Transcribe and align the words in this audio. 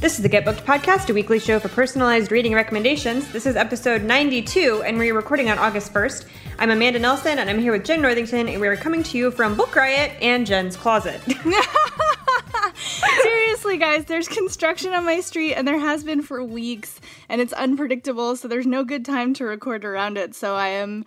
This 0.00 0.16
is 0.16 0.22
the 0.22 0.30
Get 0.30 0.46
Booked 0.46 0.64
Podcast, 0.64 1.10
a 1.10 1.12
weekly 1.12 1.38
show 1.38 1.60
for 1.60 1.68
personalized 1.68 2.32
reading 2.32 2.54
recommendations. 2.54 3.30
This 3.32 3.44
is 3.44 3.54
episode 3.54 4.02
92, 4.02 4.82
and 4.82 4.96
we're 4.96 5.12
recording 5.12 5.50
on 5.50 5.58
August 5.58 5.92
1st. 5.92 6.24
I'm 6.58 6.70
Amanda 6.70 6.98
Nelson, 6.98 7.38
and 7.38 7.50
I'm 7.50 7.58
here 7.58 7.72
with 7.72 7.84
Jen 7.84 8.00
Northington, 8.00 8.48
and 8.48 8.62
we 8.62 8.66
are 8.66 8.78
coming 8.78 9.02
to 9.02 9.18
you 9.18 9.30
from 9.30 9.58
Book 9.58 9.76
Riot 9.76 10.12
and 10.22 10.46
Jen's 10.46 10.74
Closet. 10.74 11.20
Seriously, 13.22 13.76
guys, 13.76 14.06
there's 14.06 14.26
construction 14.26 14.94
on 14.94 15.04
my 15.04 15.20
street, 15.20 15.52
and 15.52 15.68
there 15.68 15.78
has 15.78 16.02
been 16.02 16.22
for 16.22 16.42
weeks, 16.42 16.98
and 17.28 17.42
it's 17.42 17.52
unpredictable, 17.52 18.36
so 18.36 18.48
there's 18.48 18.66
no 18.66 18.84
good 18.84 19.04
time 19.04 19.34
to 19.34 19.44
record 19.44 19.84
around 19.84 20.16
it. 20.16 20.34
So 20.34 20.56
I 20.56 20.68
am 20.68 21.04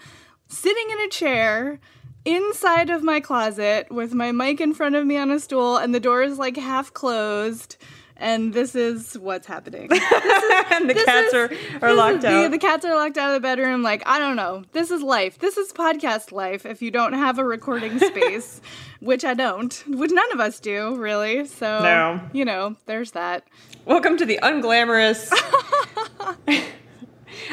sitting 0.47 0.85
in 0.91 1.01
a 1.01 1.09
chair 1.09 1.79
inside 2.25 2.91
of 2.91 3.01
my 3.01 3.19
closet 3.19 3.91
with 3.91 4.13
my 4.13 4.31
mic 4.31 4.61
in 4.61 4.71
front 4.71 4.93
of 4.93 5.07
me 5.07 5.17
on 5.17 5.31
a 5.31 5.39
stool, 5.39 5.77
and 5.77 5.95
the 5.95 5.99
door 5.99 6.21
is 6.21 6.37
like 6.37 6.57
half 6.57 6.93
closed. 6.93 7.77
And 8.17 8.53
this 8.53 8.75
is 8.75 9.17
what's 9.17 9.47
happening. 9.47 9.89
and 9.91 10.89
the 10.89 10.93
cats 11.05 11.27
is- 11.29 11.33
are, 11.33 11.51
are 11.81 11.89
is 11.89 11.97
locked 11.97 12.21
the, 12.21 12.27
out. 12.45 12.51
The 12.51 12.57
cats 12.57 12.85
are 12.85 12.95
locked 12.95 13.17
out 13.17 13.29
of 13.29 13.33
the 13.33 13.39
bedroom. 13.45 13.81
Like, 13.81 14.03
I 14.05 14.19
don't 14.19 14.35
know. 14.35 14.63
This 14.71 14.91
is 14.91 15.01
life. 15.01 15.39
This 15.39 15.57
is 15.57 15.73
podcast 15.73 16.31
life 16.31 16.65
if 16.65 16.81
you 16.81 16.91
don't 16.91 17.13
have 17.13 17.39
a 17.39 17.43
recording 17.43 17.97
space, 18.11 18.61
which 18.99 19.25
I 19.25 19.33
don't, 19.33 19.73
which 19.87 20.11
none 20.11 20.31
of 20.31 20.39
us 20.39 20.59
do, 20.59 20.95
really. 20.95 21.45
So, 21.45 21.79
No. 21.81 22.21
you 22.33 22.45
know, 22.45 22.75
there's 22.85 23.11
that. 23.11 23.47
Welcome 23.85 24.17
to 24.17 24.25
the 24.25 24.39
unglamorous. 24.43 25.29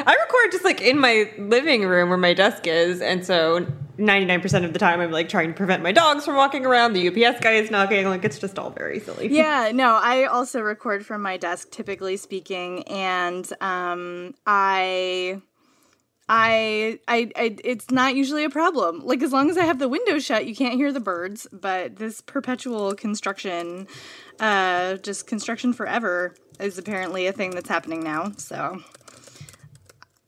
I 0.05 0.15
record 0.15 0.51
just 0.51 0.63
like 0.63 0.81
in 0.81 0.99
my 0.99 1.31
living 1.37 1.83
room 1.85 2.09
where 2.09 2.17
my 2.17 2.33
desk 2.33 2.67
is, 2.67 3.01
and 3.01 3.25
so 3.25 3.65
99% 4.01 4.65
of 4.65 4.73
the 4.73 4.79
time 4.79 4.99
I'm 4.99 5.11
like 5.11 5.29
trying 5.29 5.49
to 5.49 5.53
prevent 5.53 5.83
my 5.83 5.91
dogs 5.91 6.25
from 6.25 6.35
walking 6.35 6.65
around. 6.65 6.93
The 6.93 7.07
UPS 7.07 7.39
guy 7.39 7.53
is 7.53 7.71
knocking. 7.71 8.07
Like, 8.07 8.25
it's 8.25 8.39
just 8.39 8.59
all 8.59 8.71
very 8.71 8.99
silly. 8.99 9.27
Yeah, 9.27 9.71
no, 9.73 9.95
I 10.01 10.25
also 10.25 10.61
record 10.61 11.05
from 11.05 11.21
my 11.21 11.37
desk, 11.37 11.71
typically 11.71 12.17
speaking, 12.17 12.83
and 12.83 13.51
um, 13.61 14.35
I. 14.45 15.41
I, 16.33 16.99
I, 17.09 17.29
I, 17.35 17.57
it's 17.65 17.91
not 17.91 18.15
usually 18.15 18.45
a 18.45 18.49
problem. 18.49 19.01
Like 19.05 19.21
as 19.21 19.33
long 19.33 19.49
as 19.49 19.57
I 19.57 19.65
have 19.65 19.79
the 19.79 19.89
window 19.89 20.17
shut, 20.17 20.45
you 20.45 20.55
can't 20.55 20.75
hear 20.75 20.93
the 20.93 21.01
birds. 21.01 21.45
But 21.51 21.97
this 21.97 22.21
perpetual 22.21 22.95
construction, 22.95 23.85
uh, 24.39 24.95
just 24.97 25.27
construction 25.27 25.73
forever, 25.73 26.33
is 26.57 26.77
apparently 26.77 27.27
a 27.27 27.33
thing 27.33 27.51
that's 27.51 27.67
happening 27.67 28.01
now. 28.01 28.31
So 28.37 28.81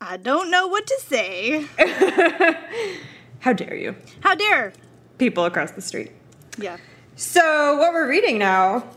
I 0.01 0.17
don't 0.17 0.51
know 0.51 0.67
what 0.67 0.85
to 0.87 0.99
say. 0.99 1.65
How 3.43 3.51
dare 3.51 3.75
you? 3.75 3.93
How 4.21 4.35
dare? 4.35 4.71
People 5.17 5.43
across 5.43 5.71
the 5.71 5.81
street. 5.81 6.13
Yeah. 6.57 6.77
So, 7.17 7.77
what 7.77 7.91
we're 7.91 8.07
reading 8.07 8.37
now, 8.37 8.87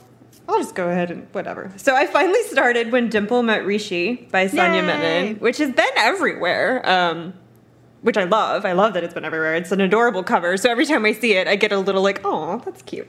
I'll 0.49 0.59
just 0.59 0.77
go 0.77 0.89
ahead 0.89 1.11
and 1.11 1.27
whatever. 1.33 1.73
So, 1.77 1.97
I 1.97 2.07
finally 2.07 2.41
started 2.45 2.93
When 2.93 3.09
Dimple 3.09 3.43
Met 3.43 3.67
Rishi 3.67 4.29
by 4.31 4.47
Sandhya! 4.47 4.87
Menon, 4.87 5.41
which 5.41 5.59
has 5.59 5.73
been 5.73 5.91
everywhere. 5.97 6.89
Um, 6.89 7.35
which 8.03 8.17
I 8.17 8.23
love. 8.23 8.65
I 8.65 8.71
love 8.71 8.95
that 8.95 9.03
it's 9.03 9.15
been 9.15 9.25
everywhere. 9.25 9.57
It's 9.57 9.73
an 9.73 9.81
adorable 9.81 10.23
cover. 10.23 10.57
So 10.57 10.71
every 10.71 10.87
time 10.87 11.05
I 11.05 11.13
see 11.13 11.33
it, 11.33 11.49
I 11.49 11.57
get 11.57 11.73
a 11.73 11.79
little 11.79 12.03
like, 12.03 12.21
oh, 12.23 12.63
that's 12.65 12.83
cute. 12.83 13.09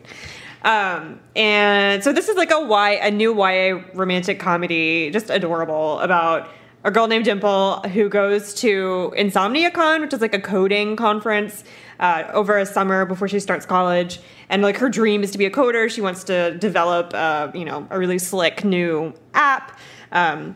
Um, 0.64 1.20
and 1.36 2.04
so 2.04 2.12
this 2.12 2.30
is 2.30 2.36
like 2.36 2.50
a 2.50 2.60
Y, 2.60 2.94
a 2.94 3.12
new 3.12 3.36
YA 3.36 3.84
romantic 3.94 4.40
comedy, 4.40 5.12
just 5.12 5.30
adorable 5.30 6.00
about 6.00 6.50
a 6.88 6.92
girl 6.92 7.08
named 7.08 7.26
Dimple 7.26 7.82
who 7.82 8.08
goes 8.08 8.54
to 8.56 9.14
InsomniaCon, 9.18 10.00
which 10.00 10.14
is 10.14 10.22
like 10.22 10.34
a 10.34 10.40
coding 10.40 10.96
conference 10.96 11.66
uh, 12.00 12.24
over 12.32 12.58
a 12.58 12.66
summer 12.66 13.06
before 13.06 13.28
she 13.28 13.42
starts 13.42 13.66
college. 13.66 14.22
And 14.48 14.62
like 14.62 14.78
her 14.78 14.88
dream 14.88 15.22
is 15.22 15.32
to 15.32 15.38
be 15.38 15.46
a 15.46 15.52
coder. 15.52 15.92
She 15.92 16.00
wants 16.00 16.24
to 16.26 16.58
develop, 16.58 17.14
uh, 17.14 17.52
you 17.54 17.66
know, 17.66 17.86
a 17.90 18.00
really 18.00 18.18
slick 18.18 18.64
new 18.64 19.14
app. 19.34 19.78
Um, 20.14 20.56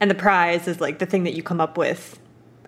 and 0.00 0.08
the 0.08 0.14
prize 0.14 0.68
is 0.68 0.80
like 0.80 1.00
the 1.00 1.06
thing 1.06 1.24
that 1.24 1.34
you 1.34 1.42
come 1.42 1.60
up 1.60 1.76
with 1.76 2.20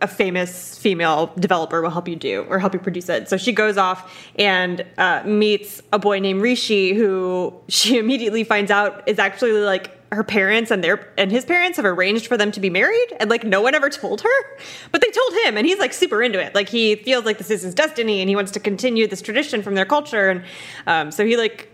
a 0.03 0.09
famous 0.09 0.77
female 0.77 1.33
developer 1.39 1.81
will 1.83 1.91
help 1.91 2.09
you 2.09 2.17
do 2.17 2.45
or 2.49 2.59
help 2.59 2.75
you 2.75 2.81
produce 2.81 3.09
it. 3.09 3.29
So 3.29 3.37
she 3.37 3.53
goes 3.53 3.77
off 3.77 4.13
and 4.37 4.85
uh, 4.99 5.23
meets 5.25 5.81
a 5.93 5.99
boy 6.01 6.19
named 6.19 6.43
Rishi, 6.43 6.95
who 6.95 7.55
she 7.69 7.99
immediately 8.01 8.43
finds 8.43 8.73
out 8.73 9.05
is 9.07 9.21
actually 9.21 9.53
like 9.53 10.00
her 10.13 10.25
parents 10.25 10.71
and 10.71 10.83
their 10.83 11.09
and 11.17 11.31
his 11.31 11.45
parents 11.45 11.77
have 11.77 11.85
arranged 11.85 12.27
for 12.27 12.37
them 12.37 12.51
to 12.53 12.61
be 12.61 12.71
married, 12.71 13.17
and 13.21 13.31
like 13.31 13.45
no 13.45 13.61
one 13.61 13.75
ever 13.75 13.89
told 13.89 14.21
her, 14.21 14.57
but 14.91 15.01
they 15.01 15.11
told 15.11 15.33
him, 15.45 15.57
and 15.57 15.67
he's 15.67 15.79
like 15.79 15.93
super 15.93 16.23
into 16.23 16.41
it. 16.41 16.55
Like 16.55 16.69
he 16.69 16.97
feels 16.97 17.25
like 17.25 17.39
this 17.39 17.51
is 17.51 17.63
his 17.63 17.75
destiny, 17.75 18.21
and 18.21 18.29
he 18.29 18.35
wants 18.35 18.51
to 18.53 18.61
continue 18.61 19.07
this 19.07 19.23
tradition 19.23 19.63
from 19.63 19.75
their 19.75 19.85
culture, 19.85 20.29
and 20.29 20.43
um, 20.87 21.11
so 21.11 21.25
he 21.25 21.37
like 21.37 21.71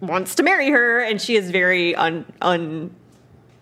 wants 0.00 0.34
to 0.36 0.42
marry 0.42 0.70
her, 0.70 1.00
and 1.00 1.20
she 1.20 1.36
is 1.36 1.50
very 1.50 1.94
un 1.94 2.24
un 2.42 2.94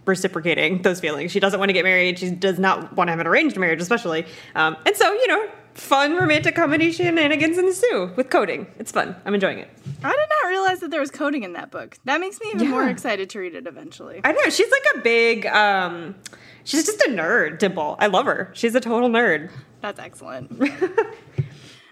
reciprocating 0.07 0.83
those 0.83 1.01
feelings. 1.01 1.33
She 1.33 1.41
doesn't 1.41 1.59
want 1.59 1.69
to 1.69 1.73
get 1.75 1.85
married. 1.85 2.19
She 2.19 2.31
does 2.31 2.59
not 2.59 2.95
want 2.97 3.09
to 3.09 3.13
have 3.13 3.21
an 3.21 3.27
arranged 3.27 3.59
marriage, 3.59 3.83
especially. 3.83 4.25
Um, 4.55 4.77
and 4.87 4.97
so, 4.97 5.13
you 5.13 5.27
know, 5.27 5.49
fun 5.77 6.17
romantic 6.17 6.55
comedy 6.55 6.91
shenanigans 6.91 7.59
ensue 7.59 8.13
with 8.17 8.31
coding. 8.31 8.67
It's 8.79 8.93
fun. 8.93 9.15
I'm 9.25 9.35
enjoying 9.35 9.59
it. 9.59 9.69
I 10.03 10.11
did 10.11 10.29
not 10.43 10.49
realize 10.49 10.81
that 10.81 10.91
there 10.91 11.01
was 11.01 11.11
coding 11.11 11.43
in 11.43 11.53
that 11.55 11.71
book. 11.71 11.99
That 12.05 12.21
makes 12.21 12.41
me 12.41 12.51
even 12.55 12.71
more 12.71 12.89
excited 12.89 13.31
to 13.31 13.39
read 13.39 13.55
it 13.55 13.67
eventually. 13.67 14.21
I 14.25 14.33
know 14.33 14.49
she's 14.51 14.71
like 14.71 14.85
a 14.97 14.99
big. 15.01 15.47
Um, 15.47 16.15
she's 16.65 16.87
just 16.87 17.01
a 17.03 17.11
nerd, 17.11 17.59
Dimple. 17.59 17.97
I 17.99 18.07
love 18.07 18.27
her. 18.27 18.51
She's 18.55 18.75
a 18.75 18.81
total 18.81 19.09
nerd. 19.09 19.51
That's 19.83 20.01
excellent. 20.01 20.51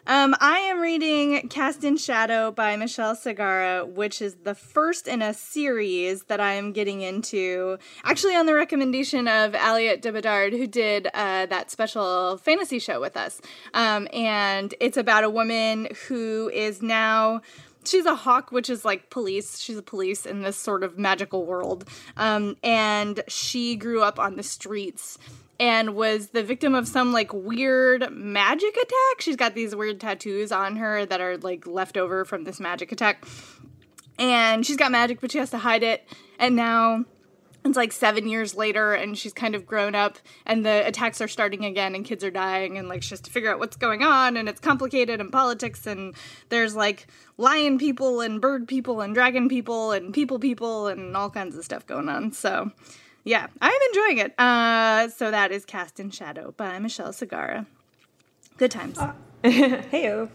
um, 0.06 0.34
I 0.41 0.59
am 0.59 0.81
reading 0.81 1.48
Cast 1.48 1.82
in 1.82 1.97
Shadow 1.97 2.50
by 2.50 2.76
Michelle 2.76 3.16
Sagara, 3.16 3.87
which 3.87 4.20
is 4.20 4.34
the 4.44 4.54
first 4.54 5.09
in 5.09 5.22
a 5.22 5.32
series 5.32 6.25
that 6.25 6.41
I 6.41 6.54
am 6.54 6.72
getting 6.72 7.00
into. 7.00 7.78
Actually, 8.04 8.37
on 8.37 8.47
the 8.47 8.54
recommendation 8.54 9.26
of 9.28 9.53
Aliette 9.53 10.03
de 10.03 10.12
Bodard, 10.12 10.53
who 10.53 10.66
did 10.66 11.09
uh, 11.15 11.47
that 11.47 11.70
special 11.70 12.37
fantasy 12.38 12.78
show 12.78 13.00
with 13.00 13.16
us. 13.16 13.41
Um, 13.72 14.06
and 14.12 14.75
it's 14.81 14.97
about 14.97 15.25
a 15.25 15.31
woman 15.31 15.88
who 16.09 16.50
is 16.53 16.82
now 16.82 17.41
she's 17.86 18.06
a 18.06 18.15
hawk, 18.15 18.53
which 18.53 18.69
is 18.69 18.84
like 18.84 19.10
police. 19.10 19.59
She's 19.59 19.78
a 19.78 19.82
police 19.82 20.26
in 20.26 20.42
this 20.42 20.56
sort 20.56 20.82
of 20.82 20.98
magical 20.98 21.44
world. 21.47 21.88
Um, 22.16 22.56
and 22.62 23.22
she 23.28 23.76
grew 23.76 24.03
up 24.03 24.19
on 24.19 24.36
the 24.36 24.42
streets 24.42 25.19
and 25.60 25.94
was 25.94 26.28
the 26.28 26.42
victim 26.42 26.75
of 26.75 26.88
some 26.88 27.12
like 27.12 27.32
weird 27.32 28.10
magic 28.10 28.76
attack. 28.76 29.20
She's 29.20 29.37
got 29.37 29.54
these 29.54 29.75
weird 29.75 30.00
tattoos 30.00 30.53
on 30.53 30.76
her 30.76 31.06
that 31.06 31.20
are 31.20 31.37
like 31.38 31.66
left 31.66 31.97
over 31.97 32.25
from 32.25 32.44
this 32.44 32.60
magic 32.60 32.92
attack. 32.92 33.25
And 34.19 34.65
she's 34.65 34.76
got 34.76 34.92
magic, 34.92 35.20
but 35.20 35.32
she 35.32 35.38
has 35.38 35.50
to 35.50 35.59
hide 35.59 35.82
it. 35.82 36.06
And 36.38 36.56
now 36.56 37.04
it's 37.65 37.76
like 37.76 37.92
seven 37.92 38.28
years 38.28 38.54
later 38.54 38.92
and 38.92 39.16
she's 39.16 39.32
kind 39.32 39.54
of 39.54 39.66
grown 39.66 39.94
up 39.94 40.19
and 40.44 40.66
the 40.66 40.87
attacks 40.87 41.20
are 41.20 41.28
starting 41.28 41.65
again 41.65 41.94
and 41.94 42.04
kids 42.04 42.22
are 42.22 42.31
dying 42.31 42.76
and 42.76 42.88
like 42.88 43.03
she 43.03 43.10
has 43.10 43.21
to 43.22 43.31
figure 43.31 43.50
out 43.50 43.59
what's 43.59 43.76
going 43.76 44.03
on 44.03 44.36
and 44.36 44.48
it's 44.48 44.60
complicated 44.60 45.21
and 45.21 45.32
politics 45.32 45.86
and 45.86 46.15
there's 46.50 46.76
like 46.76 47.06
lion 47.38 47.78
people 47.78 48.21
and 48.21 48.41
bird 48.41 48.69
people 48.69 49.00
and 49.00 49.15
dragon 49.15 49.48
people 49.48 49.92
and 49.92 50.12
people 50.12 50.38
people 50.38 50.88
and 50.88 51.16
all 51.16 51.31
kinds 51.31 51.57
of 51.57 51.65
stuff 51.65 51.86
going 51.86 52.09
on 52.09 52.30
so 52.33 52.71
yeah 53.24 53.47
i'm 53.60 53.80
enjoying 53.88 54.18
it 54.18 54.38
uh 54.38 55.09
so 55.09 55.30
that 55.30 55.50
is 55.50 55.65
cast 55.65 55.98
in 55.98 56.10
shadow 56.10 56.53
by 56.56 56.78
michelle 56.78 57.12
sagara 57.12 57.66
good 58.56 58.71
times 58.71 58.98
Heyo. 59.44 60.30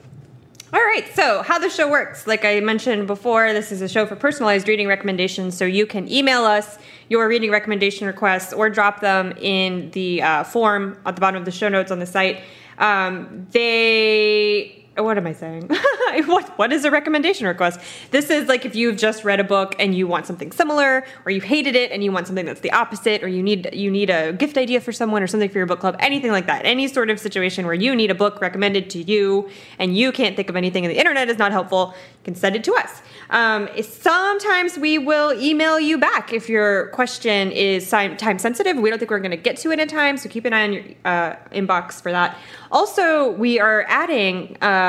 All 0.71 0.79
right, 0.79 1.03
so 1.15 1.41
how 1.41 1.57
the 1.57 1.67
show 1.67 1.89
works. 1.89 2.27
Like 2.27 2.45
I 2.45 2.59
mentioned 2.59 3.07
before, 3.07 3.53
this 3.53 3.71
is 3.71 3.81
a 3.81 3.89
show 3.89 4.05
for 4.05 4.15
personalized 4.15 4.67
reading 4.67 4.87
recommendations. 4.87 5.57
So 5.57 5.65
you 5.65 5.87
can 5.87 6.07
email 6.07 6.43
us 6.43 6.77
your 7.09 7.27
reading 7.27 7.49
recommendation 7.49 8.05
requests 8.05 8.53
or 8.53 8.69
drop 8.69 8.99
them 8.99 9.31
in 9.41 9.89
the 9.91 10.21
uh, 10.21 10.43
form 10.43 10.99
at 11.07 11.15
the 11.15 11.21
bottom 11.21 11.39
of 11.39 11.45
the 11.45 11.51
show 11.51 11.69
notes 11.69 11.89
on 11.89 11.97
the 11.97 12.05
site. 12.05 12.43
Um, 12.77 13.47
they 13.49 14.85
what 15.03 15.17
am 15.17 15.27
I 15.27 15.33
saying? 15.33 15.69
what 16.25 16.49
what 16.57 16.73
is 16.73 16.85
a 16.85 16.91
recommendation 16.91 17.47
request? 17.47 17.79
This 18.11 18.29
is 18.29 18.47
like 18.47 18.65
if 18.65 18.75
you've 18.75 18.97
just 18.97 19.23
read 19.23 19.39
a 19.39 19.43
book 19.43 19.75
and 19.79 19.95
you 19.95 20.07
want 20.07 20.25
something 20.25 20.51
similar, 20.51 21.05
or 21.25 21.31
you 21.31 21.41
hated 21.41 21.75
it 21.75 21.91
and 21.91 22.03
you 22.03 22.11
want 22.11 22.27
something 22.27 22.45
that's 22.45 22.61
the 22.61 22.71
opposite, 22.71 23.23
or 23.23 23.27
you 23.27 23.43
need 23.43 23.69
you 23.73 23.91
need 23.91 24.09
a 24.09 24.33
gift 24.33 24.57
idea 24.57 24.81
for 24.81 24.91
someone 24.91 25.21
or 25.21 25.27
something 25.27 25.49
for 25.49 25.57
your 25.57 25.67
book 25.67 25.79
club, 25.79 25.95
anything 25.99 26.31
like 26.31 26.47
that. 26.47 26.65
Any 26.65 26.87
sort 26.87 27.09
of 27.09 27.19
situation 27.19 27.65
where 27.65 27.75
you 27.75 27.95
need 27.95 28.11
a 28.11 28.15
book 28.15 28.41
recommended 28.41 28.89
to 28.91 28.99
you 28.99 29.49
and 29.77 29.97
you 29.97 30.11
can't 30.11 30.35
think 30.35 30.49
of 30.49 30.55
anything 30.55 30.85
and 30.85 30.93
the 30.93 30.97
internet 30.97 31.29
is 31.29 31.37
not 31.37 31.51
helpful, 31.51 31.93
you 31.95 32.23
can 32.23 32.35
send 32.35 32.55
it 32.55 32.63
to 32.63 32.73
us. 32.73 33.01
Um, 33.29 33.69
sometimes 33.81 34.77
we 34.77 34.97
will 34.97 35.33
email 35.39 35.79
you 35.79 35.97
back 35.97 36.33
if 36.33 36.49
your 36.49 36.87
question 36.87 37.51
is 37.51 37.89
time 37.89 38.39
sensitive. 38.39 38.77
We 38.77 38.89
don't 38.89 38.99
think 38.99 39.11
we're 39.11 39.19
going 39.19 39.31
to 39.31 39.37
get 39.37 39.57
to 39.57 39.71
it 39.71 39.79
in 39.79 39.87
time, 39.87 40.17
so 40.17 40.29
keep 40.29 40.45
an 40.45 40.53
eye 40.53 40.63
on 40.63 40.73
your 40.73 40.83
uh, 41.05 41.35
inbox 41.51 42.01
for 42.01 42.11
that. 42.11 42.37
Also, 42.71 43.31
we 43.31 43.59
are 43.59 43.85
adding 43.87 44.55
uh, 44.61 44.88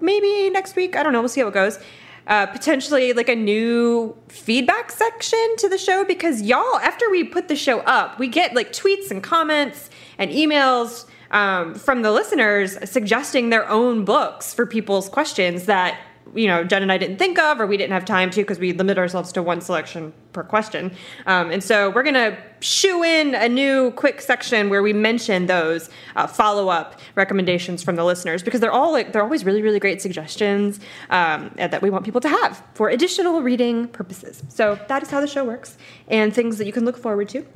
maybe 0.00 0.50
next 0.50 0.76
week. 0.76 0.96
I 0.96 1.02
don't 1.02 1.12
know. 1.12 1.20
We'll 1.20 1.28
see 1.28 1.40
how 1.40 1.48
it 1.48 1.54
goes. 1.54 1.78
Uh, 2.26 2.44
potentially 2.46 3.12
like 3.12 3.28
a 3.28 3.36
new 3.36 4.16
feedback 4.28 4.90
section 4.90 5.56
to 5.58 5.68
the 5.68 5.78
show 5.78 6.04
because 6.04 6.42
y'all, 6.42 6.76
after 6.78 7.08
we 7.08 7.22
put 7.22 7.46
the 7.46 7.54
show 7.54 7.78
up, 7.80 8.18
we 8.18 8.26
get 8.26 8.52
like 8.52 8.72
tweets 8.72 9.12
and 9.12 9.22
comments 9.22 9.90
and 10.18 10.30
emails 10.32 11.06
um, 11.30 11.74
from 11.76 12.02
the 12.02 12.10
listeners 12.10 12.78
suggesting 12.88 13.50
their 13.50 13.68
own 13.68 14.04
books 14.04 14.52
for 14.52 14.66
people's 14.66 15.08
questions 15.08 15.66
that 15.66 16.00
you 16.34 16.46
know 16.46 16.64
Jen 16.64 16.82
and 16.82 16.92
I 16.92 16.98
didn't 16.98 17.18
think 17.18 17.38
of, 17.38 17.60
or 17.60 17.66
we 17.66 17.76
didn't 17.76 17.92
have 17.92 18.04
time 18.04 18.30
to 18.30 18.40
because 18.42 18.58
we 18.58 18.72
limit 18.72 18.98
ourselves 18.98 19.32
to 19.32 19.42
one 19.42 19.60
selection 19.60 20.12
per 20.32 20.42
question. 20.42 20.92
Um, 21.26 21.50
and 21.50 21.62
so 21.62 21.90
we're 21.90 22.02
gonna 22.02 22.36
shoe 22.60 23.02
in 23.02 23.34
a 23.34 23.48
new 23.48 23.90
quick 23.92 24.20
section 24.20 24.70
where 24.70 24.82
we 24.82 24.92
mention 24.92 25.46
those 25.46 25.90
uh, 26.16 26.26
follow 26.26 26.68
up 26.68 27.00
recommendations 27.14 27.82
from 27.82 27.96
the 27.96 28.04
listeners 28.04 28.42
because 28.42 28.60
they're 28.60 28.72
all 28.72 28.92
like 28.92 29.12
they're 29.12 29.22
always 29.22 29.44
really 29.44 29.62
really 29.62 29.80
great 29.80 30.02
suggestions 30.02 30.80
um, 31.10 31.50
that 31.56 31.82
we 31.82 31.90
want 31.90 32.04
people 32.04 32.20
to 32.20 32.28
have 32.28 32.62
for 32.74 32.88
additional 32.88 33.42
reading 33.42 33.88
purposes. 33.88 34.42
So 34.48 34.78
that 34.88 35.02
is 35.02 35.10
how 35.10 35.20
the 35.20 35.26
show 35.26 35.44
works 35.44 35.76
and 36.08 36.34
things 36.34 36.58
that 36.58 36.66
you 36.66 36.72
can 36.72 36.84
look 36.84 36.96
forward 36.96 37.28
to. 37.30 37.46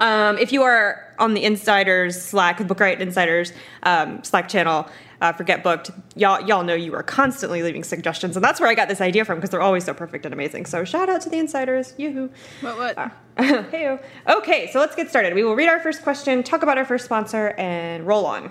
Um, 0.00 0.38
if 0.38 0.52
you 0.52 0.62
are 0.62 1.14
on 1.18 1.34
the 1.34 1.44
Insiders 1.44 2.20
Slack, 2.20 2.66
Book 2.66 2.80
Riot 2.80 3.00
Insiders 3.00 3.52
um, 3.82 4.22
Slack 4.22 4.48
channel, 4.48 4.88
uh, 5.20 5.32
for 5.32 5.44
Get 5.44 5.62
Booked, 5.62 5.90
y'all 6.14 6.46
y'all 6.46 6.62
know 6.62 6.74
you 6.74 6.94
are 6.94 7.02
constantly 7.02 7.62
leaving 7.62 7.82
suggestions, 7.84 8.36
and 8.36 8.44
that's 8.44 8.60
where 8.60 8.68
I 8.68 8.74
got 8.74 8.88
this 8.88 9.00
idea 9.00 9.24
from 9.24 9.36
because 9.36 9.50
they're 9.50 9.62
always 9.62 9.84
so 9.84 9.94
perfect 9.94 10.24
and 10.26 10.34
amazing. 10.34 10.66
So 10.66 10.84
shout 10.84 11.08
out 11.08 11.22
to 11.22 11.30
the 11.30 11.38
Insiders, 11.38 11.94
yoo-hoo. 11.96 12.30
What 12.60 12.76
what? 12.76 12.98
Uh, 12.98 13.08
hey 13.70 13.98
Okay, 14.28 14.70
so 14.70 14.78
let's 14.78 14.94
get 14.94 15.08
started. 15.08 15.34
We 15.34 15.44
will 15.44 15.56
read 15.56 15.68
our 15.68 15.80
first 15.80 16.02
question, 16.02 16.42
talk 16.42 16.62
about 16.62 16.78
our 16.78 16.84
first 16.84 17.04
sponsor, 17.04 17.54
and 17.58 18.06
roll 18.06 18.26
on. 18.26 18.50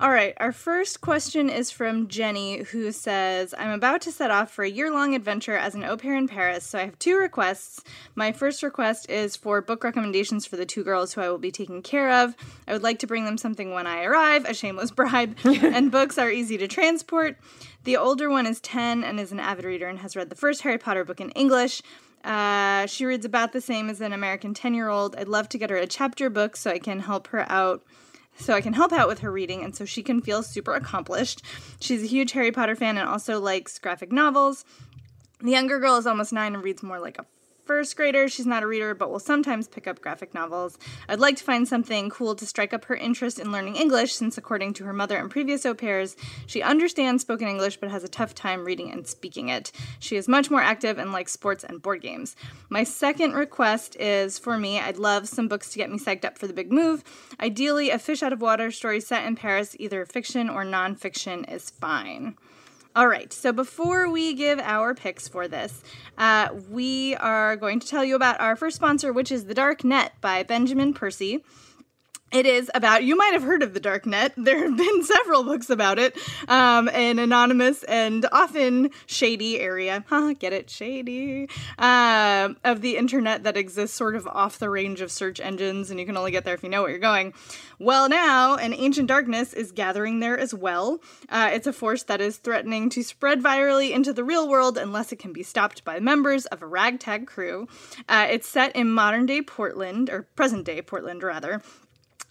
All 0.00 0.10
right, 0.10 0.32
our 0.38 0.50
first 0.50 1.02
question 1.02 1.50
is 1.50 1.70
from 1.70 2.08
Jenny, 2.08 2.62
who 2.62 2.90
says, 2.90 3.54
I'm 3.58 3.72
about 3.72 4.00
to 4.02 4.10
set 4.10 4.30
off 4.30 4.50
for 4.50 4.64
a 4.64 4.70
year 4.70 4.90
long 4.90 5.14
adventure 5.14 5.58
as 5.58 5.74
an 5.74 5.84
au 5.84 5.98
pair 5.98 6.16
in 6.16 6.26
Paris, 6.26 6.64
so 6.64 6.78
I 6.78 6.86
have 6.86 6.98
two 6.98 7.18
requests. 7.18 7.84
My 8.14 8.32
first 8.32 8.62
request 8.62 9.10
is 9.10 9.36
for 9.36 9.60
book 9.60 9.84
recommendations 9.84 10.46
for 10.46 10.56
the 10.56 10.64
two 10.64 10.82
girls 10.84 11.12
who 11.12 11.20
I 11.20 11.28
will 11.28 11.36
be 11.36 11.50
taking 11.50 11.82
care 11.82 12.10
of. 12.10 12.34
I 12.66 12.72
would 12.72 12.82
like 12.82 12.98
to 13.00 13.06
bring 13.06 13.26
them 13.26 13.36
something 13.36 13.72
when 13.72 13.86
I 13.86 14.04
arrive, 14.04 14.46
a 14.46 14.54
shameless 14.54 14.90
bribe, 14.90 15.36
and 15.44 15.92
books 15.92 16.16
are 16.16 16.30
easy 16.30 16.56
to 16.56 16.66
transport. 16.66 17.36
The 17.84 17.98
older 17.98 18.30
one 18.30 18.46
is 18.46 18.58
10 18.62 19.04
and 19.04 19.20
is 19.20 19.32
an 19.32 19.40
avid 19.40 19.66
reader 19.66 19.86
and 19.86 19.98
has 19.98 20.16
read 20.16 20.30
the 20.30 20.34
first 20.34 20.62
Harry 20.62 20.78
Potter 20.78 21.04
book 21.04 21.20
in 21.20 21.28
English. 21.32 21.82
Uh, 22.24 22.86
she 22.86 23.04
reads 23.04 23.26
about 23.26 23.52
the 23.52 23.60
same 23.60 23.90
as 23.90 24.00
an 24.00 24.14
American 24.14 24.54
10 24.54 24.72
year 24.72 24.88
old. 24.88 25.14
I'd 25.16 25.28
love 25.28 25.50
to 25.50 25.58
get 25.58 25.68
her 25.68 25.76
a 25.76 25.86
chapter 25.86 26.30
book 26.30 26.56
so 26.56 26.70
I 26.70 26.78
can 26.78 27.00
help 27.00 27.26
her 27.28 27.44
out 27.52 27.82
so 28.36 28.54
I 28.54 28.60
can 28.60 28.72
help 28.72 28.92
out 28.92 29.08
with 29.08 29.20
her 29.20 29.30
reading 29.30 29.62
and 29.64 29.74
so 29.74 29.84
she 29.84 30.02
can 30.02 30.20
feel 30.20 30.42
super 30.42 30.74
accomplished. 30.74 31.42
She's 31.80 32.02
a 32.02 32.06
huge 32.06 32.32
Harry 32.32 32.52
Potter 32.52 32.76
fan 32.76 32.96
and 32.98 33.08
also 33.08 33.38
likes 33.40 33.78
graphic 33.78 34.12
novels. 34.12 34.64
The 35.40 35.50
younger 35.50 35.78
girl 35.78 35.96
is 35.96 36.06
almost 36.06 36.32
nine 36.32 36.54
and 36.54 36.62
reads 36.62 36.82
more 36.82 36.98
like 36.98 37.18
a 37.18 37.26
first 37.70 37.94
grader. 37.94 38.28
She's 38.28 38.46
not 38.46 38.64
a 38.64 38.66
reader, 38.66 38.96
but 38.96 39.12
will 39.12 39.20
sometimes 39.20 39.68
pick 39.68 39.86
up 39.86 40.00
graphic 40.00 40.34
novels. 40.34 40.76
I'd 41.08 41.20
like 41.20 41.36
to 41.36 41.44
find 41.44 41.68
something 41.68 42.10
cool 42.10 42.34
to 42.34 42.44
strike 42.44 42.74
up 42.74 42.86
her 42.86 42.96
interest 42.96 43.38
in 43.38 43.52
learning 43.52 43.76
English, 43.76 44.12
since 44.12 44.36
according 44.36 44.72
to 44.74 44.84
her 44.86 44.92
mother 44.92 45.16
and 45.16 45.30
previous 45.30 45.64
au 45.64 45.72
pairs, 45.72 46.16
she 46.48 46.62
understands 46.62 47.22
spoken 47.22 47.46
English 47.46 47.76
but 47.76 47.88
has 47.92 48.02
a 48.02 48.08
tough 48.08 48.34
time 48.34 48.64
reading 48.64 48.90
and 48.90 49.06
speaking 49.06 49.50
it. 49.50 49.70
She 50.00 50.16
is 50.16 50.26
much 50.26 50.50
more 50.50 50.60
active 50.60 50.98
and 50.98 51.12
likes 51.12 51.30
sports 51.30 51.62
and 51.62 51.80
board 51.80 52.02
games. 52.02 52.34
My 52.70 52.82
second 52.82 53.34
request 53.34 53.96
is 54.00 54.36
for 54.36 54.58
me, 54.58 54.80
I'd 54.80 54.96
love 54.96 55.28
some 55.28 55.46
books 55.46 55.70
to 55.70 55.78
get 55.78 55.92
me 55.92 55.98
psyched 56.00 56.24
up 56.24 56.38
for 56.38 56.48
the 56.48 56.52
big 56.52 56.72
move. 56.72 57.04
Ideally, 57.38 57.90
a 57.90 58.00
fish 58.00 58.24
out 58.24 58.32
of 58.32 58.40
water 58.40 58.72
story 58.72 59.00
set 59.00 59.24
in 59.26 59.36
Paris, 59.36 59.76
either 59.78 60.04
fiction 60.06 60.50
or 60.50 60.64
nonfiction, 60.64 61.48
is 61.48 61.70
fine. 61.70 62.34
All 62.96 63.06
right, 63.06 63.32
so 63.32 63.52
before 63.52 64.10
we 64.10 64.34
give 64.34 64.58
our 64.58 64.94
picks 64.96 65.28
for 65.28 65.46
this, 65.46 65.80
uh, 66.18 66.48
we 66.68 67.14
are 67.14 67.54
going 67.54 67.78
to 67.78 67.86
tell 67.86 68.04
you 68.04 68.16
about 68.16 68.40
our 68.40 68.56
first 68.56 68.74
sponsor, 68.74 69.12
which 69.12 69.30
is 69.30 69.44
The 69.44 69.54
Dark 69.54 69.84
Net 69.84 70.14
by 70.20 70.42
Benjamin 70.42 70.92
Percy. 70.92 71.44
It 72.32 72.46
is 72.46 72.70
about, 72.76 73.02
you 73.02 73.16
might 73.16 73.32
have 73.32 73.42
heard 73.42 73.60
of 73.60 73.74
the 73.74 73.80
dark 73.80 74.06
net. 74.06 74.32
There 74.36 74.62
have 74.62 74.76
been 74.76 75.02
several 75.02 75.42
books 75.42 75.68
about 75.68 75.98
it. 75.98 76.16
Um, 76.46 76.88
an 76.88 77.18
anonymous 77.18 77.82
and 77.84 78.24
often 78.30 78.90
shady 79.06 79.58
area, 79.58 80.04
get 80.38 80.52
it, 80.52 80.70
shady, 80.70 81.48
uh, 81.76 82.50
of 82.62 82.82
the 82.82 82.96
internet 82.96 83.42
that 83.42 83.56
exists 83.56 83.96
sort 83.96 84.14
of 84.14 84.28
off 84.28 84.60
the 84.60 84.70
range 84.70 85.00
of 85.00 85.10
search 85.10 85.40
engines, 85.40 85.90
and 85.90 85.98
you 85.98 86.06
can 86.06 86.16
only 86.16 86.30
get 86.30 86.44
there 86.44 86.54
if 86.54 86.62
you 86.62 86.68
know 86.68 86.82
where 86.82 86.90
you're 86.90 87.00
going. 87.00 87.34
Well, 87.80 88.08
now, 88.08 88.54
an 88.54 88.74
ancient 88.74 89.08
darkness 89.08 89.52
is 89.52 89.72
gathering 89.72 90.20
there 90.20 90.38
as 90.38 90.54
well. 90.54 91.00
Uh, 91.30 91.50
it's 91.52 91.66
a 91.66 91.72
force 91.72 92.04
that 92.04 92.20
is 92.20 92.36
threatening 92.36 92.90
to 92.90 93.02
spread 93.02 93.42
virally 93.42 93.90
into 93.90 94.12
the 94.12 94.22
real 94.22 94.48
world 94.48 94.78
unless 94.78 95.10
it 95.10 95.18
can 95.18 95.32
be 95.32 95.42
stopped 95.42 95.82
by 95.84 95.98
members 95.98 96.46
of 96.46 96.62
a 96.62 96.66
ragtag 96.66 97.26
crew. 97.26 97.66
Uh, 98.08 98.28
it's 98.30 98.48
set 98.48 98.76
in 98.76 98.88
modern 98.88 99.26
day 99.26 99.42
Portland, 99.42 100.08
or 100.08 100.28
present 100.36 100.64
day 100.64 100.80
Portland, 100.80 101.24
rather 101.24 101.60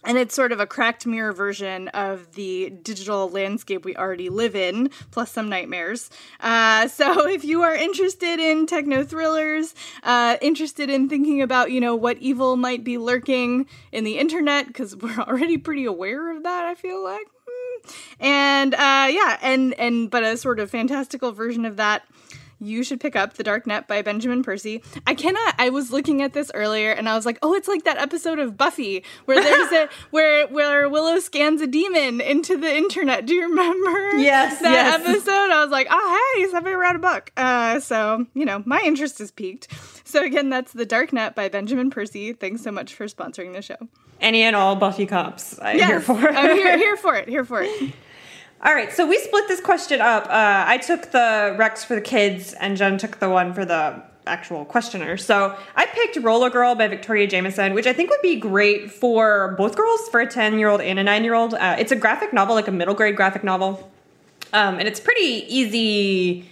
and 0.04 0.16
it's 0.16 0.34
sort 0.34 0.52
of 0.52 0.60
a 0.60 0.66
cracked 0.66 1.06
mirror 1.06 1.32
version 1.32 1.88
of 1.88 2.34
the 2.34 2.70
digital 2.70 3.28
landscape 3.28 3.84
we 3.84 3.96
already 3.96 4.28
live 4.28 4.56
in, 4.56 4.90
plus 5.10 5.30
some 5.30 5.48
nightmares. 5.48 6.10
Uh, 6.40 6.88
so, 6.88 7.28
if 7.28 7.44
you 7.44 7.62
are 7.62 7.74
interested 7.74 8.40
in 8.40 8.66
techno 8.66 9.04
thrillers, 9.04 9.74
uh, 10.02 10.36
interested 10.40 10.90
in 10.90 11.08
thinking 11.08 11.42
about, 11.42 11.70
you 11.70 11.80
know, 11.80 11.94
what 11.94 12.18
evil 12.18 12.56
might 12.56 12.84
be 12.84 12.98
lurking 12.98 13.66
in 13.92 14.04
the 14.04 14.18
internet, 14.18 14.66
because 14.66 14.96
we're 14.96 15.18
already 15.18 15.58
pretty 15.58 15.84
aware 15.84 16.34
of 16.34 16.42
that, 16.42 16.64
I 16.64 16.74
feel 16.74 17.02
like. 17.02 17.26
Hmm. 17.48 17.90
And 18.20 18.74
uh, 18.74 19.08
yeah, 19.10 19.38
and 19.42 19.74
and 19.74 20.10
but 20.10 20.22
a 20.22 20.36
sort 20.36 20.60
of 20.60 20.70
fantastical 20.70 21.32
version 21.32 21.64
of 21.64 21.76
that 21.76 22.04
you 22.60 22.82
should 22.84 23.00
pick 23.00 23.16
up 23.16 23.34
The 23.34 23.42
Dark 23.42 23.66
Net 23.66 23.88
by 23.88 24.02
Benjamin 24.02 24.42
Percy. 24.42 24.82
I 25.06 25.14
cannot 25.14 25.54
I 25.58 25.70
was 25.70 25.90
looking 25.90 26.22
at 26.22 26.32
this 26.32 26.50
earlier 26.54 26.92
and 26.92 27.08
I 27.08 27.16
was 27.16 27.26
like, 27.26 27.38
"Oh, 27.42 27.54
it's 27.54 27.68
like 27.68 27.84
that 27.84 27.98
episode 27.98 28.38
of 28.38 28.56
Buffy 28.56 29.04
where 29.24 29.42
there's 29.42 29.72
a 29.72 29.88
where 30.10 30.46
where 30.48 30.88
Willow 30.88 31.18
scans 31.18 31.60
a 31.60 31.66
demon 31.66 32.20
into 32.20 32.56
the 32.56 32.74
internet. 32.76 33.26
Do 33.26 33.34
you 33.34 33.48
remember? 33.48 34.18
Yes, 34.18 34.60
that 34.60 34.72
yes. 34.72 35.00
episode. 35.00 35.50
I 35.50 35.62
was 35.62 35.70
like, 35.70 35.86
"Oh, 35.90 36.34
hey, 36.36 36.50
somebody 36.50 36.76
read 36.76 36.96
a 36.96 37.00
book." 37.00 37.32
Uh, 37.36 37.80
so, 37.80 38.26
you 38.34 38.44
know, 38.44 38.62
my 38.66 38.80
interest 38.84 39.20
is 39.20 39.30
piqued. 39.30 39.68
So 40.04 40.24
again, 40.24 40.50
that's 40.50 40.72
The 40.72 40.86
Dark 40.86 41.12
Net 41.12 41.34
by 41.34 41.48
Benjamin 41.48 41.90
Percy. 41.90 42.32
Thanks 42.32 42.62
so 42.62 42.70
much 42.70 42.94
for 42.94 43.06
sponsoring 43.06 43.52
the 43.52 43.62
show. 43.62 43.76
Any 44.20 44.42
and 44.42 44.54
all 44.54 44.76
Buffy 44.76 45.06
cops. 45.06 45.58
I'm 45.60 45.78
yes, 45.78 45.88
here 45.88 46.00
for. 46.00 46.28
I'm 46.28 46.56
here, 46.56 46.76
here 46.76 46.96
for 46.98 47.16
it. 47.16 47.28
Here 47.28 47.44
for 47.44 47.62
it. 47.62 47.92
All 48.62 48.74
right, 48.74 48.92
so 48.92 49.06
we 49.06 49.18
split 49.18 49.48
this 49.48 49.60
question 49.60 50.02
up. 50.02 50.26
Uh, 50.26 50.64
I 50.66 50.76
took 50.76 51.12
the 51.12 51.56
Rex 51.58 51.82
for 51.82 51.94
the 51.94 52.00
kids, 52.02 52.52
and 52.52 52.76
Jen 52.76 52.98
took 52.98 53.18
the 53.18 53.30
one 53.30 53.54
for 53.54 53.64
the 53.64 54.02
actual 54.26 54.66
questioner. 54.66 55.16
So 55.16 55.56
I 55.76 55.86
picked 55.86 56.16
Roller 56.16 56.50
Girl 56.50 56.74
by 56.74 56.86
Victoria 56.86 57.26
Jamieson, 57.26 57.72
which 57.72 57.86
I 57.86 57.94
think 57.94 58.10
would 58.10 58.20
be 58.20 58.36
great 58.36 58.90
for 58.90 59.54
both 59.56 59.76
girls, 59.76 60.08
for 60.10 60.20
a 60.20 60.26
10 60.26 60.58
year 60.58 60.68
old 60.68 60.82
and 60.82 60.98
a 60.98 61.02
9 61.02 61.24
year 61.24 61.32
old. 61.32 61.54
Uh, 61.54 61.76
it's 61.78 61.90
a 61.90 61.96
graphic 61.96 62.34
novel, 62.34 62.54
like 62.54 62.68
a 62.68 62.72
middle 62.72 62.92
grade 62.94 63.16
graphic 63.16 63.42
novel. 63.42 63.90
Um, 64.52 64.78
and 64.78 64.86
it's 64.86 65.00
pretty 65.00 65.46
easy 65.48 66.46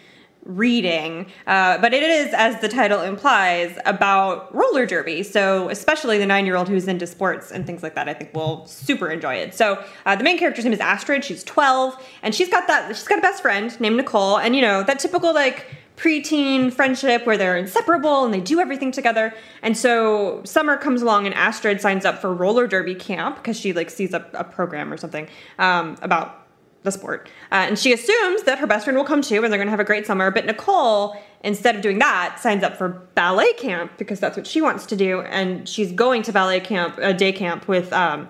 reading, 0.48 1.30
uh, 1.46 1.78
but 1.78 1.92
it 1.92 2.02
is, 2.02 2.32
as 2.32 2.60
the 2.60 2.68
title 2.68 3.02
implies, 3.02 3.78
about 3.84 4.52
roller 4.54 4.86
derby. 4.86 5.22
So, 5.22 5.68
especially 5.68 6.18
the 6.18 6.26
nine 6.26 6.46
year 6.46 6.56
old 6.56 6.68
who's 6.68 6.88
into 6.88 7.06
sports 7.06 7.52
and 7.52 7.66
things 7.66 7.82
like 7.82 7.94
that, 7.94 8.08
I 8.08 8.14
think 8.14 8.34
will 8.34 8.66
super 8.66 9.10
enjoy 9.10 9.34
it. 9.34 9.54
So, 9.54 9.84
uh, 10.06 10.16
the 10.16 10.24
main 10.24 10.38
character's 10.38 10.64
name 10.64 10.72
is 10.72 10.80
Astrid. 10.80 11.24
She's 11.24 11.44
12, 11.44 12.02
and 12.22 12.34
she's 12.34 12.48
got 12.48 12.66
that, 12.66 12.88
she's 12.96 13.06
got 13.06 13.18
a 13.18 13.22
best 13.22 13.42
friend 13.42 13.78
named 13.78 13.98
Nicole, 13.98 14.38
and 14.38 14.56
you 14.56 14.62
know, 14.62 14.82
that 14.82 14.98
typical 14.98 15.34
like 15.34 15.66
preteen 15.96 16.72
friendship 16.72 17.26
where 17.26 17.36
they're 17.36 17.56
inseparable 17.56 18.24
and 18.24 18.32
they 18.32 18.40
do 18.40 18.60
everything 18.60 18.92
together. 18.92 19.34
And 19.62 19.76
so 19.76 20.42
summer 20.44 20.76
comes 20.76 21.02
along 21.02 21.26
and 21.26 21.34
Astrid 21.34 21.80
signs 21.80 22.04
up 22.04 22.20
for 22.20 22.32
roller 22.32 22.68
derby 22.68 22.94
camp 22.94 23.36
because 23.36 23.58
she 23.58 23.72
like 23.72 23.90
sees 23.90 24.14
a, 24.14 24.24
a 24.32 24.44
program 24.44 24.92
or 24.92 24.96
something 24.96 25.28
um, 25.58 25.96
about 26.00 26.47
the 26.82 26.92
sport. 26.92 27.28
Uh, 27.50 27.66
and 27.68 27.78
she 27.78 27.92
assumes 27.92 28.42
that 28.44 28.58
her 28.58 28.66
best 28.66 28.84
friend 28.84 28.96
will 28.96 29.04
come 29.04 29.22
too 29.22 29.42
and 29.42 29.52
they're 29.52 29.58
going 29.58 29.66
to 29.66 29.70
have 29.70 29.80
a 29.80 29.84
great 29.84 30.06
summer. 30.06 30.30
But 30.30 30.46
Nicole, 30.46 31.16
instead 31.42 31.76
of 31.76 31.82
doing 31.82 31.98
that, 31.98 32.38
signs 32.38 32.62
up 32.62 32.76
for 32.76 32.88
ballet 33.14 33.52
camp 33.54 33.92
because 33.98 34.20
that's 34.20 34.36
what 34.36 34.46
she 34.46 34.60
wants 34.60 34.86
to 34.86 34.96
do. 34.96 35.20
And 35.22 35.68
she's 35.68 35.92
going 35.92 36.22
to 36.22 36.32
ballet 36.32 36.60
camp, 36.60 36.98
a 36.98 37.12
day 37.12 37.32
camp 37.32 37.68
with 37.68 37.92
um, 37.92 38.28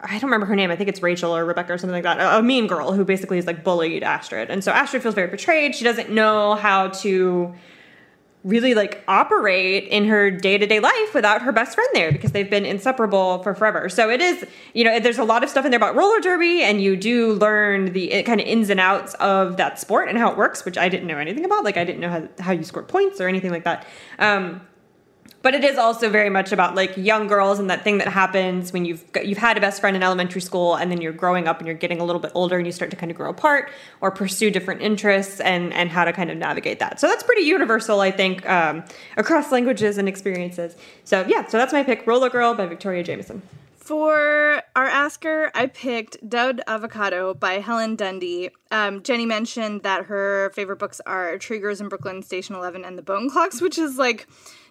I 0.00 0.12
don't 0.12 0.24
remember 0.24 0.46
her 0.46 0.54
name. 0.54 0.70
I 0.70 0.76
think 0.76 0.88
it's 0.88 1.02
Rachel 1.02 1.34
or 1.36 1.44
Rebecca 1.44 1.72
or 1.72 1.78
something 1.78 1.94
like 1.94 2.04
that. 2.04 2.20
A, 2.20 2.38
a 2.38 2.42
mean 2.42 2.66
girl 2.66 2.92
who 2.92 3.04
basically 3.04 3.38
is 3.38 3.46
like 3.46 3.64
bullied 3.64 4.02
Astrid, 4.02 4.50
and 4.50 4.62
so 4.62 4.70
Astrid 4.70 5.02
feels 5.02 5.14
very 5.14 5.28
betrayed. 5.28 5.74
She 5.74 5.84
doesn't 5.84 6.10
know 6.10 6.54
how 6.54 6.88
to 6.88 7.54
really 8.44 8.74
like 8.74 9.02
operate 9.08 9.84
in 9.84 10.06
her 10.06 10.30
day-to-day 10.30 10.80
life 10.80 11.14
without 11.14 11.42
her 11.42 11.52
best 11.52 11.74
friend 11.74 11.88
there 11.92 12.12
because 12.12 12.32
they've 12.32 12.48
been 12.48 12.64
inseparable 12.64 13.42
for 13.42 13.54
forever. 13.54 13.88
So 13.88 14.10
it 14.10 14.20
is 14.20 14.44
you 14.74 14.84
know 14.84 15.00
there's 15.00 15.18
a 15.18 15.24
lot 15.24 15.42
of 15.42 15.50
stuff 15.50 15.64
in 15.64 15.70
there 15.70 15.78
about 15.78 15.96
roller 15.96 16.20
derby 16.20 16.62
and 16.62 16.80
you 16.80 16.96
do 16.96 17.32
learn 17.34 17.92
the 17.92 18.22
kind 18.22 18.40
of 18.40 18.46
ins 18.46 18.70
and 18.70 18.80
outs 18.80 19.14
of 19.14 19.56
that 19.56 19.78
sport 19.78 20.08
and 20.08 20.16
how 20.16 20.30
it 20.30 20.36
works 20.36 20.64
which 20.64 20.78
i 20.78 20.88
didn't 20.88 21.06
know 21.06 21.18
anything 21.18 21.44
about. 21.44 21.64
Like 21.64 21.76
i 21.76 21.84
didn't 21.84 22.00
know 22.00 22.10
how, 22.10 22.28
how 22.38 22.52
you 22.52 22.62
score 22.62 22.82
points 22.82 23.20
or 23.20 23.28
anything 23.28 23.50
like 23.50 23.64
that. 23.64 23.86
Um, 24.18 24.60
but 25.42 25.54
it 25.54 25.64
is 25.64 25.78
also 25.78 26.08
very 26.10 26.30
much 26.30 26.52
about 26.52 26.74
like 26.74 26.96
young 26.96 27.26
girls 27.26 27.58
and 27.58 27.70
that 27.70 27.84
thing 27.84 27.98
that 27.98 28.08
happens 28.08 28.72
when 28.72 28.84
you've 28.84 29.04
you've 29.22 29.38
had 29.38 29.56
a 29.56 29.60
best 29.60 29.80
friend 29.80 29.96
in 29.96 30.02
elementary 30.02 30.40
school 30.40 30.74
and 30.74 30.90
then 30.90 31.00
you're 31.00 31.12
growing 31.12 31.46
up 31.46 31.58
and 31.58 31.66
you're 31.66 31.76
getting 31.76 32.00
a 32.00 32.04
little 32.04 32.20
bit 32.20 32.32
older 32.34 32.56
and 32.56 32.66
you 32.66 32.72
start 32.72 32.90
to 32.90 32.96
kind 32.96 33.10
of 33.10 33.16
grow 33.16 33.30
apart 33.30 33.70
or 34.00 34.10
pursue 34.10 34.50
different 34.50 34.82
interests 34.82 35.40
and 35.40 35.72
and 35.72 35.90
how 35.90 36.04
to 36.04 36.12
kind 36.12 36.30
of 36.30 36.36
navigate 36.36 36.78
that. 36.80 37.00
So 37.00 37.06
that's 37.06 37.22
pretty 37.22 37.42
universal, 37.42 38.00
I 38.00 38.10
think, 38.10 38.48
um, 38.48 38.84
across 39.16 39.52
languages 39.52 39.98
and 39.98 40.08
experiences. 40.08 40.76
So 41.04 41.24
yeah, 41.28 41.46
so 41.46 41.58
that's 41.58 41.72
my 41.72 41.82
pick, 41.82 42.06
Roller 42.06 42.30
Girl 42.30 42.54
by 42.54 42.66
Victoria 42.66 43.02
Jamieson. 43.02 43.42
For 43.76 44.62
our 44.76 44.84
asker, 44.84 45.50
I 45.54 45.64
picked 45.64 46.28
Dud 46.28 46.60
Avocado 46.66 47.32
by 47.32 47.54
Elaine 47.54 47.96
Dundy. 47.96 48.50
Um, 48.70 49.02
Jenny 49.02 49.24
mentioned 49.24 49.82
that 49.82 50.04
her 50.06 50.52
favorite 50.54 50.78
books 50.78 51.00
are 51.06 51.38
Grows 51.38 51.80
in 51.80 51.88
Brooklyn, 51.88 52.22
Station 52.22 52.54
11, 52.54 52.84
and 52.84 52.98
The 52.98 53.02
Bone 53.02 53.30
Clocks, 53.30 53.62
which 53.62 53.78
is 53.78 53.96
like 53.96 54.26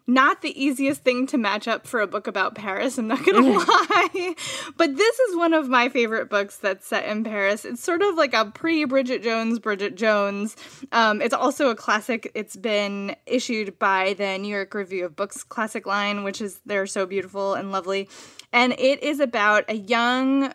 not 0.07 0.41
the 0.41 0.61
easiest 0.61 1.03
thing 1.03 1.27
to 1.27 1.37
match 1.37 1.67
up 1.67 1.85
for 1.85 1.99
a 1.99 2.07
book 2.07 2.27
about 2.27 2.55
Paris, 2.55 2.97
I'm 2.97 3.07
not 3.07 3.25
gonna 3.25 3.41
lie. 3.57 4.35
but 4.77 4.95
this 4.95 5.19
is 5.19 5.35
one 5.35 5.53
of 5.53 5.67
my 5.67 5.89
favorite 5.89 6.29
books 6.29 6.57
that's 6.57 6.87
set 6.87 7.05
in 7.05 7.25
Paris. 7.25 7.65
It's 7.65 7.83
sort 7.83 8.01
of 8.01 8.15
like 8.15 8.33
a 8.33 8.45
pre 8.45 8.85
Bridget 8.85 9.21
Jones, 9.21 9.59
Bridget 9.59 9.95
Jones. 9.95 10.55
Um, 10.93 11.21
it's 11.21 11.33
also 11.33 11.69
a 11.69 11.75
classic. 11.75 12.31
It's 12.33 12.55
been 12.55 13.15
issued 13.25 13.77
by 13.77 14.13
the 14.13 14.37
New 14.37 14.47
York 14.47 14.73
Review 14.73 15.05
of 15.05 15.15
Books 15.15 15.43
classic 15.43 15.85
line, 15.85 16.23
which 16.23 16.41
is 16.41 16.61
they're 16.65 16.87
so 16.87 17.05
beautiful 17.05 17.53
and 17.53 17.71
lovely. 17.71 18.09
And 18.53 18.73
it 18.73 19.03
is 19.03 19.19
about 19.19 19.65
a 19.67 19.75
young 19.75 20.53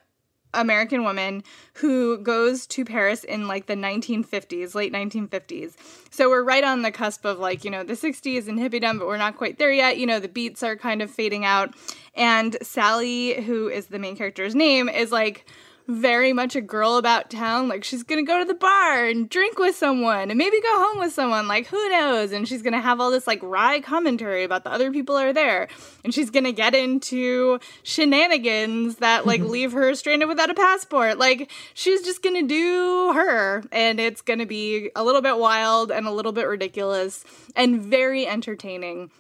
American 0.55 1.05
woman 1.05 1.43
who 1.75 2.19
goes 2.19 2.67
to 2.67 2.85
Paris 2.85 3.25
in 3.25 3.49
like 3.49 3.67
the 3.67 3.75
1950s, 3.75 4.75
late 4.75 4.93
1950s. 4.93 5.75
So 6.11 6.29
we're 6.29 6.43
right 6.43 6.65
on 6.65 6.83
the 6.83 6.91
cusp 6.91 7.25
of 7.25 7.39
like, 7.39 7.65
you 7.65 7.71
know, 7.71 7.85
the 7.85 7.95
60s 7.95 8.49
and 8.49 8.59
hippiedom, 8.59 8.99
but 8.99 9.07
we're 9.07 9.17
not 9.17 9.37
quite 9.37 9.59
there 9.59 9.73
yet. 9.73 9.99
You 9.99 10.07
know, 10.07 10.21
the 10.21 10.29
beats 10.29 10.63
are 10.63 10.77
kind 10.77 11.03
of 11.03 11.11
fading 11.11 11.45
out. 11.45 11.75
And 12.15 12.57
Sally, 12.63 13.43
who 13.43 13.69
is 13.69 13.87
the 13.87 13.99
main 13.99 14.17
character's 14.17 14.55
name, 14.55 14.89
is 14.89 15.11
like, 15.11 15.47
very 15.89 16.33
much 16.33 16.57
a 16.57 16.61
girl 16.61 16.97
about 16.97 17.31
town. 17.31 17.69
Like 17.69 17.85
she's 17.85 18.03
gonna 18.03 18.23
go 18.23 18.39
to 18.39 18.45
the 18.45 18.55
bar 18.55 19.05
and 19.05 19.29
drink 19.29 19.59
with 19.59 19.75
someone 19.77 20.31
and 20.31 20.39
maybe 20.39 20.61
go 20.61 20.79
home 20.79 20.99
with 20.99 21.13
someone. 21.13 21.49
Like 21.49 21.67
who 21.67 21.89
knows? 21.89 22.33
And 22.33 22.47
she's 22.47 22.63
gonna 22.63 22.81
have 22.81 23.01
all 23.01 23.11
this 23.11 23.27
like 23.27 23.41
wry 23.43 23.81
commentary 23.81 24.45
about 24.45 24.65
the 24.65 24.71
other 24.71 24.93
people 24.93 25.17
are 25.17 25.33
there. 25.33 25.69
And 26.05 26.15
she's 26.15 26.31
gonna 26.31 26.53
get 26.53 26.75
into 26.75 27.59
shenanigans 27.83 28.97
that 28.97 29.27
like 29.27 29.41
mm-hmm. 29.41 29.51
leave 29.51 29.73
her 29.73 29.95
stranded 29.95 30.29
without 30.29 30.51
a 30.51 30.55
passport. 30.55 31.19
Like 31.19 31.51
she's 31.75 32.03
just 32.03 32.23
gonna 32.23 32.43
do 32.43 33.13
her. 33.15 33.65
And 33.73 34.01
it's 34.01 34.23
gonna 34.23 34.47
be 34.47 34.91
a 34.95 35.05
little 35.05 35.23
bit 35.23 35.39
wild 35.39 35.91
and 35.91 36.07
a 36.07 36.13
little 36.13 36.33
bit 36.33 36.47
ridiculous 36.47 37.25
and 37.57 37.81
very 37.83 38.27
entertaining 38.27 39.11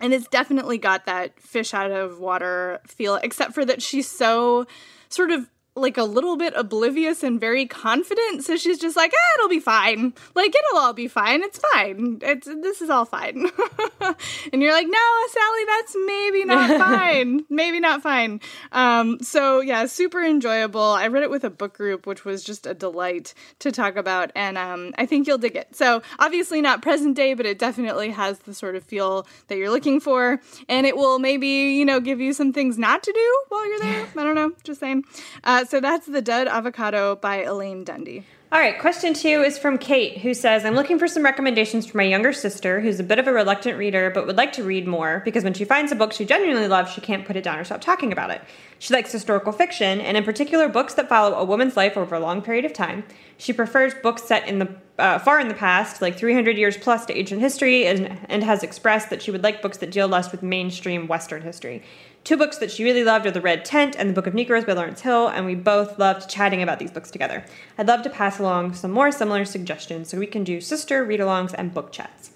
and 0.00 0.14
it's 0.14 0.28
definitely 0.28 0.78
got 0.78 1.06
that 1.06 1.38
fish 1.40 1.74
out 1.74 1.90
of 1.90 2.20
water 2.20 2.80
feel 2.86 3.16
except 3.16 3.52
for 3.52 3.64
that 3.64 3.82
she's 3.82 4.08
so 4.08 4.66
sort 5.08 5.30
of 5.30 5.48
like 5.78 5.96
a 5.96 6.04
little 6.04 6.36
bit 6.36 6.52
oblivious 6.56 7.22
and 7.22 7.40
very 7.40 7.66
confident. 7.66 8.44
So 8.44 8.56
she's 8.56 8.78
just 8.78 8.96
like, 8.96 9.12
ah, 9.14 9.34
it'll 9.38 9.48
be 9.48 9.60
fine. 9.60 10.14
Like 10.34 10.54
it'll 10.54 10.80
all 10.80 10.92
be 10.92 11.08
fine. 11.08 11.42
It's 11.42 11.58
fine. 11.72 12.18
It's 12.22 12.46
this 12.46 12.82
is 12.82 12.90
all 12.90 13.04
fine. 13.04 13.46
and 14.52 14.62
you're 14.62 14.72
like, 14.72 14.86
no, 14.88 15.26
Sally, 15.30 15.64
that's 15.66 15.96
maybe 16.06 16.44
not 16.44 16.70
fine. 16.78 17.44
maybe 17.48 17.80
not 17.80 18.02
fine. 18.02 18.40
Um, 18.72 19.18
so 19.20 19.60
yeah, 19.60 19.86
super 19.86 20.22
enjoyable. 20.22 20.80
I 20.80 21.08
read 21.08 21.22
it 21.22 21.30
with 21.30 21.44
a 21.44 21.50
book 21.50 21.76
group, 21.76 22.06
which 22.06 22.24
was 22.24 22.42
just 22.42 22.66
a 22.66 22.74
delight 22.74 23.34
to 23.60 23.72
talk 23.72 23.96
about, 23.96 24.30
and 24.34 24.58
um, 24.58 24.94
I 24.98 25.06
think 25.06 25.26
you'll 25.26 25.38
dig 25.38 25.56
it. 25.56 25.74
So 25.74 26.02
obviously 26.18 26.60
not 26.60 26.82
present 26.82 27.16
day, 27.16 27.34
but 27.34 27.46
it 27.46 27.58
definitely 27.58 28.10
has 28.10 28.38
the 28.40 28.54
sort 28.54 28.76
of 28.76 28.84
feel 28.84 29.26
that 29.48 29.58
you're 29.58 29.70
looking 29.70 30.00
for, 30.00 30.40
and 30.68 30.86
it 30.86 30.96
will 30.96 31.18
maybe 31.18 31.48
you 31.48 31.84
know 31.84 32.00
give 32.00 32.20
you 32.20 32.32
some 32.32 32.52
things 32.52 32.78
not 32.78 33.02
to 33.02 33.12
do 33.12 33.42
while 33.48 33.68
you're 33.68 33.80
there. 33.80 34.06
I 34.16 34.24
don't 34.24 34.34
know. 34.34 34.52
Just 34.64 34.80
saying. 34.80 35.04
Uh, 35.44 35.64
so 35.68 35.80
that's 35.80 36.06
The 36.06 36.22
Dud 36.22 36.48
Avocado 36.48 37.16
by 37.16 37.42
Elaine 37.42 37.84
Dundy. 37.84 38.24
All 38.50 38.58
right, 38.58 38.78
question 38.80 39.12
two 39.12 39.42
is 39.42 39.58
from 39.58 39.76
Kate, 39.76 40.16
who 40.18 40.32
says, 40.32 40.64
I'm 40.64 40.74
looking 40.74 40.98
for 40.98 41.06
some 41.06 41.22
recommendations 41.22 41.84
for 41.84 41.98
my 41.98 42.04
younger 42.04 42.32
sister, 42.32 42.80
who's 42.80 42.98
a 42.98 43.04
bit 43.04 43.18
of 43.18 43.26
a 43.26 43.32
reluctant 43.32 43.76
reader 43.76 44.08
but 44.08 44.26
would 44.26 44.38
like 44.38 44.54
to 44.54 44.64
read 44.64 44.86
more 44.86 45.20
because 45.26 45.44
when 45.44 45.52
she 45.52 45.66
finds 45.66 45.92
a 45.92 45.94
book 45.94 46.14
she 46.14 46.24
genuinely 46.24 46.66
loves, 46.66 46.90
she 46.90 47.02
can't 47.02 47.26
put 47.26 47.36
it 47.36 47.44
down 47.44 47.58
or 47.58 47.64
stop 47.64 47.82
talking 47.82 48.10
about 48.10 48.30
it. 48.30 48.40
She 48.78 48.94
likes 48.94 49.12
historical 49.12 49.52
fiction, 49.52 50.00
and 50.00 50.16
in 50.16 50.24
particular, 50.24 50.68
books 50.68 50.94
that 50.94 51.10
follow 51.10 51.36
a 51.36 51.44
woman's 51.44 51.76
life 51.76 51.98
over 51.98 52.14
a 52.14 52.20
long 52.20 52.40
period 52.40 52.64
of 52.64 52.72
time. 52.72 53.04
She 53.38 53.52
prefers 53.52 53.94
books 53.94 54.24
set 54.24 54.46
in 54.48 54.58
the 54.58 54.68
uh, 54.98 55.18
far 55.20 55.38
in 55.38 55.46
the 55.46 55.54
past, 55.54 56.02
like 56.02 56.18
300 56.18 56.58
years 56.58 56.76
plus 56.76 57.06
to 57.06 57.16
ancient 57.16 57.40
history, 57.40 57.86
and, 57.86 58.18
and 58.28 58.42
has 58.42 58.64
expressed 58.64 59.10
that 59.10 59.22
she 59.22 59.30
would 59.30 59.44
like 59.44 59.62
books 59.62 59.78
that 59.78 59.92
deal 59.92 60.08
less 60.08 60.32
with 60.32 60.42
mainstream 60.42 61.06
Western 61.06 61.42
history. 61.42 61.84
Two 62.24 62.36
books 62.36 62.58
that 62.58 62.70
she 62.70 62.82
really 62.82 63.04
loved 63.04 63.24
are 63.24 63.30
The 63.30 63.40
Red 63.40 63.64
Tent 63.64 63.94
and 63.96 64.10
The 64.10 64.14
Book 64.14 64.26
of 64.26 64.34
Negroes 64.34 64.64
by 64.64 64.72
Lawrence 64.72 65.00
Hill, 65.00 65.28
and 65.28 65.46
we 65.46 65.54
both 65.54 66.00
loved 66.00 66.28
chatting 66.28 66.62
about 66.62 66.80
these 66.80 66.90
books 66.90 67.12
together. 67.12 67.44
I'd 67.78 67.86
love 67.86 68.02
to 68.02 68.10
pass 68.10 68.40
along 68.40 68.74
some 68.74 68.90
more 68.90 69.12
similar 69.12 69.44
suggestions 69.44 70.08
so 70.08 70.18
we 70.18 70.26
can 70.26 70.42
do 70.42 70.60
sister 70.60 71.04
read 71.04 71.20
alongs 71.20 71.54
and 71.56 71.72
book 71.72 71.92
chats. 71.92 72.32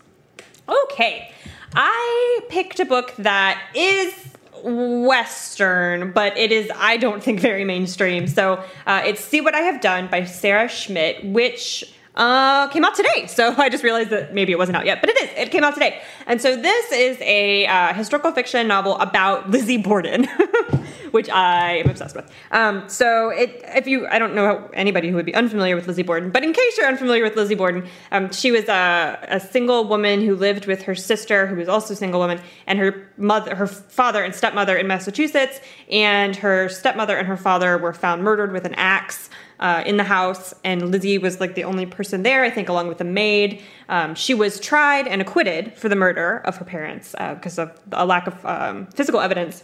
Okay, 0.69 1.33
I 1.75 2.41
picked 2.49 2.79
a 2.79 2.85
book 2.85 3.13
that 3.19 3.61
is 3.75 4.32
Western, 4.63 6.13
but 6.13 6.37
it 6.37 6.53
is, 6.53 6.71
I 6.75 6.97
don't 6.97 7.23
think, 7.23 7.41
very 7.41 7.65
mainstream. 7.65 8.27
So 8.27 8.65
uh, 8.87 9.03
it's 9.05 9.23
See 9.23 9.41
What 9.41 9.55
I 9.55 9.61
Have 9.61 9.81
Done 9.81 10.09
by 10.09 10.25
Sarah 10.25 10.69
Schmidt, 10.69 11.25
which 11.25 11.92
uh, 12.15 12.69
came 12.69 12.85
out 12.85 12.95
today. 12.95 13.27
So 13.27 13.55
I 13.59 13.69
just 13.69 13.85
realized 13.85 14.11
that 14.11 14.35
maybe 14.35 14.53
it 14.53 14.59
wasn't 14.59 14.77
out 14.77 14.87
yet, 14.87 15.01
but 15.01 15.11
it 15.11 15.23
is. 15.23 15.31
It 15.37 15.51
came 15.51 15.65
out 15.65 15.75
today. 15.75 16.01
And 16.27 16.41
so 16.41 16.57
this 16.57 16.93
is 16.93 17.19
a 17.21 17.67
uh, 17.67 17.95
historical 17.95 18.33
fiction 18.33 18.69
novel 18.69 18.99
about 18.99 19.51
Lizzie 19.51 19.79
Borden, 19.79 20.25
which 21.11 21.29
I 21.31 21.79
am 21.79 21.91
obsessed 21.91 22.17
with. 22.17 22.31
Um, 22.51 22.89
so 22.89 23.31
it, 23.31 23.63
if 23.65 23.87
you, 23.87 24.07
I 24.07 24.19
don't 24.19 24.35
know 24.35 24.69
anybody 24.75 25.09
who 25.09 25.17
would 25.17 25.27
be 25.27 25.35
unfamiliar 25.35 25.75
with 25.75 25.87
Lizzie 25.87 26.03
Borden, 26.03 26.31
but 26.31 26.45
in 26.45 26.53
case 26.53 26.77
you're 26.77 26.89
unfamiliar 26.89 27.23
with 27.25 27.37
Lizzie 27.37 27.55
Borden, 27.55 27.87
um, 28.11 28.31
she 28.33 28.51
was 28.51 28.69
a, 28.69 29.19
a 29.29 29.41
single 29.41 29.89
woman 29.89 30.21
who 30.21 30.37
lived 30.37 30.67
with 30.67 30.83
her 30.83 30.95
sister, 30.95 31.47
who 31.47 31.57
was 31.57 31.69
also 31.69 31.95
a 31.95 31.97
single 31.97 32.21
woman, 32.21 32.41
and 32.67 32.79
her 32.79 33.09
mother, 33.17 33.55
her 33.55 33.67
father 33.67 34.23
and 34.23 34.35
stepmother 34.35 34.77
in 34.77 34.87
Massachusetts, 34.87 35.61
and 35.91 36.37
her 36.37 36.69
stepmother 36.69 37.17
and 37.17 37.27
her 37.27 37.37
father 37.37 37.79
were 37.79 37.93
found 37.93 38.23
murdered 38.23 38.53
with 38.53 38.65
an 38.65 38.75
axe 38.75 39.31
uh, 39.63 39.85
in 39.87 39.97
the 39.97 40.05
house, 40.05 40.53
and 40.65 40.91
Lizzie 40.91 41.19
was 41.19 41.41
like 41.41 41.55
the 41.55 41.63
only 41.63 41.87
person 41.87 42.25
there, 42.25 42.43
I 42.43 42.51
think, 42.51 42.69
along 42.69 42.89
with 42.89 42.99
the 42.99 43.05
maid. 43.05 43.63
Um, 43.89 44.17
she 44.17 44.35
was 44.35 44.59
tried 44.59 45.07
and 45.07 45.23
acquitted 45.23 45.75
for 45.79 45.89
the 45.89 45.95
murder 45.95 46.43
of 46.45 46.57
her 46.57 46.65
parents 46.65 47.15
uh, 47.17 47.35
because 47.35 47.59
of 47.59 47.81
a 47.93 48.05
lack 48.05 48.27
of 48.27 48.45
um, 48.45 48.87
physical 48.87 49.21
evidence. 49.21 49.63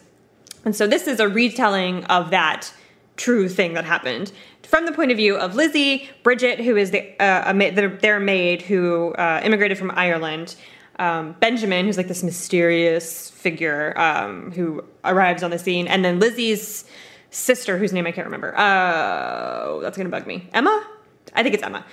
And 0.64 0.74
so 0.74 0.86
this 0.86 1.08
is 1.08 1.18
a 1.18 1.28
retelling 1.28 2.04
of 2.04 2.30
that 2.30 2.72
true 3.16 3.48
thing 3.48 3.74
that 3.74 3.84
happened 3.84 4.30
from 4.62 4.86
the 4.86 4.92
point 4.92 5.10
of 5.10 5.16
view 5.16 5.36
of 5.36 5.56
Lizzie, 5.56 6.08
Bridget, 6.22 6.60
who 6.60 6.76
is 6.76 6.92
the, 6.92 7.20
uh, 7.20 7.52
ma- 7.52 7.70
their 7.70 8.20
maid 8.20 8.62
who 8.62 9.12
uh, 9.14 9.40
immigrated 9.42 9.78
from 9.78 9.90
Ireland. 9.90 10.54
Um, 11.00 11.34
Benjamin, 11.40 11.86
who's 11.86 11.96
like 11.96 12.08
this 12.08 12.22
mysterious 12.22 13.30
figure 13.30 13.98
um, 13.98 14.52
who 14.52 14.84
arrives 15.04 15.42
on 15.42 15.50
the 15.50 15.58
scene, 15.58 15.86
and 15.86 16.04
then 16.04 16.18
Lizzie's 16.18 16.84
sister, 17.30 17.78
whose 17.78 17.92
name 17.92 18.06
I 18.06 18.12
can't 18.12 18.26
remember. 18.26 18.54
Oh, 18.56 19.80
that's 19.82 19.96
gonna 19.96 20.08
bug 20.08 20.26
me. 20.26 20.48
Emma? 20.52 20.86
I 21.34 21.42
think 21.42 21.54
it's 21.54 21.62
Emma. 21.62 21.84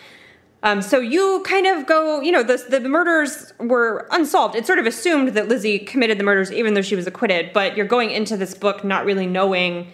Um, 0.64 0.82
so 0.82 1.00
you 1.00 1.44
kind 1.46 1.68
of 1.68 1.86
go, 1.86 2.22
you 2.22 2.32
know, 2.32 2.42
the, 2.42 2.58
the 2.68 2.90
murders 2.90 3.54
were 3.60 4.08
unsolved. 4.10 4.56
It's 4.56 4.66
sort 4.66 4.80
of 4.80 4.88
assumed 4.88 5.30
that 5.30 5.48
Lizzie 5.48 5.78
committed 5.78 6.18
the 6.18 6.24
murders 6.24 6.52
even 6.52 6.74
though 6.74 6.82
she 6.82 6.96
was 6.96 7.06
acquitted, 7.06 7.54
but 7.54 7.78
you're 7.78 7.86
going 7.86 8.10
into 8.10 8.36
this 8.36 8.56
book 8.56 8.84
not 8.84 9.06
really 9.06 9.28
knowing 9.28 9.92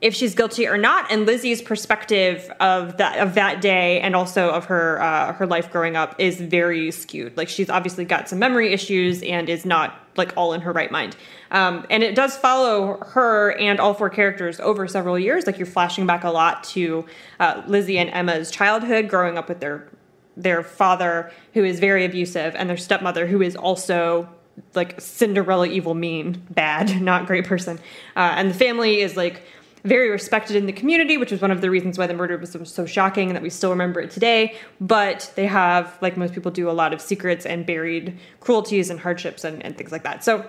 if 0.00 0.12
she's 0.14 0.34
guilty 0.34 0.66
or 0.66 0.76
not. 0.76 1.10
And 1.12 1.24
Lizzie's 1.24 1.62
perspective 1.62 2.50
of 2.58 2.96
that 2.96 3.18
of 3.18 3.34
that 3.34 3.60
day 3.60 4.00
and 4.00 4.16
also 4.16 4.50
of 4.50 4.64
her 4.64 5.00
uh, 5.00 5.34
her 5.34 5.46
life 5.46 5.70
growing 5.70 5.94
up 5.94 6.16
is 6.18 6.40
very 6.40 6.90
skewed. 6.90 7.36
Like 7.36 7.48
she's 7.48 7.70
obviously 7.70 8.04
got 8.04 8.28
some 8.28 8.40
memory 8.40 8.72
issues 8.72 9.22
and 9.22 9.48
is 9.48 9.64
not 9.64 10.08
like 10.16 10.32
all 10.36 10.52
in 10.52 10.62
her 10.62 10.72
right 10.72 10.90
mind. 10.90 11.16
Um, 11.50 11.86
and 11.90 12.02
it 12.02 12.14
does 12.14 12.36
follow 12.36 12.98
her 12.98 13.52
and 13.58 13.80
all 13.80 13.94
four 13.94 14.10
characters 14.10 14.60
over 14.60 14.86
several 14.86 15.18
years. 15.18 15.46
Like 15.46 15.58
you're 15.58 15.66
flashing 15.66 16.06
back 16.06 16.24
a 16.24 16.30
lot 16.30 16.64
to 16.64 17.06
uh, 17.38 17.62
Lizzie 17.66 17.98
and 17.98 18.10
Emma's 18.10 18.50
childhood, 18.50 19.08
growing 19.08 19.38
up 19.38 19.48
with 19.48 19.60
their 19.60 19.88
their 20.36 20.62
father 20.62 21.30
who 21.54 21.64
is 21.64 21.80
very 21.80 22.04
abusive 22.04 22.54
and 22.54 22.70
their 22.70 22.76
stepmother 22.76 23.26
who 23.26 23.42
is 23.42 23.56
also 23.56 24.28
like 24.74 24.98
Cinderella 25.00 25.66
evil 25.66 25.92
mean 25.92 26.42
bad 26.50 27.02
not 27.02 27.26
great 27.26 27.46
person 27.46 27.78
uh, 28.16 28.34
and 28.36 28.48
the 28.50 28.54
family 28.54 29.00
is 29.00 29.16
like 29.16 29.42
very 29.84 30.10
respected 30.10 30.56
in 30.56 30.66
the 30.66 30.72
community, 30.72 31.16
which 31.16 31.32
is 31.32 31.40
one 31.40 31.50
of 31.50 31.60
the 31.60 31.70
reasons 31.70 31.98
why 31.98 32.06
the 32.06 32.14
murder 32.14 32.36
was 32.36 32.56
so, 32.64 32.86
shocking 32.86 33.28
and 33.28 33.36
that 33.36 33.42
we 33.42 33.50
still 33.50 33.70
remember 33.70 34.00
it 34.00 34.10
today. 34.10 34.54
But 34.80 35.32
they 35.36 35.46
have, 35.46 35.96
like 36.02 36.16
most 36.16 36.34
people 36.34 36.50
do, 36.50 36.68
a 36.68 36.72
lot 36.72 36.92
of 36.92 37.00
secrets 37.00 37.46
and 37.46 37.64
buried 37.64 38.18
cruelties 38.40 38.90
and 38.90 39.00
hardships 39.00 39.44
and, 39.44 39.64
and 39.64 39.76
things 39.76 39.92
like 39.92 40.02
that. 40.02 40.22
So 40.22 40.48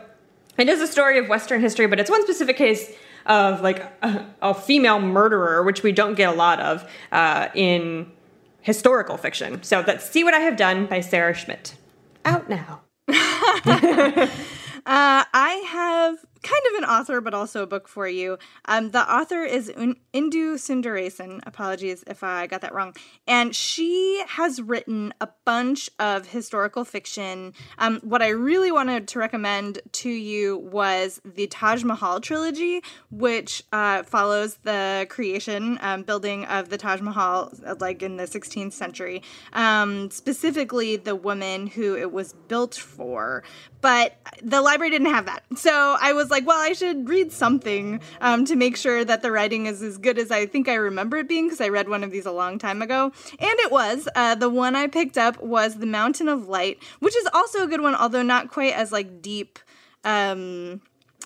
it 0.57 0.69
is 0.69 0.81
a 0.81 0.87
story 0.87 1.17
of 1.17 1.27
Western 1.27 1.61
history, 1.61 1.87
but 1.87 1.99
it's 1.99 2.09
one 2.09 2.21
specific 2.23 2.57
case 2.57 2.91
of 3.25 3.61
like 3.61 3.79
a, 4.01 4.25
a 4.41 4.53
female 4.53 4.99
murderer, 4.99 5.63
which 5.63 5.83
we 5.83 5.91
don't 5.91 6.15
get 6.15 6.29
a 6.29 6.35
lot 6.35 6.59
of 6.59 6.89
uh, 7.11 7.49
in 7.53 8.11
historical 8.61 9.17
fiction. 9.17 9.61
So 9.63 9.83
let's 9.85 10.09
see 10.09 10.23
what 10.23 10.33
I 10.33 10.39
have 10.39 10.57
done 10.57 10.85
by 10.85 11.01
Sarah 11.01 11.33
Schmidt. 11.33 11.75
Out 12.25 12.49
now. 12.49 12.81
Uh, 14.83 15.23
I 15.31 15.63
have 15.69 16.25
kind 16.43 16.61
of 16.71 16.83
an 16.83 16.89
author, 16.89 17.21
but 17.21 17.33
also 17.33 17.63
a 17.63 17.67
book 17.67 17.87
for 17.87 18.07
you. 18.07 18.37
Um, 18.65 18.91
the 18.91 19.13
author 19.13 19.43
is 19.43 19.69
Indu 19.69 20.55
Sundaresan. 20.55 21.41
Apologies 21.45 22.03
if 22.07 22.23
I 22.23 22.47
got 22.47 22.61
that 22.61 22.73
wrong. 22.73 22.95
And 23.27 23.55
she 23.55 24.23
has 24.27 24.61
written 24.61 25.13
a 25.21 25.29
bunch 25.45 25.89
of 25.99 26.27
historical 26.27 26.83
fiction. 26.85 27.53
Um, 27.77 27.99
what 28.03 28.21
I 28.21 28.29
really 28.29 28.71
wanted 28.71 29.07
to 29.09 29.19
recommend 29.19 29.79
to 29.93 30.09
you 30.09 30.57
was 30.57 31.21
the 31.23 31.47
Taj 31.47 31.83
Mahal 31.83 32.19
trilogy, 32.19 32.81
which 33.11 33.63
uh, 33.71 34.03
follows 34.03 34.55
the 34.63 35.05
creation, 35.09 35.77
um, 35.81 36.03
building 36.03 36.45
of 36.45 36.69
the 36.69 36.77
Taj 36.77 37.01
Mahal, 37.01 37.51
uh, 37.65 37.75
like 37.79 38.01
in 38.01 38.17
the 38.17 38.23
16th 38.23 38.73
century. 38.73 39.21
Um, 39.53 40.09
specifically, 40.09 40.95
the 40.95 41.15
woman 41.15 41.67
who 41.67 41.95
it 41.95 42.11
was 42.11 42.33
built 42.47 42.75
for. 42.75 43.43
But 43.81 44.15
the 44.41 44.61
library 44.61 44.91
didn't 44.91 45.13
have 45.13 45.25
that. 45.25 45.43
So 45.55 45.97
I 45.99 46.13
was 46.13 46.30
like, 46.31 46.47
well, 46.47 46.59
I 46.59 46.73
should 46.73 47.07
read 47.07 47.31
something 47.31 48.01
um, 48.21 48.45
to 48.45 48.55
make 48.55 48.77
sure 48.77 49.05
that 49.05 49.21
the 49.21 49.31
writing 49.31 49.67
is 49.67 49.81
as 49.81 49.97
good 49.97 50.17
as 50.17 50.31
I 50.31 50.45
think 50.45 50.67
I 50.67 50.75
remember 50.75 51.17
it 51.17 51.27
being 51.27 51.45
because 51.45 51.61
I 51.61 51.69
read 51.69 51.89
one 51.89 52.03
of 52.03 52.11
these 52.11 52.25
a 52.25 52.31
long 52.31 52.57
time 52.57 52.81
ago. 52.81 53.11
And 53.37 53.59
it 53.59 53.71
was. 53.71 54.07
Uh, 54.15 54.35
the 54.35 54.49
one 54.49 54.75
I 54.75 54.87
picked 54.87 55.17
up 55.17 55.41
was 55.41 55.75
The 55.75 55.85
Mountain 55.85 56.27
of 56.27 56.47
Light, 56.47 56.81
which 56.99 57.15
is 57.15 57.27
also 57.33 57.63
a 57.63 57.67
good 57.67 57.81
one, 57.81 57.95
although 57.95 58.23
not 58.23 58.49
quite 58.49 58.73
as 58.73 58.91
like 58.91 59.21
deep. 59.21 59.59
Um, 60.03 60.81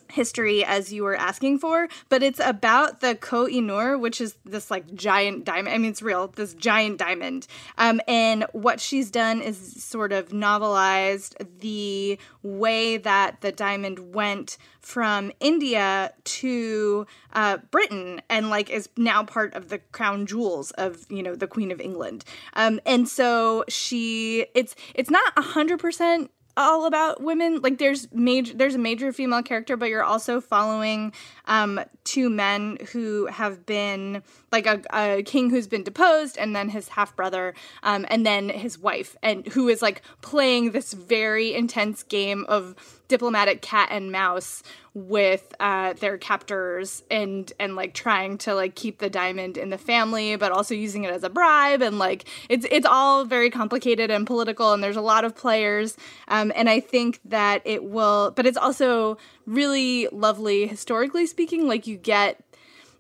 history 0.09 0.63
as 0.63 0.93
you 0.93 1.03
were 1.03 1.15
asking 1.15 1.59
for, 1.59 1.87
but 2.09 2.23
it's 2.23 2.39
about 2.39 3.01
the 3.01 3.15
Koh 3.15 3.47
i 3.47 3.59
Noor, 3.59 3.97
which 3.97 4.21
is 4.21 4.35
this 4.45 4.71
like 4.71 4.93
giant 4.93 5.45
diamond. 5.45 5.73
I 5.73 5.77
mean, 5.77 5.91
it's 5.91 6.01
real, 6.01 6.27
this 6.27 6.53
giant 6.53 6.97
diamond. 6.97 7.47
Um, 7.77 8.01
and 8.07 8.45
what 8.51 8.79
she's 8.79 9.11
done 9.11 9.41
is 9.41 9.83
sort 9.83 10.11
of 10.11 10.29
novelized 10.29 11.35
the 11.59 12.17
way 12.43 12.97
that 12.97 13.41
the 13.41 13.51
diamond 13.51 14.13
went 14.13 14.57
from 14.85 15.31
India 15.39 16.13
to 16.23 17.07
uh, 17.33 17.57
Britain 17.71 18.21
and 18.29 18.51
like 18.51 18.69
is 18.69 18.87
now 18.95 19.23
part 19.23 19.53
of 19.55 19.69
the 19.69 19.79
crown 19.79 20.27
jewels 20.27 20.69
of 20.71 21.05
you 21.09 21.23
know 21.23 21.35
the 21.35 21.47
Queen 21.47 21.71
of 21.71 21.81
England. 21.81 22.23
Um, 22.53 22.79
and 22.85 23.09
so 23.09 23.65
she, 23.67 24.45
it's 24.53 24.75
it's 24.93 25.09
not 25.09 25.33
a 25.35 25.41
hundred 25.41 25.79
percent 25.79 26.29
all 26.57 26.85
about 26.85 27.21
women. 27.21 27.61
Like 27.61 27.77
there's 27.77 28.07
major 28.11 28.53
there's 28.53 28.75
a 28.75 28.79
major 28.79 29.11
female 29.11 29.43
character 29.43 29.77
but 29.77 29.89
you're 29.89 30.03
also 30.03 30.41
following 30.41 31.13
um 31.47 31.79
two 32.03 32.29
men 32.29 32.77
who 32.91 33.25
have 33.27 33.65
been 33.65 34.21
like 34.51 34.65
a, 34.65 34.81
a 34.93 35.23
king 35.23 35.49
who's 35.49 35.67
been 35.67 35.83
deposed 35.83 36.37
and 36.37 36.55
then 36.55 36.69
his 36.69 36.89
half 36.89 37.15
brother 37.15 37.53
um 37.83 38.05
and 38.09 38.25
then 38.25 38.49
his 38.49 38.77
wife 38.77 39.15
and 39.21 39.47
who 39.47 39.69
is 39.69 39.81
like 39.81 40.01
playing 40.21 40.71
this 40.71 40.93
very 40.93 41.53
intense 41.53 42.03
game 42.03 42.45
of 42.47 42.75
diplomatic 43.07 43.61
cat 43.61 43.89
and 43.91 44.11
mouse 44.11 44.63
with 44.95 45.53
uh, 45.59 45.91
their 45.93 46.17
captors 46.17 47.03
and 47.11 47.51
and 47.59 47.75
like 47.75 47.93
trying 47.93 48.37
to 48.37 48.55
like 48.55 48.75
keep 48.75 48.99
the 48.99 49.09
diamond 49.09 49.57
in 49.57 49.69
the 49.69 49.77
family 49.77 50.37
but 50.37 50.51
also 50.51 50.73
using 50.73 51.03
it 51.03 51.11
as 51.11 51.23
a 51.23 51.29
bribe 51.29 51.81
and 51.81 51.99
like 51.99 52.25
it's 52.47 52.65
it's 52.71 52.85
all 52.85 53.25
very 53.25 53.49
complicated 53.49 54.09
and 54.09 54.25
political 54.25 54.71
and 54.71 54.81
there's 54.81 54.95
a 54.95 55.01
lot 55.01 55.25
of 55.25 55.35
players. 55.35 55.97
Um, 56.27 56.51
and 56.55 56.69
i 56.69 56.79
think 56.79 57.19
that 57.25 57.61
it 57.65 57.83
will 57.83 58.31
but 58.31 58.45
it's 58.45 58.57
also 58.57 59.17
really 59.45 60.07
lovely 60.11 60.67
historically 60.67 61.25
speaking 61.25 61.67
like 61.67 61.87
you 61.87 61.97
get 61.97 62.43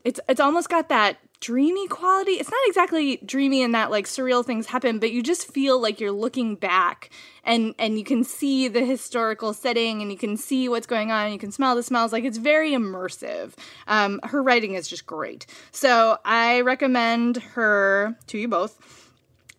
it's 0.03 0.19
it's 0.29 0.39
almost 0.39 0.69
got 0.69 0.89
that 0.89 1.17
dreamy 1.39 1.87
quality. 1.87 2.33
It's 2.33 2.49
not 2.49 2.59
exactly 2.67 3.17
dreamy 3.17 3.61
in 3.61 3.71
that 3.73 3.91
like 3.91 4.05
surreal 4.05 4.45
things 4.45 4.67
happen, 4.67 4.99
but 4.99 5.11
you 5.11 5.21
just 5.21 5.51
feel 5.51 5.79
like 5.79 5.99
you're 5.99 6.11
looking 6.11 6.55
back 6.55 7.09
and 7.43 7.75
and 7.77 7.97
you 7.97 8.05
can 8.05 8.23
see 8.23 8.67
the 8.67 8.85
historical 8.85 9.53
setting 9.53 10.01
and 10.01 10.11
you 10.11 10.17
can 10.17 10.37
see 10.37 10.69
what's 10.69 10.87
going 10.87 11.11
on 11.11 11.31
you 11.31 11.39
can 11.39 11.51
smell 11.51 11.75
the 11.75 11.83
smells. 11.83 12.13
Like 12.13 12.23
it's 12.23 12.37
very 12.37 12.71
immersive. 12.71 13.53
Um, 13.87 14.19
her 14.23 14.41
writing 14.41 14.75
is 14.75 14.87
just 14.87 15.05
great. 15.05 15.45
So 15.71 16.17
I 16.23 16.61
recommend 16.61 17.37
her 17.37 18.17
to 18.27 18.37
you 18.37 18.47
both. 18.47 19.11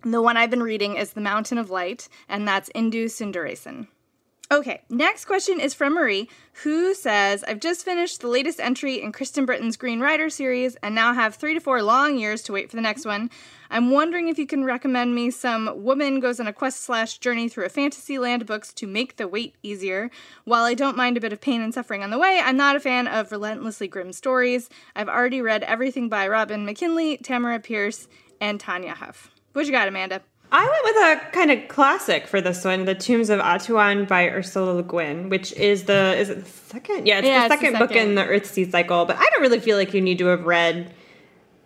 The 0.02 0.22
one 0.22 0.36
I've 0.36 0.50
been 0.50 0.62
reading 0.62 0.96
is 0.96 1.12
The 1.12 1.20
Mountain 1.20 1.58
of 1.58 1.70
Light, 1.70 2.08
and 2.28 2.46
that's 2.46 2.70
Indu 2.76 3.06
Sundaresan. 3.06 3.88
Okay, 4.48 4.82
next 4.88 5.24
question 5.24 5.58
is 5.58 5.74
from 5.74 5.94
Marie, 5.94 6.28
who 6.62 6.94
says, 6.94 7.42
I've 7.48 7.58
just 7.58 7.84
finished 7.84 8.20
the 8.20 8.28
latest 8.28 8.60
entry 8.60 9.02
in 9.02 9.10
Kristen 9.10 9.44
Britain's 9.44 9.76
Green 9.76 9.98
Rider 9.98 10.30
series 10.30 10.76
and 10.84 10.94
now 10.94 11.12
have 11.14 11.34
three 11.34 11.52
to 11.54 11.58
four 11.58 11.82
long 11.82 12.16
years 12.16 12.42
to 12.42 12.52
wait 12.52 12.70
for 12.70 12.76
the 12.76 12.82
next 12.82 13.04
one. 13.04 13.28
I'm 13.70 13.90
wondering 13.90 14.28
if 14.28 14.38
you 14.38 14.46
can 14.46 14.62
recommend 14.62 15.16
me 15.16 15.32
some 15.32 15.82
woman 15.82 16.20
goes 16.20 16.38
on 16.38 16.46
a 16.46 16.52
quest 16.52 16.82
slash 16.82 17.18
journey 17.18 17.48
through 17.48 17.64
a 17.64 17.68
fantasy 17.68 18.18
land 18.18 18.46
books 18.46 18.72
to 18.74 18.86
make 18.86 19.16
the 19.16 19.26
wait 19.26 19.56
easier. 19.64 20.12
While 20.44 20.62
I 20.62 20.74
don't 20.74 20.96
mind 20.96 21.16
a 21.16 21.20
bit 21.20 21.32
of 21.32 21.40
pain 21.40 21.60
and 21.60 21.74
suffering 21.74 22.04
on 22.04 22.10
the 22.10 22.18
way, 22.18 22.40
I'm 22.40 22.56
not 22.56 22.76
a 22.76 22.80
fan 22.80 23.08
of 23.08 23.32
relentlessly 23.32 23.88
grim 23.88 24.12
stories. 24.12 24.70
I've 24.94 25.08
already 25.08 25.42
read 25.42 25.64
everything 25.64 26.08
by 26.08 26.28
Robin 26.28 26.64
McKinley, 26.64 27.18
Tamora 27.18 27.60
Pierce, 27.60 28.06
and 28.40 28.60
Tanya 28.60 28.94
Huff. 28.94 29.32
What 29.54 29.66
you 29.66 29.72
got, 29.72 29.88
Amanda? 29.88 30.20
I 30.52 30.62
went 30.62 30.84
with 30.84 30.96
a 30.96 31.32
kind 31.32 31.50
of 31.50 31.68
classic 31.68 32.26
for 32.26 32.40
this 32.40 32.64
one, 32.64 32.84
The 32.84 32.94
Tombs 32.94 33.30
of 33.30 33.40
Atuan 33.40 34.06
by 34.06 34.28
Ursula 34.28 34.72
Le 34.72 34.82
Guin, 34.82 35.28
which 35.28 35.52
is 35.54 35.84
the 35.84 36.16
is 36.16 36.30
it 36.30 36.44
the 36.44 36.50
second? 36.50 37.06
Yeah, 37.06 37.18
it's 37.18 37.26
Yeah, 37.26 37.48
the 37.48 37.54
it's 37.54 37.62
the 37.62 37.66
second 37.66 37.78
book 37.80 37.96
in 37.96 38.14
the 38.14 38.22
Earthsea 38.22 38.70
cycle. 38.70 39.04
But 39.04 39.16
I 39.16 39.26
don't 39.32 39.42
really 39.42 39.60
feel 39.60 39.76
like 39.76 39.92
you 39.92 40.00
need 40.00 40.18
to 40.18 40.26
have 40.26 40.44
read 40.44 40.92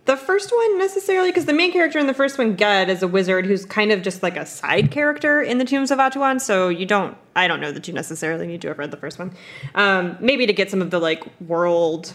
the 0.06 0.16
first 0.16 0.50
one 0.50 0.78
necessarily 0.78 1.30
because 1.30 1.44
the 1.44 1.52
main 1.52 1.72
character 1.72 1.98
in 1.98 2.06
the 2.06 2.14
first 2.14 2.38
one, 2.38 2.56
Ged, 2.56 2.88
is 2.88 3.02
a 3.02 3.08
wizard 3.08 3.44
who's 3.46 3.66
kind 3.66 3.92
of 3.92 4.02
just 4.02 4.22
like 4.22 4.36
a 4.36 4.46
side 4.46 4.90
character 4.90 5.42
in 5.42 5.58
the 5.58 5.64
Tombs 5.64 5.90
of 5.90 5.98
Atuan. 5.98 6.40
So 6.40 6.68
you 6.68 6.86
don't, 6.86 7.16
I 7.36 7.46
don't 7.46 7.60
know 7.60 7.72
that 7.72 7.86
you 7.86 7.94
necessarily 7.94 8.46
need 8.46 8.62
to 8.62 8.68
have 8.68 8.78
read 8.78 8.90
the 8.90 8.96
first 8.96 9.18
one. 9.18 9.32
Um, 9.74 10.16
maybe 10.20 10.46
to 10.46 10.52
get 10.52 10.70
some 10.70 10.80
of 10.80 10.90
the 10.90 10.98
like 10.98 11.22
world 11.40 12.14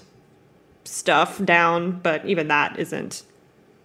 stuff 0.84 1.44
down, 1.46 2.00
but 2.00 2.26
even 2.26 2.48
that 2.48 2.80
isn't 2.80 3.24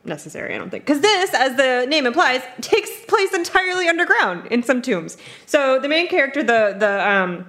necessary, 0.04 0.54
I 0.54 0.58
don't 0.58 0.70
think. 0.70 0.84
Because 0.84 1.00
this, 1.00 1.34
as 1.34 1.56
the 1.56 1.86
name 1.88 2.06
implies, 2.06 2.42
takes 2.60 2.90
place 3.06 3.32
entirely 3.34 3.88
underground 3.88 4.46
in 4.46 4.62
some 4.62 4.82
tombs. 4.82 5.16
So 5.46 5.78
the 5.78 5.88
main 5.88 6.08
character, 6.08 6.42
the 6.42 6.76
the 6.78 7.08
um, 7.08 7.46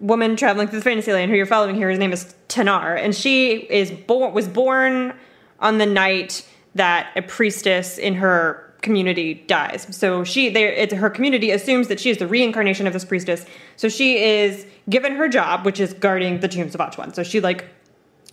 woman 0.00 0.36
traveling 0.36 0.68
through 0.68 0.80
the 0.80 0.84
fantasy 0.84 1.12
land, 1.12 1.30
who 1.30 1.36
you're 1.36 1.46
following 1.46 1.74
here, 1.74 1.90
his 1.90 1.98
name 1.98 2.12
is 2.12 2.34
Tenar, 2.48 2.96
and 2.96 3.14
she 3.14 3.56
is 3.56 3.90
born 3.90 4.32
was 4.32 4.48
born 4.48 5.14
on 5.60 5.78
the 5.78 5.86
night 5.86 6.46
that 6.74 7.10
a 7.16 7.22
priestess 7.22 7.98
in 7.98 8.14
her 8.14 8.64
community 8.82 9.34
dies. 9.34 9.86
So 9.90 10.22
she, 10.24 10.48
there 10.48 10.70
it's, 10.72 10.94
her 10.94 11.10
community 11.10 11.50
assumes 11.50 11.88
that 11.88 11.98
she 11.98 12.10
is 12.10 12.18
the 12.18 12.26
reincarnation 12.26 12.86
of 12.86 12.92
this 12.92 13.04
priestess. 13.04 13.44
So 13.76 13.88
she 13.88 14.18
is 14.18 14.66
given 14.88 15.16
her 15.16 15.28
job, 15.28 15.64
which 15.66 15.80
is 15.80 15.92
guarding 15.94 16.40
the 16.40 16.48
tombs 16.48 16.74
of 16.74 16.80
Atuan. 16.80 17.14
So 17.14 17.22
she 17.22 17.40
like 17.40 17.64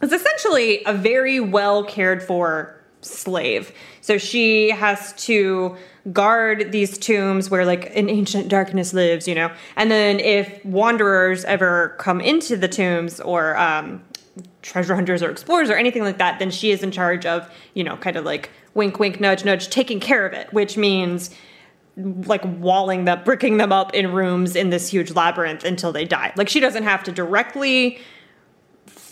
is 0.01 0.11
essentially 0.11 0.83
a 0.85 0.93
very 0.93 1.39
well 1.39 1.83
cared 1.83 2.21
for 2.21 2.74
slave. 3.05 3.71
So 4.01 4.17
she 4.17 4.69
has 4.69 5.13
to 5.25 5.75
guard 6.11 6.71
these 6.71 6.97
tombs 6.97 7.49
where 7.49 7.65
like 7.65 7.95
an 7.95 8.09
ancient 8.09 8.47
darkness 8.49 8.93
lives, 8.93 9.27
you 9.27 9.35
know. 9.35 9.51
And 9.75 9.89
then 9.89 10.19
if 10.19 10.63
wanderers 10.65 11.45
ever 11.45 11.95
come 11.99 12.21
into 12.21 12.57
the 12.57 12.67
tombs 12.67 13.19
or 13.19 13.57
um, 13.57 14.03
treasure 14.61 14.95
hunters 14.95 15.23
or 15.23 15.29
explorers 15.29 15.69
or 15.69 15.75
anything 15.75 16.03
like 16.03 16.17
that, 16.17 16.39
then 16.39 16.51
she 16.51 16.71
is 16.71 16.83
in 16.83 16.91
charge 16.91 17.25
of, 17.25 17.49
you 17.73 17.83
know, 17.83 17.97
kind 17.97 18.15
of 18.15 18.25
like 18.25 18.49
wink, 18.73 18.99
wink, 18.99 19.19
nudge, 19.19 19.45
nudge, 19.45 19.69
taking 19.69 19.99
care 19.99 20.25
of 20.25 20.33
it, 20.33 20.51
which 20.53 20.77
means 20.77 21.31
like 21.97 22.41
walling 22.59 23.05
them, 23.05 23.23
bricking 23.23 23.57
them 23.57 23.71
up 23.71 23.93
in 23.93 24.11
rooms 24.11 24.55
in 24.55 24.69
this 24.69 24.89
huge 24.89 25.11
labyrinth 25.11 25.63
until 25.63 25.91
they 25.91 26.05
die. 26.05 26.33
Like 26.35 26.49
she 26.49 26.59
doesn't 26.59 26.83
have 26.83 27.03
to 27.03 27.11
directly 27.11 27.99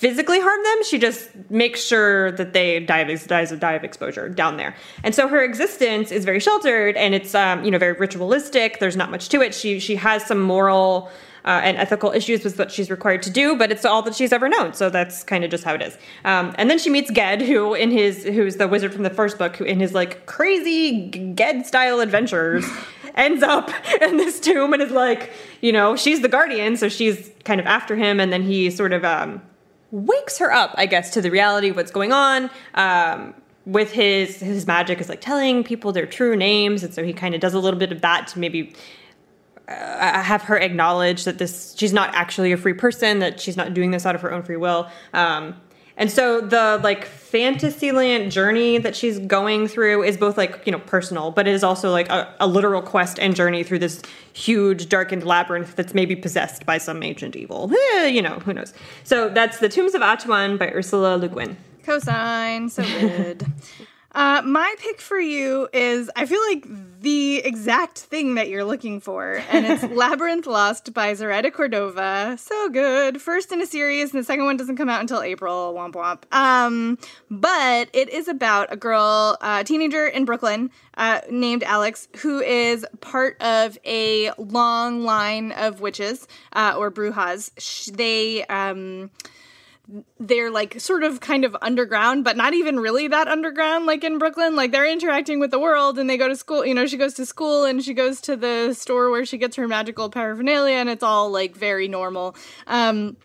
physically 0.03 0.41
harm 0.41 0.61
them. 0.61 0.83
She 0.83 0.99
just 0.99 1.29
makes 1.49 1.81
sure 1.81 2.33
that 2.33 2.51
they 2.51 2.81
die 2.81 2.99
of, 2.99 3.25
dies 3.25 3.53
of, 3.53 3.61
die 3.61 3.71
of 3.71 3.85
exposure 3.85 4.27
down 4.27 4.57
there. 4.57 4.75
And 5.01 5.15
so 5.15 5.29
her 5.29 5.41
existence 5.41 6.11
is 6.11 6.25
very 6.25 6.41
sheltered 6.41 6.97
and 6.97 7.15
it's 7.15 7.33
um, 7.33 7.63
you 7.63 7.71
know 7.71 7.77
very 7.77 7.93
ritualistic. 7.93 8.79
There's 8.79 8.97
not 8.97 9.09
much 9.11 9.29
to 9.29 9.41
it. 9.41 9.55
She 9.55 9.79
she 9.79 9.95
has 9.95 10.25
some 10.25 10.41
moral 10.41 11.09
uh, 11.45 11.61
and 11.63 11.77
ethical 11.77 12.11
issues 12.11 12.43
with 12.43 12.59
what 12.59 12.69
she's 12.69 12.91
required 12.91 13.23
to 13.23 13.29
do, 13.29 13.55
but 13.55 13.71
it's 13.71 13.85
all 13.85 14.01
that 14.01 14.13
she's 14.13 14.33
ever 14.33 14.49
known. 14.49 14.73
So 14.73 14.89
that's 14.89 15.23
kind 15.23 15.45
of 15.45 15.51
just 15.51 15.63
how 15.63 15.73
it 15.73 15.81
is. 15.81 15.97
Um, 16.25 16.53
and 16.57 16.69
then 16.69 16.79
she 16.79 16.89
meets 16.89 17.09
Ged, 17.09 17.41
who 17.41 17.73
in 17.73 17.89
his 17.89 18.25
who's 18.25 18.57
the 18.57 18.67
wizard 18.67 18.93
from 18.93 19.03
the 19.03 19.09
first 19.09 19.37
book, 19.37 19.55
who 19.55 19.63
in 19.63 19.79
his 19.79 19.93
like 19.93 20.25
crazy 20.25 21.33
Ged 21.33 21.65
style 21.65 22.01
adventures. 22.01 22.65
ends 23.15 23.43
up 23.43 23.69
in 24.01 24.17
this 24.17 24.39
tomb 24.39 24.73
and 24.73 24.81
is 24.81 24.89
like, 24.89 25.31
you 25.61 25.71
know, 25.71 25.95
she's 25.95 26.21
the 26.21 26.27
guardian, 26.27 26.75
so 26.75 26.89
she's 26.89 27.29
kind 27.45 27.59
of 27.59 27.67
after 27.67 27.95
him, 27.95 28.19
and 28.19 28.33
then 28.33 28.41
he 28.41 28.71
sort 28.71 28.91
of 28.91 29.05
um, 29.05 29.39
wakes 29.93 30.39
her 30.39 30.51
up, 30.51 30.73
I 30.75 30.88
guess, 30.88 31.12
to 31.12 31.21
the 31.21 31.29
reality 31.29 31.69
of 31.69 31.75
what's 31.75 31.91
going 31.91 32.12
on. 32.12 32.49
Um, 32.73 33.36
with 33.65 33.93
his 33.93 34.41
his 34.41 34.67
magic 34.67 34.99
is 34.99 35.08
like 35.08 35.21
telling 35.21 35.63
people 35.63 35.93
their 35.93 36.06
true 36.06 36.36
names, 36.36 36.84
and 36.84 36.93
so 36.93 37.01
he 37.01 37.13
kind 37.13 37.34
of 37.34 37.39
does 37.39 37.53
a 37.53 37.60
little 37.60 37.79
bit 37.79 37.93
of 37.93 38.01
that 38.01 38.27
to 38.27 38.39
maybe 38.39 38.73
uh, 39.69 40.21
have 40.21 40.41
her 40.41 40.58
acknowledge 40.58 41.23
that 41.23 41.38
this 41.38 41.73
she's 41.77 41.93
not 41.93 42.13
actually 42.13 42.51
a 42.51 42.58
free 42.58 42.73
person, 42.73 43.19
that 43.19 43.39
she's 43.39 43.56
not 43.56 43.73
doing 43.73 43.91
this 43.91 44.06
out 44.06 44.15
of 44.15 44.21
her 44.21 44.34
own 44.34 44.43
free 44.43 44.58
will. 44.58 44.89
Um, 45.13 45.56
and 45.97 46.12
so 46.12 46.41
the 46.41 46.79
like 46.84 47.06
fantasyland 47.06 48.32
journey 48.32 48.77
that 48.77 48.95
she's 48.95 49.19
going 49.19 49.67
through 49.67 50.03
is 50.03 50.17
both 50.17 50.38
like 50.38 50.62
you 50.65 50.71
know 50.71 50.79
personal, 50.79 51.32
but 51.32 51.47
it 51.47 51.53
is 51.53 51.63
also 51.63 51.91
like 51.91 52.10
a, 52.10 52.34
a 52.39 52.47
literal 52.47 52.82
quest 52.82 53.19
and 53.19 53.36
journey 53.36 53.63
through 53.63 53.79
this 53.79 54.01
huge 54.34 54.89
darkened 54.89 55.23
labyrinth 55.23 55.75
that's 55.75 55.93
maybe 55.93 56.15
possessed 56.15 56.65
by 56.65 56.77
some 56.77 57.03
ancient 57.03 57.36
evil. 57.36 57.71
Eh, 57.95 58.08
you 58.08 58.21
know 58.21 58.39
who 58.39 58.53
knows. 58.53 58.73
So 59.03 59.29
that's 59.29 59.60
the 59.60 59.69
Tombs 59.69 59.93
of 59.93 60.01
Atuan 60.01 60.58
by 60.58 60.69
Ursula 60.69 61.17
Le 61.17 61.27
Guin. 61.27 61.58
Cosine, 61.84 62.69
so 62.69 62.84
good. 62.84 63.45
Uh, 64.15 64.43
my 64.45 64.75
pick 64.77 65.01
for 65.01 65.19
you 65.19 65.67
is 65.73 66.10
I 66.15 66.27
feel 66.27 66.39
like 66.51 66.65
the 67.03 67.39
exact 67.39 67.99
thing 67.99 68.35
that 68.35 68.47
you're 68.47 68.63
looking 68.63 69.01
for, 69.01 69.43
and 69.51 69.65
it's 69.65 69.83
Labyrinth 69.93 70.47
Lost 70.47 70.93
by 70.93 71.13
Zoraida 71.13 71.51
Cordova. 71.51 72.37
So 72.39 72.69
good. 72.69 73.21
First 73.21 73.51
in 73.51 73.61
a 73.61 73.65
series, 73.65 74.13
and 74.13 74.21
the 74.21 74.23
second 74.23 74.45
one 74.45 74.55
doesn't 74.55 74.77
come 74.77 74.87
out 74.87 75.01
until 75.01 75.21
April. 75.21 75.73
Womp 75.73 75.93
womp. 75.93 76.33
Um, 76.33 76.97
but 77.29 77.89
it 77.91 78.07
is 78.07 78.29
about 78.29 78.71
a 78.71 78.77
girl, 78.77 79.37
a 79.41 79.45
uh, 79.45 79.63
teenager 79.63 80.07
in 80.07 80.23
Brooklyn, 80.23 80.71
uh, 80.95 81.19
named 81.29 81.63
Alex, 81.63 82.07
who 82.21 82.39
is 82.39 82.85
part 83.01 83.39
of 83.41 83.77
a 83.85 84.31
long 84.37 85.03
line 85.03 85.51
of 85.51 85.81
witches 85.81 86.25
uh, 86.53 86.75
or 86.77 86.89
brujas. 86.89 87.51
They 87.91 88.45
um 88.45 89.11
they're 90.19 90.50
like 90.50 90.80
sort 90.80 91.04
of 91.04 91.19
kind 91.19 91.43
of 91.43 91.58
underground, 91.62 92.24
but 92.24 92.38
not 92.38 92.54
even 92.54 92.80
really 92.80 93.08
that 93.10 93.28
underground, 93.28 93.86
like 93.86 94.04
in 94.04 94.17
Brooklyn. 94.17 94.56
Like 94.56 94.72
they're 94.72 94.89
interacting 94.89 95.39
with 95.39 95.52
the 95.52 95.60
world 95.60 96.00
and 96.00 96.10
they 96.10 96.17
go 96.17 96.28
to 96.28 96.36
school. 96.36 96.65
You 96.65 96.74
know, 96.74 96.86
she 96.86 96.98
goes 96.98 97.13
to 97.15 97.26
school 97.26 97.65
and 97.65 97.84
she 97.84 97.93
goes 97.93 98.22
to 98.22 98.36
the 98.38 98.74
store 98.74 99.10
where 99.10 99.26
she 99.26 99.38
gets 99.38 99.56
her 99.58 99.67
magical 99.67 100.10
paraphernalia, 100.10 100.76
and 100.76 100.89
it's 100.89 101.04
all 101.04 101.30
like 101.30 101.56
very 101.56 101.88
normal. 101.88 102.36
Um, 102.67 103.17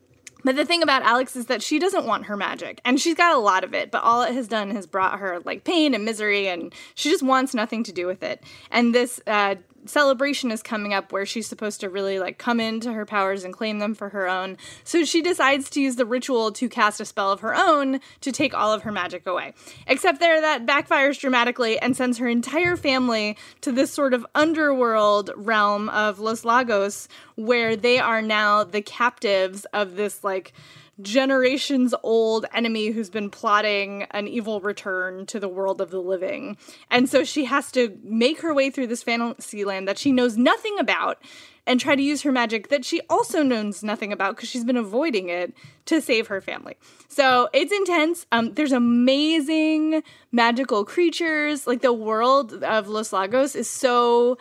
but 0.45 0.57
the 0.57 0.65
thing 0.65 0.83
about 0.83 1.03
Alex 1.03 1.35
is 1.37 1.47
that 1.47 1.63
she 1.63 1.79
doesn't 1.79 2.07
want 2.07 2.27
her 2.27 2.37
magic, 2.37 2.81
and 2.85 3.01
she's 3.01 3.15
got 3.15 3.37
a 3.37 3.41
lot 3.41 3.65
of 3.65 3.75
it, 3.75 3.91
but 3.91 4.03
all 4.03 4.23
it 4.23 4.35
has 4.35 4.49
done 4.49 4.71
has 4.71 4.87
brought 4.87 5.19
her 5.19 5.41
like 5.45 5.65
pain 5.65 5.95
and 5.95 6.05
misery, 6.05 6.49
and 6.49 6.73
she 6.95 7.11
just 7.11 7.23
wants 7.23 7.55
nothing 7.55 7.85
to 7.85 7.93
do 7.93 8.07
with 8.07 8.23
it. 8.23 8.43
And 8.71 8.95
this 8.95 9.21
uh, 9.27 9.57
celebration 9.87 10.51
is 10.51 10.63
coming 10.63 10.93
up 10.93 11.13
where 11.13 11.27
she's 11.27 11.47
supposed 11.47 11.81
to 11.81 11.89
really 11.89 12.19
like 12.19 12.39
come 12.39 12.61
into 12.61 12.93
her 12.93 13.07
powers 13.07 13.45
and 13.45 13.55
claim 13.55 13.79
them 13.79 13.95
for 13.95 14.11
her 14.11 14.29
own. 14.29 14.57
So 14.85 15.05
she 15.05 15.23
decides 15.23 15.71
to 15.71 15.81
use 15.81 15.97
the 15.97 16.07
ritual 16.07 16.53
to 16.53 16.69
cast 16.69 17.01
a 17.01 17.05
spell 17.05 17.33
of 17.33 17.41
her 17.41 17.55
own 17.55 18.01
to 18.21 18.33
take 18.33 18.55
all 18.55 18.73
of 18.73 18.83
her 18.83 18.93
magic 18.93 19.27
away. 19.27 19.55
Except 19.87 20.21
there 20.21 20.41
that 20.41 20.67
backfires 20.67 21.19
dramatically 21.19 21.79
and 21.79 21.97
sends 21.97 22.19
her 22.19 22.29
entire 22.29 22.77
family 22.77 23.37
to 23.61 23.73
this 23.73 23.91
sort 23.91 24.15
of 24.15 24.27
underworld 24.35 25.31
realm 25.37 25.89
of 25.91 26.19
Los 26.19 26.45
Lagos 26.45 27.09
where 27.37 27.77
they 27.77 27.99
are 27.99 28.23
now 28.23 28.65
the 28.65 28.83
captives 28.83 29.65
of 29.67 29.97
this 29.97 30.25
like 30.25 30.53
generations 31.01 31.95
old 32.03 32.47
enemy 32.53 32.89
who's 32.89 33.11
been 33.11 33.31
plotting 33.31 34.05
an 34.11 34.27
evil 34.27 34.61
return 34.61 35.27
to 35.27 35.39
the 35.39 35.49
world 35.49 35.81
of 35.81 35.91
the 35.91 36.01
living. 36.01 36.57
And 36.91 37.09
so 37.09 37.25
she 37.25 37.45
has 37.45 37.71
to 37.73 37.97
make 38.03 38.41
her 38.41 38.53
way 38.53 38.71
through 38.71 38.89
this 38.89 39.03
fantasy 39.03 39.65
land 39.65 39.87
that 39.87 39.99
she 39.99 40.13
knows 40.13 40.37
nothing 40.37 40.79
about 40.79 41.23
and 41.67 41.79
try 41.79 41.95
to 41.95 42.03
use 42.03 42.23
her 42.23 42.33
magic 42.33 42.69
that 42.69 42.85
she 42.85 43.01
also 43.11 43.43
knows 43.43 43.83
nothing 43.83 44.13
about 44.13 44.35
because 44.35 44.49
she's 44.49 44.65
been 44.65 44.77
avoiding 44.77 45.29
it 45.29 45.53
to 45.85 46.01
save 46.01 46.27
her 46.29 46.41
family. 46.41 46.77
So 47.09 47.49
it's 47.53 47.73
intense. 47.73 48.27
Um, 48.33 48.55
there's 48.55 48.73
amazing 48.73 50.03
magical 50.33 50.85
creatures. 50.85 51.67
Like 51.67 51.83
the 51.83 51.93
world 51.93 52.65
of 52.65 52.89
Los 52.89 53.13
Lagos 53.13 53.55
is 53.55 53.69
so 53.69 54.39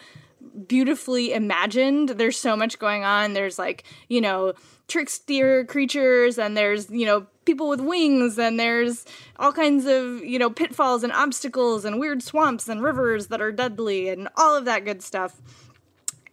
beautifully 0.68 1.34
imagined. 1.34 2.10
There's 2.10 2.38
so 2.38 2.56
much 2.56 2.80
going 2.80 3.04
on. 3.04 3.34
There's 3.34 3.60
like, 3.60 3.84
you 4.08 4.22
know, 4.22 4.54
trickster 4.88 5.66
creatures 5.66 6.38
and 6.38 6.56
there's, 6.56 6.90
you 6.90 7.06
know, 7.06 7.28
people 7.46 7.70
with 7.70 7.82
wings 7.82 8.38
and 8.38 8.60
there's 8.60 9.06
all 9.38 9.52
kinds 9.54 9.86
of, 9.86 10.24
you 10.24 10.40
know, 10.40 10.50
pitfalls 10.50 11.04
and 11.04 11.14
obstacles 11.14 11.86
and 11.86 12.00
weird 12.00 12.22
swamps 12.22 12.68
and 12.68 12.84
rivers 12.84 13.28
that 13.28 13.42
are 13.42 13.52
deadly 13.52 14.10
and 14.10 14.28
all 14.36 14.56
of 14.56 14.66
that 14.66 14.86
good 14.86 15.02
stuff. 15.02 15.42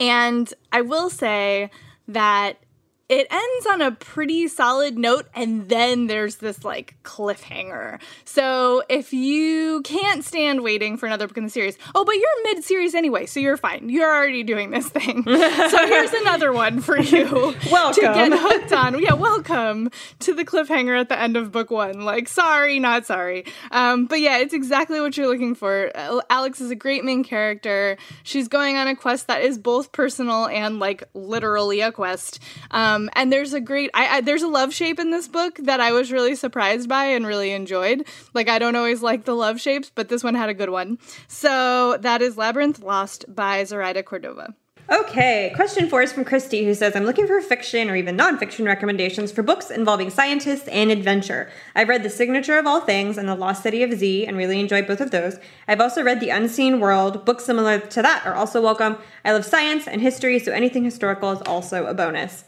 And 0.01 0.53
I 0.73 0.81
will 0.81 1.11
say 1.11 1.71
that 2.09 2.64
it 3.09 3.27
ends 3.31 3.67
on 3.67 3.83
a 3.83 3.93
pretty 3.93 4.49
solid 4.49 4.97
note 4.97 5.27
and 5.35 5.69
then 5.69 6.07
there's 6.07 6.37
this 6.37 6.65
like 6.65 6.97
cliffhanger. 7.03 8.01
So 8.25 8.83
if 8.89 9.13
you 9.13 9.83
can't 9.83 10.25
stand 10.25 10.63
waiting 10.63 10.97
for 10.97 11.07
another 11.07 11.29
book 11.29 11.37
in 11.37 11.45
the 11.45 11.51
series, 11.51 11.77
oh, 11.95 12.05
but 12.05 12.15
you're 12.15 12.55
mid 12.55 12.65
series 12.65 12.95
anyway, 12.95 13.27
so 13.27 13.41
you're 13.41 13.59
fine. 13.59 13.91
You're 13.91 14.11
already 14.11 14.43
doing 14.43 14.71
this 14.71 14.89
thing. 14.89 15.23
so 15.27 15.87
here's 15.87 16.13
another 16.15 16.53
one 16.53 16.81
for 16.81 16.99
you 16.99 17.55
welcome. 17.71 17.95
to 17.95 18.15
get 18.15 18.33
hooked 18.33 18.73
on. 18.73 18.99
Yeah, 19.03 19.15
welcome 19.15 19.91
to 20.21 20.33
the 20.33 20.45
cliffhanger 20.45 20.99
at 20.99 21.11
the 21.11 21.21
end 21.21 21.37
of 21.37 21.53
book 21.53 21.71
one. 21.71 22.01
Like, 22.01 22.27
sorry, 22.27 22.79
not 22.81 23.05
sorry. 23.05 23.45
Um, 23.71 24.07
but 24.07 24.21
yeah, 24.21 24.39
it's 24.39 24.55
exactly 24.55 25.01
what 25.01 25.17
you're 25.17 25.29
looking 25.29 25.55
for. 25.55 25.93
Alex 26.31 26.61
is 26.63 26.71
a 26.71 26.77
great 26.77 27.05
main 27.05 27.23
character. 27.23 27.99
She's 28.23 28.49
going 28.49 28.77
on 28.77 28.89
a 28.89 28.97
quest 28.97 29.27
that 29.27 29.43
is 29.43 29.59
both 29.59 29.93
personal 29.93 30.47
and 30.47 30.79
like 30.79 31.05
literally 31.13 31.81
a 31.81 31.93
quest. 31.93 32.41
Um, 32.71 32.94
um, 32.95 33.11
and 33.15 33.33
there's 33.33 33.53
a 33.53 33.61
great, 33.61 33.91
I, 33.95 34.17
I, 34.17 34.21
there's 34.21 34.43
a 34.43 34.49
love 34.49 34.73
shape 34.73 34.99
in 34.99 35.11
this 35.11 35.29
book 35.29 35.57
that 35.63 35.81
I 35.81 35.93
was 35.93 36.13
really 36.13 36.35
surprised 36.35 36.89
by 36.89 37.07
and 37.07 37.27
really 37.27 37.53
enjoyed. 37.53 38.07
Like 38.33 38.49
I 38.49 38.59
don't 38.59 38.77
always 38.77 39.03
like 39.03 39.25
the 39.25 39.35
love 39.35 39.61
shapes, 39.61 39.91
but 39.95 40.09
this 40.09 40.25
one 40.25 40.35
had 40.35 40.49
a 40.49 40.55
good 40.55 40.71
one. 40.71 40.99
So 41.29 41.97
that 42.01 42.23
is 42.23 42.37
Labyrinth 42.37 42.81
Lost 42.81 43.25
by 43.29 43.65
Zoraida 43.65 44.03
Cordova. 44.03 44.55
Okay, 44.91 45.51
question 45.57 45.89
four 45.89 46.03
is 46.03 46.13
from 46.13 46.27
Christy, 46.27 46.67
who 46.67 46.75
says, 46.75 46.95
I'm 46.95 47.07
looking 47.07 47.27
for 47.27 47.41
fiction 47.41 47.89
or 47.89 47.97
even 47.97 48.19
nonfiction 48.19 48.67
recommendations 48.67 49.33
for 49.33 49.43
books 49.43 49.71
involving 49.71 50.11
scientists 50.11 50.69
and 50.69 50.91
adventure. 50.91 51.51
I've 51.75 51.89
read 51.89 52.03
The 52.03 52.11
Signature 52.11 52.59
of 52.59 52.67
All 52.67 52.83
Things 52.83 53.17
and 53.17 53.27
The 53.27 53.35
Lost 53.35 53.63
City 53.63 53.83
of 53.83 53.95
Z 53.95 54.27
and 54.27 54.37
really 54.37 54.61
enjoyed 54.61 54.87
both 54.87 55.01
of 55.01 55.11
those. 55.11 55.39
I've 55.67 55.81
also 55.81 56.03
read 56.03 56.21
The 56.21 56.29
Unseen 56.29 56.81
World. 56.81 57.25
Books 57.25 57.47
similar 57.47 57.79
to 57.79 58.03
that 58.03 58.27
are 58.27 58.35
also 58.35 58.61
welcome. 58.61 58.99
I 59.25 59.33
love 59.33 59.47
science 59.47 59.89
and 59.89 60.03
history, 60.03 60.39
so 60.39 60.53
anything 60.53 60.85
historical 60.85 61.33
is 61.33 61.41
also 61.47 61.87
a 61.87 61.95
bonus. 61.95 62.45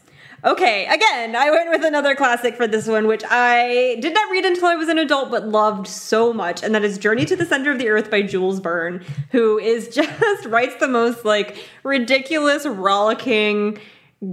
Okay, 0.47 0.85
again, 0.85 1.35
I 1.35 1.51
went 1.51 1.71
with 1.71 1.83
another 1.83 2.15
classic 2.15 2.55
for 2.55 2.67
this 2.67 2.87
one, 2.87 3.05
which 3.05 3.21
I 3.29 3.97
did 3.99 4.13
not 4.13 4.31
read 4.31 4.45
until 4.45 4.67
I 4.67 4.75
was 4.75 4.87
an 4.87 4.97
adult, 4.97 5.29
but 5.29 5.45
loved 5.45 5.87
so 5.87 6.31
much, 6.31 6.63
and 6.63 6.73
that 6.73 6.85
is 6.85 6.97
Journey 6.97 7.25
to 7.25 7.35
the 7.35 7.45
Center 7.45 7.69
of 7.69 7.79
the 7.79 7.89
Earth 7.89 8.09
by 8.09 8.21
Jules 8.21 8.59
Verne, 8.59 9.03
who 9.31 9.59
is 9.59 9.89
just 9.93 10.45
writes 10.45 10.75
the 10.79 10.87
most 10.87 11.25
like 11.25 11.57
ridiculous, 11.83 12.65
rollicking 12.65 13.77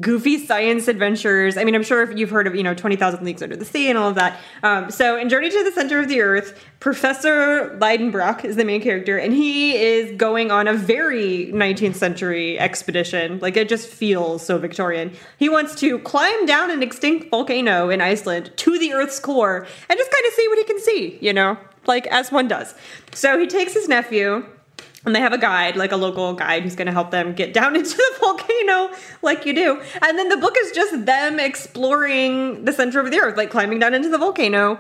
goofy 0.01 0.39
science 0.39 0.89
adventures. 0.89 1.59
I 1.59 1.65
mean, 1.65 1.75
I'm 1.75 1.83
sure 1.83 2.03
if 2.03 2.17
you've 2.17 2.31
heard 2.31 2.47
of, 2.47 2.55
you 2.55 2.63
know, 2.63 2.75
20,000 2.75 3.23
Leagues 3.23 3.43
Under 3.43 3.55
the 3.55 3.67
Sea 3.67 3.91
and 3.91 3.99
all 3.99 4.09
of 4.09 4.15
that. 4.15 4.41
Um, 4.63 4.91
so 4.91 5.19
in 5.19 5.29
Journey 5.29 5.51
to 5.51 5.65
the 5.65 5.73
Center 5.73 6.01
of 6.01 6.09
the 6.09 6.23
Earth, 6.23 6.59
Professor 6.81 7.77
Liedenbrock 7.79 8.47
is 8.47 8.57
the 8.57 8.65
main 8.65 8.81
character, 8.81 9.19
and 9.19 9.35
he 9.35 9.77
is 9.77 10.17
going 10.17 10.51
on 10.51 10.69
a 10.69 10.73
very 10.73 11.51
19th 11.53 11.97
century 11.97 12.59
expedition. 12.59 13.39
Like, 13.41 13.59
it 13.59 13.69
just 13.69 13.89
feels 13.89 14.45
so 14.45 14.57
Victorian. 14.57 15.13
He 15.39 15.51
wants 15.51 15.75
to 15.77 15.99
climb 15.99 16.47
down 16.47 16.71
an 16.71 16.83
extinct 16.83 17.31
volcano 17.31 17.91
in 17.91 18.01
Iceland 18.01 18.53
to 18.57 18.79
the 18.79 18.95
Earth's 18.95 19.21
core 19.21 19.67
and 19.89 19.99
just 19.99 20.11
kind 20.11 20.27
of 20.27 20.33
see 20.33 20.49
what 20.49 20.59
he 20.59 20.65
can 20.65 20.81
see, 20.81 21.19
you 21.21 21.33
know? 21.35 21.59
Like, 21.87 22.07
as 22.07 22.33
one 22.33 22.49
does. 22.49 22.75
So 23.13 23.39
he 23.39 23.47
takes 23.47 23.75
his 23.75 23.87
nephew, 23.87 24.47
and 25.05 25.15
they 25.15 25.21
have 25.21 25.33
a 25.33 25.39
guide, 25.39 25.77
like 25.77 25.93
a 25.93 25.97
local 25.97 26.33
guide, 26.33 26.63
who's 26.63 26.75
going 26.75 26.87
to 26.87 26.93
help 26.93 27.11
them 27.11 27.35
get 27.35 27.53
down 27.53 27.77
into 27.77 27.97
the 27.97 28.17
volcano, 28.21 28.91
like 29.23 29.47
you 29.47 29.55
do. 29.55 29.81
And 30.03 30.19
then 30.19 30.29
the 30.29 30.37
book 30.37 30.55
is 30.59 30.73
just 30.73 31.07
them 31.07 31.39
exploring 31.39 32.65
the 32.65 32.73
center 32.73 33.01
of 33.01 33.11
the 33.11 33.19
earth, 33.21 33.37
like 33.37 33.51
climbing 33.51 33.79
down 33.79 33.95
into 33.95 34.09
the 34.09 34.19
volcano, 34.19 34.79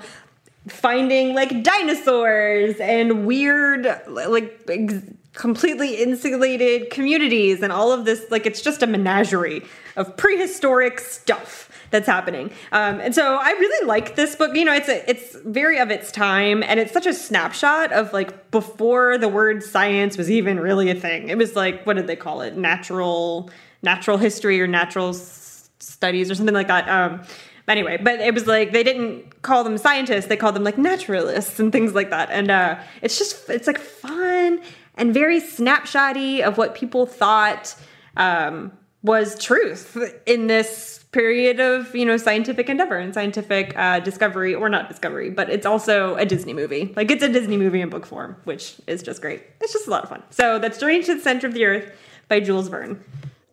finding 0.68 1.34
like 1.34 1.62
dinosaurs 1.62 2.76
and 2.80 3.26
weird, 3.26 3.86
like 4.08 4.60
ex- 4.68 5.02
completely 5.34 5.96
insulated 6.02 6.90
communities, 6.90 7.62
and 7.62 7.72
all 7.72 7.92
of 7.92 8.04
this. 8.04 8.24
Like 8.30 8.46
it's 8.46 8.62
just 8.62 8.82
a 8.82 8.86
menagerie 8.86 9.62
of 9.96 10.16
prehistoric 10.16 11.00
stuff 11.00 11.70
that's 11.94 12.08
happening. 12.08 12.50
Um, 12.72 12.98
and 12.98 13.14
so 13.14 13.36
I 13.40 13.50
really 13.50 13.86
like 13.86 14.16
this 14.16 14.34
book. 14.34 14.54
You 14.56 14.64
know, 14.64 14.74
it's 14.74 14.88
a, 14.88 15.08
it's 15.08 15.36
very 15.44 15.78
of 15.78 15.90
its 15.90 16.10
time, 16.10 16.64
and 16.64 16.80
it's 16.80 16.92
such 16.92 17.06
a 17.06 17.14
snapshot 17.14 17.92
of 17.92 18.12
like 18.12 18.50
before 18.50 19.16
the 19.16 19.28
word 19.28 19.62
science 19.62 20.18
was 20.18 20.28
even 20.28 20.58
really 20.58 20.90
a 20.90 20.94
thing. 20.94 21.28
It 21.28 21.38
was 21.38 21.54
like 21.54 21.86
what 21.86 21.94
did 21.94 22.08
they 22.08 22.16
call 22.16 22.40
it? 22.40 22.56
Natural 22.56 23.48
natural 23.82 24.18
history 24.18 24.60
or 24.60 24.66
natural 24.66 25.10
s- 25.10 25.70
studies 25.78 26.30
or 26.30 26.34
something 26.34 26.54
like 26.54 26.66
that. 26.66 26.88
Um, 26.88 27.22
anyway, 27.68 27.96
but 27.96 28.18
it 28.18 28.34
was 28.34 28.48
like 28.48 28.72
they 28.72 28.82
didn't 28.82 29.42
call 29.42 29.62
them 29.62 29.78
scientists; 29.78 30.26
they 30.26 30.36
called 30.36 30.56
them 30.56 30.64
like 30.64 30.76
naturalists 30.76 31.60
and 31.60 31.70
things 31.70 31.94
like 31.94 32.10
that. 32.10 32.28
And 32.30 32.50
uh, 32.50 32.76
it's 33.02 33.18
just 33.18 33.48
it's 33.48 33.68
like 33.68 33.78
fun 33.78 34.60
and 34.96 35.14
very 35.14 35.40
snapshotty 35.40 36.40
of 36.40 36.58
what 36.58 36.74
people 36.74 37.06
thought 37.06 37.76
um, 38.16 38.72
was 39.04 39.38
truth 39.38 39.96
in 40.26 40.48
this 40.48 41.03
period 41.14 41.60
of 41.60 41.94
you 41.94 42.04
know 42.04 42.16
scientific 42.16 42.68
endeavor 42.68 42.98
and 42.98 43.14
scientific 43.14 43.72
uh, 43.78 44.00
discovery, 44.00 44.54
or 44.54 44.68
not 44.68 44.88
discovery, 44.88 45.30
but 45.30 45.48
it's 45.48 45.64
also 45.64 46.16
a 46.16 46.26
Disney 46.26 46.52
movie. 46.52 46.92
Like 46.96 47.10
it's 47.10 47.22
a 47.22 47.32
Disney 47.32 47.56
movie 47.56 47.80
in 47.80 47.88
book 47.88 48.04
form, 48.04 48.36
which 48.44 48.76
is 48.88 49.02
just 49.02 49.22
great. 49.22 49.42
It's 49.60 49.72
just 49.72 49.86
a 49.86 49.90
lot 49.90 50.02
of 50.02 50.08
fun. 50.10 50.22
So 50.30 50.58
that's 50.58 50.78
Journey 50.78 51.02
to 51.04 51.14
the 51.14 51.20
Center 51.20 51.46
of 51.46 51.54
the 51.54 51.64
Earth 51.64 51.92
by 52.28 52.40
Jules 52.40 52.68
Verne. 52.68 53.02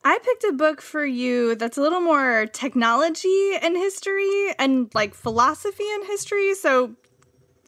I 0.04 0.17
picked 0.24 0.43
a 0.43 0.52
book 0.52 0.82
for 0.82 1.06
you 1.06 1.54
that's 1.54 1.78
a 1.78 1.82
little 1.82 2.02
more 2.02 2.47
technology 2.47 3.52
and 3.62 3.78
history 3.78 4.56
and 4.58 4.89
like 4.95 5.13
philosophy 5.13 5.86
and 5.93 6.06
history. 6.08 6.56
So 6.56 6.95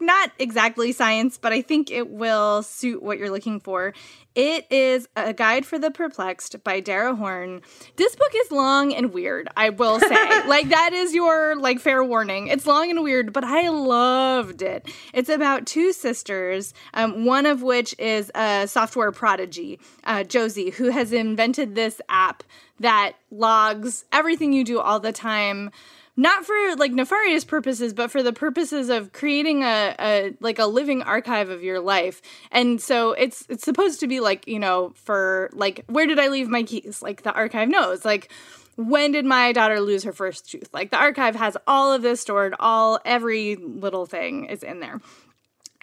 not 0.06 0.32
exactly 0.40 0.92
science, 0.92 1.38
but 1.38 1.52
I 1.52 1.62
think 1.62 1.92
it 1.92 2.10
will 2.10 2.64
suit 2.64 3.02
what 3.02 3.18
you're 3.18 3.30
looking 3.30 3.60
for. 3.60 3.94
It 4.36 4.66
is 4.72 5.08
A 5.16 5.32
Guide 5.32 5.64
for 5.64 5.78
the 5.78 5.92
Perplexed 5.92 6.64
by 6.64 6.80
Dara 6.80 7.16
Horn. 7.16 7.62
This 7.98 8.16
book 8.16 8.32
is 8.36 8.52
long 8.52 8.94
and 8.94 9.14
weird, 9.14 9.48
I 9.56 9.70
will 9.70 10.00
say. 10.00 10.48
like 10.48 10.70
that 10.70 10.92
is 10.94 11.14
your 11.14 11.56
like 11.56 11.80
fair 11.80 12.04
warning. 12.04 12.48
It's 12.48 12.66
long 12.66 12.90
and 12.90 13.04
weird, 13.04 13.32
but 13.32 13.44
I 13.44 13.70
loved 13.70 14.64
it. 14.64 14.88
It's 15.14 15.30
about 15.30 15.68
two 15.68 15.94
sisters, 15.94 16.74
um, 16.96 17.26
one 17.26 17.46
of 17.46 17.62
which 17.62 17.94
is 18.00 18.32
a 18.34 18.68
software 18.68 19.12
prodigy, 19.12 19.80
uh, 20.04 20.24
Josie, 20.24 20.72
who 20.72 20.90
has 20.90 21.14
invented 21.14 21.76
this 21.76 22.02
app 22.10 22.44
that 22.80 23.14
logs 23.30 24.06
everything 24.12 24.52
you 24.52 24.64
do 24.64 24.80
all 24.80 25.00
the 25.00 25.12
time 25.12 25.70
not 26.16 26.46
for 26.46 26.54
like 26.78 26.92
nefarious 26.92 27.44
purposes 27.44 27.94
but 27.94 28.12
for 28.12 28.22
the 28.22 28.34
purposes 28.34 28.90
of 28.90 29.12
creating 29.14 29.64
a, 29.64 29.96
a 30.00 30.34
like 30.40 30.60
a 30.60 30.66
living 30.66 31.02
archive 31.02 31.50
of 31.50 31.64
your 31.64 31.80
life. 31.80 32.22
And 32.52 32.82
so 32.82 33.14
it's 33.14 33.46
it's 33.50 33.64
supposed 33.64 34.00
to 34.02 34.08
be 34.08 34.20
like 34.20 34.48
you 34.48 34.60
know 34.60 34.94
for 34.96 35.50
like 35.54 35.84
where 35.88 36.06
did 36.06 36.20
i 36.20 36.28
leave 36.28 36.50
my 36.50 36.64
keys? 36.64 37.02
Like 37.02 37.24
the 37.24 37.34
archive 37.34 37.70
knows. 37.70 38.06
Like 38.06 38.32
when 38.76 39.12
did 39.12 39.26
my 39.26 39.52
daughter 39.52 39.80
lose 39.80 40.04
her 40.04 40.14
first 40.14 40.50
tooth? 40.50 40.70
Like 40.74 40.92
the 40.92 40.98
archive 40.98 41.36
has 41.36 41.58
all 41.68 41.94
of 41.94 42.02
this 42.02 42.22
stored 42.22 42.56
all 42.60 43.00
every 43.06 43.56
little 43.56 44.06
thing 44.06 44.46
is 44.46 44.64
in 44.64 44.80
there 44.80 45.00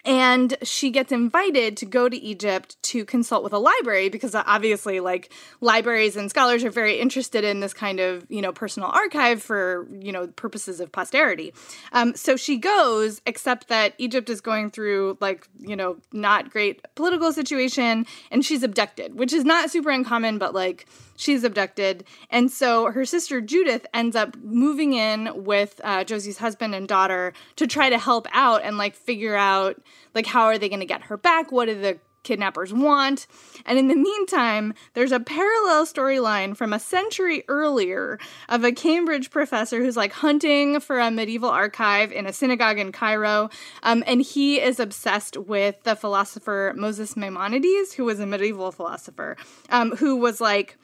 and 0.04 0.56
she 0.62 0.90
gets 0.90 1.12
invited 1.12 1.76
to 1.78 1.86
go 1.86 2.08
to 2.08 2.16
Egypt 2.16 2.82
to 2.82 3.04
consult 3.04 3.44
with 3.44 3.52
a 3.52 3.58
library 3.58 4.08
because 4.08 4.34
obviously 4.34 5.00
like 5.00 5.32
libraries 5.60 6.16
and 6.16 6.30
scholars 6.30 6.64
are 6.64 6.70
very 6.70 6.98
interested 6.98 7.44
in 7.44 7.60
this 7.60 7.74
kind 7.74 8.00
of 8.00 8.26
you 8.28 8.40
know 8.40 8.52
personal 8.52 8.88
archive 8.88 9.42
for 9.42 9.86
you 10.00 10.12
know 10.12 10.26
purposes 10.28 10.80
of 10.80 10.90
posterity. 10.92 11.52
Um, 11.92 12.14
so 12.14 12.36
she 12.36 12.56
goes 12.56 13.20
except 13.26 13.68
that 13.68 13.94
Egypt 13.98 14.30
is 14.30 14.40
going 14.40 14.70
through 14.70 15.18
like 15.20 15.46
you 15.58 15.76
know 15.76 15.96
not 16.12 16.50
great 16.50 16.82
political 16.94 17.32
situation 17.32 18.06
and 18.30 18.44
she's 18.44 18.62
abducted 18.62 19.18
which 19.18 19.32
is 19.32 19.44
not 19.44 19.70
super 19.70 19.90
uncommon 19.90 20.38
but 20.38 20.54
like 20.54 20.86
she's 21.20 21.44
abducted. 21.44 22.04
And 22.30 22.50
so 22.50 22.86
her 22.86 23.04
sister 23.04 23.40
Judith 23.40 23.86
ends 23.92 24.16
up 24.16 24.36
moving 24.36 24.94
in 24.94 25.44
with 25.44 25.80
uh, 25.84 26.04
Josie's 26.04 26.38
husband 26.38 26.74
and 26.74 26.88
daughter 26.88 27.32
to 27.56 27.66
try 27.66 27.90
to 27.90 27.98
help 27.98 28.26
out 28.32 28.62
and 28.62 28.78
like 28.78 28.94
figure 28.94 29.36
out 29.36 29.80
like 30.14 30.26
how 30.26 30.44
are 30.44 30.58
they 30.58 30.68
going 30.68 30.80
to 30.80 30.86
get 30.86 31.02
her 31.02 31.16
back? 31.16 31.52
What 31.52 31.66
do 31.66 31.80
the 31.80 31.98
kidnappers 32.22 32.72
want. 32.72 33.26
And 33.64 33.78
in 33.78 33.88
the 33.88 33.96
meantime, 33.96 34.74
there's 34.94 35.12
a 35.12 35.20
parallel 35.20 35.86
storyline 35.86 36.56
from 36.56 36.72
a 36.72 36.78
century 36.78 37.44
earlier 37.48 38.18
of 38.48 38.64
a 38.64 38.72
Cambridge 38.72 39.30
professor 39.30 39.82
who's 39.82 39.96
like 39.96 40.12
hunting 40.12 40.80
for 40.80 40.98
a 40.98 41.10
medieval 41.10 41.50
archive 41.50 42.12
in 42.12 42.26
a 42.26 42.32
synagogue 42.32 42.78
in 42.78 42.92
Cairo. 42.92 43.50
Um, 43.82 44.04
and 44.06 44.20
he 44.20 44.60
is 44.60 44.80
obsessed 44.80 45.36
with 45.36 45.82
the 45.84 45.96
philosopher 45.96 46.74
Moses 46.76 47.16
Maimonides, 47.16 47.94
who 47.94 48.04
was 48.04 48.20
a 48.20 48.26
medieval 48.26 48.70
philosopher, 48.72 49.36
um, 49.70 49.92
who 49.96 50.16
was 50.16 50.40
like, 50.40 50.76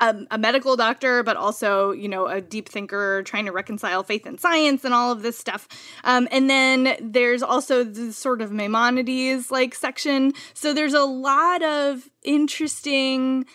a, 0.00 0.16
a, 0.30 0.38
medical 0.38 0.76
doctor, 0.76 1.22
but 1.22 1.36
also, 1.36 1.92
you 1.92 2.08
know, 2.08 2.26
a 2.26 2.40
deep 2.40 2.68
thinker 2.68 3.22
trying 3.24 3.46
to 3.46 3.52
reconcile 3.52 4.02
faith 4.02 4.26
and 4.26 4.40
science 4.40 4.84
and 4.84 4.94
all 4.94 5.12
of 5.12 5.22
this 5.22 5.38
stuff. 5.38 5.68
Um, 6.04 6.28
and 6.30 6.48
then 6.48 6.96
there's 7.00 7.42
also 7.42 7.84
the 7.84 8.12
sort 8.12 8.42
of 8.42 8.52
Maimonides 8.52 9.50
like 9.50 9.74
section. 9.74 10.32
So 10.54 10.72
there's 10.72 10.94
a 10.94 11.04
lot 11.04 11.62
of 11.62 12.08
interesting 12.22 13.46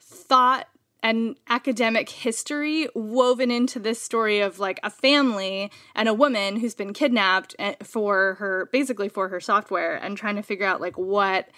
thought 0.00 0.66
and 1.02 1.36
academic 1.48 2.08
history 2.08 2.88
woven 2.94 3.50
into 3.50 3.78
this 3.78 4.02
story 4.02 4.40
of 4.40 4.58
like 4.58 4.80
a 4.82 4.90
family 4.90 5.70
and 5.94 6.08
a 6.08 6.14
woman 6.14 6.58
who's 6.58 6.74
been 6.74 6.92
kidnapped 6.92 7.54
eh, 7.58 7.74
for 7.84 8.34
her 8.34 8.68
basically 8.72 9.08
for 9.08 9.28
her 9.28 9.38
software 9.38 9.94
and 9.94 10.16
trying 10.16 10.34
to 10.34 10.42
figure 10.42 10.66
out 10.66 10.80
like 10.80 10.98
what 10.98 11.48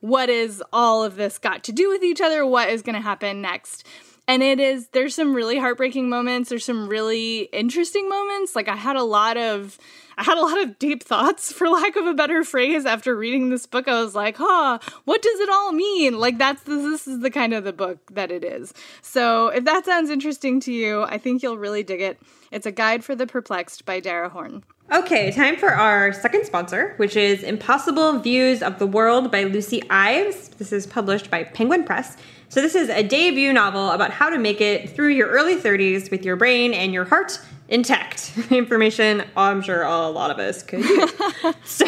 what 0.00 0.28
is 0.28 0.62
all 0.72 1.04
of 1.04 1.16
this 1.16 1.38
got 1.38 1.64
to 1.64 1.72
do 1.72 1.88
with 1.88 2.02
each 2.02 2.20
other? 2.20 2.46
What 2.46 2.68
is 2.68 2.82
going 2.82 2.94
to 2.94 3.00
happen 3.00 3.40
next? 3.40 3.86
And 4.26 4.42
it 4.42 4.60
is, 4.60 4.88
there's 4.88 5.14
some 5.14 5.34
really 5.34 5.58
heartbreaking 5.58 6.08
moments. 6.08 6.50
There's 6.50 6.64
some 6.64 6.88
really 6.88 7.48
interesting 7.52 8.08
moments. 8.08 8.54
Like, 8.54 8.68
I 8.68 8.76
had 8.76 8.96
a 8.96 9.02
lot 9.02 9.36
of, 9.38 9.78
I 10.18 10.24
had 10.24 10.36
a 10.36 10.42
lot 10.42 10.60
of 10.60 10.80
deep 10.80 11.04
thoughts, 11.04 11.52
for 11.58 11.68
lack 11.68 11.94
of 11.94 12.04
a 12.06 12.12
better 12.12 12.42
phrase, 12.42 12.84
after 12.84 13.16
reading 13.16 13.50
this 13.50 13.66
book. 13.66 13.86
I 13.86 14.02
was 14.02 14.16
like, 14.16 14.36
huh, 14.36 14.80
what 15.04 15.22
does 15.22 15.38
it 15.38 15.48
all 15.48 15.72
mean? 15.72 16.18
Like, 16.18 16.38
that's 16.38 16.62
the, 16.64 16.74
this 16.74 17.06
is 17.06 17.20
the 17.20 17.30
kind 17.30 17.54
of 17.54 17.62
the 17.62 17.72
book 17.72 17.98
that 18.10 18.32
it 18.32 18.42
is. 18.42 18.74
So, 19.00 19.48
if 19.48 19.64
that 19.64 19.84
sounds 19.84 20.10
interesting 20.10 20.58
to 20.60 20.72
you, 20.72 21.04
I 21.04 21.18
think 21.18 21.42
you'll 21.42 21.56
really 21.56 21.84
dig 21.84 22.00
it. 22.00 22.20
It's 22.50 22.66
A 22.66 22.72
Guide 22.72 23.04
for 23.04 23.14
the 23.14 23.28
Perplexed 23.28 23.84
by 23.84 24.00
Dara 24.00 24.28
Horn. 24.28 24.64
Okay, 24.90 25.30
time 25.30 25.56
for 25.56 25.70
our 25.70 26.12
second 26.12 26.46
sponsor, 26.46 26.94
which 26.96 27.14
is 27.14 27.42
Impossible 27.44 28.18
Views 28.18 28.62
of 28.62 28.78
the 28.80 28.86
World 28.86 29.30
by 29.30 29.44
Lucy 29.44 29.82
Ives. 29.88 30.48
This 30.48 30.72
is 30.72 30.86
published 30.86 31.30
by 31.30 31.44
Penguin 31.44 31.84
Press. 31.84 32.16
So, 32.48 32.60
this 32.60 32.74
is 32.74 32.88
a 32.88 33.04
debut 33.04 33.52
novel 33.52 33.90
about 33.90 34.10
how 34.10 34.30
to 34.30 34.38
make 34.38 34.60
it 34.60 34.90
through 34.90 35.10
your 35.10 35.28
early 35.28 35.54
30s 35.54 36.10
with 36.10 36.24
your 36.24 36.34
brain 36.34 36.74
and 36.74 36.92
your 36.92 37.04
heart 37.04 37.38
intact. 37.68 38.32
Information 38.50 39.22
I'm 39.36 39.62
sure 39.62 39.82
a 39.82 40.08
lot 40.08 40.30
of 40.30 40.38
us 40.38 40.62
could 40.62 40.80
use. 40.80 41.12
so, 41.64 41.86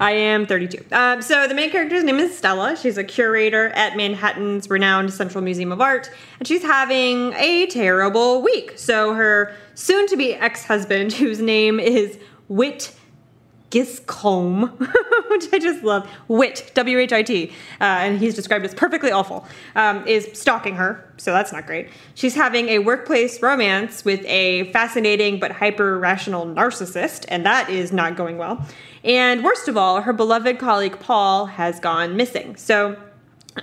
I 0.00 0.12
am 0.12 0.46
32. 0.46 0.84
Um, 0.92 1.22
so, 1.22 1.46
the 1.46 1.54
main 1.54 1.70
character's 1.70 2.04
name 2.04 2.16
is 2.16 2.36
Stella. 2.36 2.76
She's 2.76 2.98
a 2.98 3.04
curator 3.04 3.68
at 3.70 3.96
Manhattan's 3.96 4.68
renowned 4.68 5.12
Central 5.12 5.42
Museum 5.42 5.72
of 5.72 5.80
Art, 5.80 6.10
and 6.38 6.46
she's 6.46 6.62
having 6.62 7.32
a 7.34 7.66
terrible 7.66 8.42
week. 8.42 8.72
So, 8.76 9.14
her 9.14 9.54
soon 9.74 10.06
to 10.08 10.16
be 10.16 10.34
ex 10.34 10.64
husband, 10.64 11.12
whose 11.14 11.40
name 11.40 11.80
is 11.80 12.18
Whit 12.48 12.94
Giscombe, 13.70 14.78
which 15.30 15.44
I 15.52 15.58
just 15.58 15.84
love. 15.84 16.08
Wit, 16.28 16.70
W 16.74 16.98
H 16.98 17.12
I 17.12 17.22
T, 17.22 17.50
uh, 17.80 17.84
and 17.84 18.18
he's 18.18 18.34
described 18.34 18.64
as 18.64 18.74
perfectly 18.74 19.10
awful, 19.10 19.46
um, 19.76 20.06
is 20.06 20.28
stalking 20.32 20.76
her, 20.76 21.12
so 21.16 21.32
that's 21.32 21.52
not 21.52 21.66
great. 21.66 21.88
She's 22.14 22.34
having 22.34 22.68
a 22.68 22.78
workplace 22.78 23.42
romance 23.42 24.04
with 24.04 24.24
a 24.26 24.72
fascinating 24.72 25.38
but 25.38 25.52
hyper 25.52 25.98
rational 25.98 26.46
narcissist, 26.46 27.26
and 27.28 27.44
that 27.44 27.68
is 27.68 27.92
not 27.92 28.16
going 28.16 28.38
well. 28.38 28.66
And 29.04 29.44
worst 29.44 29.68
of 29.68 29.76
all, 29.76 30.02
her 30.02 30.12
beloved 30.12 30.58
colleague 30.58 30.98
Paul 30.98 31.46
has 31.46 31.78
gone 31.78 32.16
missing. 32.16 32.56
So 32.56 32.96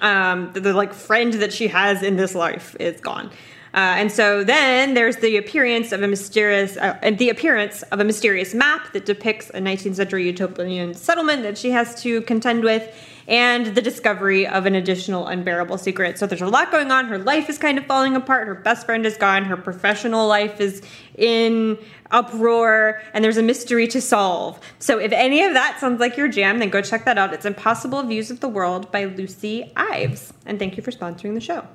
um, 0.01 0.51
the, 0.53 0.59
the 0.59 0.73
like 0.73 0.93
friend 0.93 1.33
that 1.33 1.53
she 1.53 1.67
has 1.67 2.03
in 2.03 2.15
this 2.15 2.35
life 2.35 2.75
is 2.79 3.01
gone. 3.01 3.31
Uh, 3.75 3.95
and 3.97 4.09
so 4.09 4.41
then 4.41 4.93
there's 4.93 5.17
the 5.17 5.35
appearance 5.35 5.91
of 5.91 6.01
a 6.01 6.07
mysterious, 6.07 6.77
uh, 6.77 6.97
the 7.17 7.27
appearance 7.27 7.81
of 7.83 7.99
a 7.99 8.05
mysterious 8.05 8.53
map 8.53 8.93
that 8.93 9.05
depicts 9.05 9.49
a 9.49 9.59
19th 9.59 9.95
century 9.95 10.25
utopian 10.25 10.93
settlement 10.93 11.43
that 11.43 11.57
she 11.57 11.71
has 11.71 12.01
to 12.01 12.21
contend 12.21 12.63
with, 12.63 12.89
and 13.27 13.75
the 13.75 13.81
discovery 13.81 14.47
of 14.47 14.65
an 14.65 14.75
additional 14.75 15.27
unbearable 15.27 15.77
secret. 15.77 16.17
So 16.17 16.25
there's 16.25 16.41
a 16.41 16.47
lot 16.47 16.71
going 16.71 16.89
on. 16.89 17.07
Her 17.07 17.17
life 17.17 17.49
is 17.49 17.57
kind 17.57 17.77
of 17.77 17.85
falling 17.85 18.15
apart. 18.15 18.47
Her 18.47 18.55
best 18.55 18.85
friend 18.85 19.05
is 19.05 19.17
gone. 19.17 19.43
Her 19.43 19.57
professional 19.57 20.25
life 20.25 20.61
is 20.61 20.81
in 21.17 21.77
uproar, 22.11 23.01
and 23.13 23.25
there's 23.25 23.35
a 23.35 23.43
mystery 23.43 23.89
to 23.89 23.99
solve. 23.99 24.57
So 24.79 24.99
if 24.99 25.11
any 25.11 25.43
of 25.43 25.53
that 25.53 25.81
sounds 25.81 25.99
like 25.99 26.15
your 26.15 26.29
jam, 26.29 26.59
then 26.59 26.69
go 26.69 26.81
check 26.81 27.03
that 27.03 27.17
out. 27.17 27.33
It's 27.33 27.45
Impossible 27.45 28.03
Views 28.03 28.31
of 28.31 28.39
the 28.39 28.47
World 28.47 28.89
by 28.93 29.03
Lucy 29.03 29.73
Ives. 29.75 30.31
And 30.45 30.59
thank 30.59 30.77
you 30.77 30.83
for 30.83 30.91
sponsoring 30.91 31.33
the 31.33 31.41
show. 31.41 31.67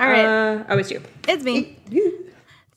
All 0.00 0.08
right. 0.08 0.24
Uh, 0.24 0.64
oh, 0.70 0.78
it's 0.78 0.90
you. 0.90 1.02
It's 1.28 1.44
me. 1.44 1.76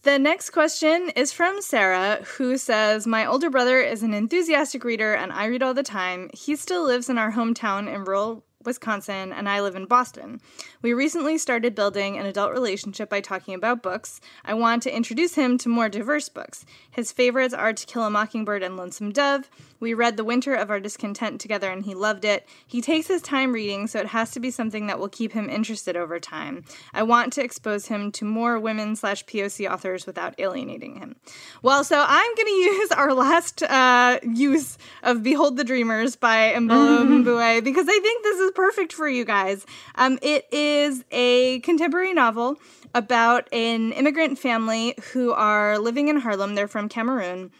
The 0.03 0.19
next 0.19 0.49
question 0.49 1.11
is 1.15 1.31
from 1.31 1.61
Sarah, 1.61 2.19
who 2.35 2.57
says, 2.57 3.07
My 3.07 3.25
older 3.25 3.49
brother 3.49 3.79
is 3.79 4.03
an 4.03 4.13
enthusiastic 4.13 4.83
reader 4.83 5.13
and 5.13 5.31
I 5.31 5.45
read 5.45 5.63
all 5.63 5.73
the 5.73 5.81
time. 5.81 6.29
He 6.33 6.57
still 6.57 6.83
lives 6.83 7.07
in 7.09 7.17
our 7.17 7.31
hometown 7.31 7.87
in 7.87 8.03
rural 8.03 8.43
Wisconsin, 8.65 9.33
and 9.33 9.47
I 9.47 9.61
live 9.61 9.75
in 9.75 9.85
Boston. 9.85 10.41
We 10.83 10.91
recently 10.91 11.37
started 11.37 11.75
building 11.75 12.17
an 12.17 12.25
adult 12.25 12.51
relationship 12.51 13.09
by 13.09 13.21
talking 13.21 13.53
about 13.53 13.81
books. 13.81 14.19
I 14.43 14.53
want 14.53 14.83
to 14.83 14.93
introduce 14.93 15.33
him 15.33 15.57
to 15.59 15.69
more 15.69 15.87
diverse 15.87 16.27
books. 16.27 16.65
His 16.91 17.13
favorites 17.13 17.53
are 17.53 17.71
To 17.71 17.85
Kill 17.85 18.03
a 18.03 18.09
Mockingbird 18.09 18.61
and 18.61 18.75
Lonesome 18.75 19.13
Dove. 19.13 19.49
We 19.79 19.93
read 19.93 20.17
The 20.17 20.25
Winter 20.25 20.53
of 20.53 20.69
Our 20.69 20.81
Discontent 20.81 21.39
together 21.39 21.71
and 21.71 21.85
he 21.85 21.95
loved 21.95 22.25
it. 22.25 22.45
He 22.67 22.81
takes 22.81 23.07
his 23.07 23.21
time 23.21 23.53
reading, 23.53 23.87
so 23.87 23.99
it 23.99 24.07
has 24.07 24.31
to 24.31 24.41
be 24.41 24.51
something 24.51 24.87
that 24.87 24.99
will 24.99 25.07
keep 25.07 25.31
him 25.31 25.49
interested 25.49 25.95
over 25.95 26.19
time. 26.19 26.65
I 26.93 27.03
want 27.03 27.31
to 27.33 27.43
expose 27.43 27.87
him 27.87 28.11
to 28.13 28.25
more 28.25 28.59
women 28.59 28.97
slash 28.97 29.25
POC 29.25 29.71
authors 29.71 30.05
without 30.05 30.35
alienating 30.37 30.97
him. 30.97 31.15
Well, 31.61 31.85
so 31.85 32.03
I'm 32.05 32.35
going 32.35 32.45
to 32.45 32.51
use 32.51 32.91
our 32.91 33.13
last 33.13 33.63
uh, 33.63 34.19
use 34.21 34.77
of 35.01 35.23
Behold 35.23 35.55
the 35.55 35.63
Dreamers 35.63 36.17
by 36.17 36.53
Imbolo 36.53 37.07
Mbue 37.23 37.63
because 37.63 37.87
I 37.87 37.99
think 37.99 38.23
this 38.23 38.39
is 38.39 38.51
perfect 38.51 38.91
for 38.91 39.07
you 39.07 39.23
guys. 39.23 39.65
Um, 39.95 40.19
it 40.21 40.45
is 40.51 40.72
a 41.11 41.59
contemporary 41.59 42.13
novel 42.13 42.57
about 42.93 43.47
an 43.51 43.91
immigrant 43.93 44.37
family 44.37 44.95
who 45.11 45.31
are 45.31 45.79
living 45.79 46.07
in 46.07 46.17
Harlem. 46.17 46.55
They're 46.55 46.67
from 46.67 46.89
Cameroon 46.89 47.51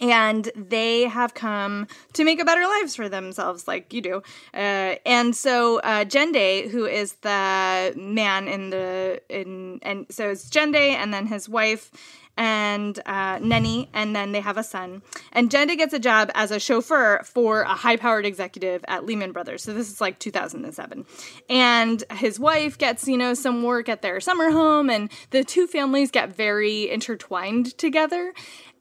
and 0.00 0.50
they 0.56 1.02
have 1.02 1.34
come 1.34 1.86
to 2.14 2.24
make 2.24 2.40
a 2.40 2.44
better 2.44 2.62
lives 2.62 2.96
for 2.96 3.08
themselves 3.08 3.68
like 3.68 3.92
you 3.92 4.00
do 4.00 4.22
uh, 4.54 4.96
and 5.04 5.36
so 5.36 5.78
uh, 5.80 6.04
Jende 6.04 6.70
who 6.70 6.86
is 6.86 7.12
the 7.16 7.92
man 7.96 8.48
in 8.48 8.70
the 8.70 9.20
in 9.28 9.78
and 9.82 10.06
so 10.10 10.30
it's 10.30 10.48
Jende 10.48 10.94
and 10.94 11.12
then 11.12 11.26
his 11.26 11.48
wife 11.48 11.90
and 12.36 12.98
uh, 13.06 13.38
Neni, 13.38 13.88
and 13.92 14.16
then 14.16 14.32
they 14.32 14.40
have 14.40 14.56
a 14.56 14.62
son. 14.62 15.02
And 15.32 15.50
Jende 15.50 15.76
gets 15.76 15.92
a 15.92 15.98
job 15.98 16.30
as 16.34 16.50
a 16.50 16.58
chauffeur 16.58 17.22
for 17.24 17.62
a 17.62 17.74
high 17.74 17.96
powered 17.96 18.24
executive 18.24 18.84
at 18.88 19.04
Lehman 19.04 19.32
Brothers. 19.32 19.62
So 19.62 19.74
this 19.74 19.90
is 19.90 20.00
like 20.00 20.18
2007. 20.18 21.04
And 21.48 22.04
his 22.12 22.40
wife 22.40 22.78
gets, 22.78 23.06
you 23.06 23.18
know, 23.18 23.34
some 23.34 23.62
work 23.62 23.88
at 23.88 24.02
their 24.02 24.20
summer 24.20 24.50
home, 24.50 24.88
and 24.88 25.10
the 25.30 25.44
two 25.44 25.66
families 25.66 26.10
get 26.10 26.34
very 26.34 26.90
intertwined 26.90 27.76
together. 27.76 28.32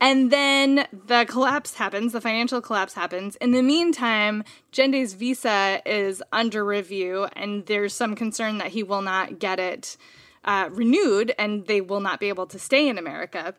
And 0.01 0.31
then 0.31 0.87
the 1.07 1.25
collapse 1.27 1.75
happens, 1.75 2.13
the 2.13 2.21
financial 2.21 2.61
collapse 2.61 2.93
happens. 2.93 3.35
In 3.37 3.51
the 3.51 3.61
meantime, 3.61 4.45
Jende's 4.71 5.13
visa 5.13 5.81
is 5.85 6.23
under 6.31 6.63
review, 6.63 7.27
and 7.33 7.65
there's 7.65 7.93
some 7.93 8.15
concern 8.15 8.59
that 8.59 8.67
he 8.67 8.83
will 8.83 9.01
not 9.01 9.39
get 9.39 9.59
it 9.59 9.97
uh, 10.45 10.69
renewed 10.71 11.33
and 11.37 11.67
they 11.67 11.81
will 11.81 11.99
not 11.99 12.19
be 12.19 12.29
able 12.29 12.47
to 12.47 12.59
stay 12.59 12.87
in 12.87 12.97
America. 12.97 13.53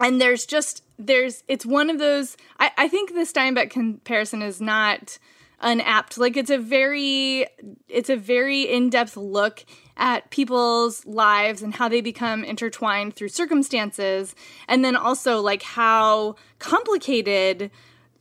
And 0.00 0.20
there's 0.20 0.46
just, 0.46 0.82
there's, 0.98 1.44
it's 1.48 1.64
one 1.64 1.90
of 1.90 1.98
those, 1.98 2.36
I, 2.58 2.70
I 2.76 2.88
think 2.88 3.10
the 3.10 3.20
Steinbeck 3.20 3.70
comparison 3.70 4.42
is 4.42 4.60
not 4.60 5.18
unapt. 5.60 6.18
Like 6.18 6.36
it's 6.36 6.50
a 6.50 6.58
very, 6.58 7.46
it's 7.88 8.10
a 8.10 8.16
very 8.16 8.62
in 8.62 8.90
depth 8.90 9.16
look 9.16 9.64
at 9.96 10.30
people's 10.30 11.06
lives 11.06 11.62
and 11.62 11.74
how 11.74 11.88
they 11.88 12.00
become 12.00 12.42
intertwined 12.42 13.14
through 13.14 13.28
circumstances. 13.28 14.34
And 14.66 14.84
then 14.84 14.96
also 14.96 15.40
like 15.40 15.62
how 15.62 16.34
complicated 16.58 17.70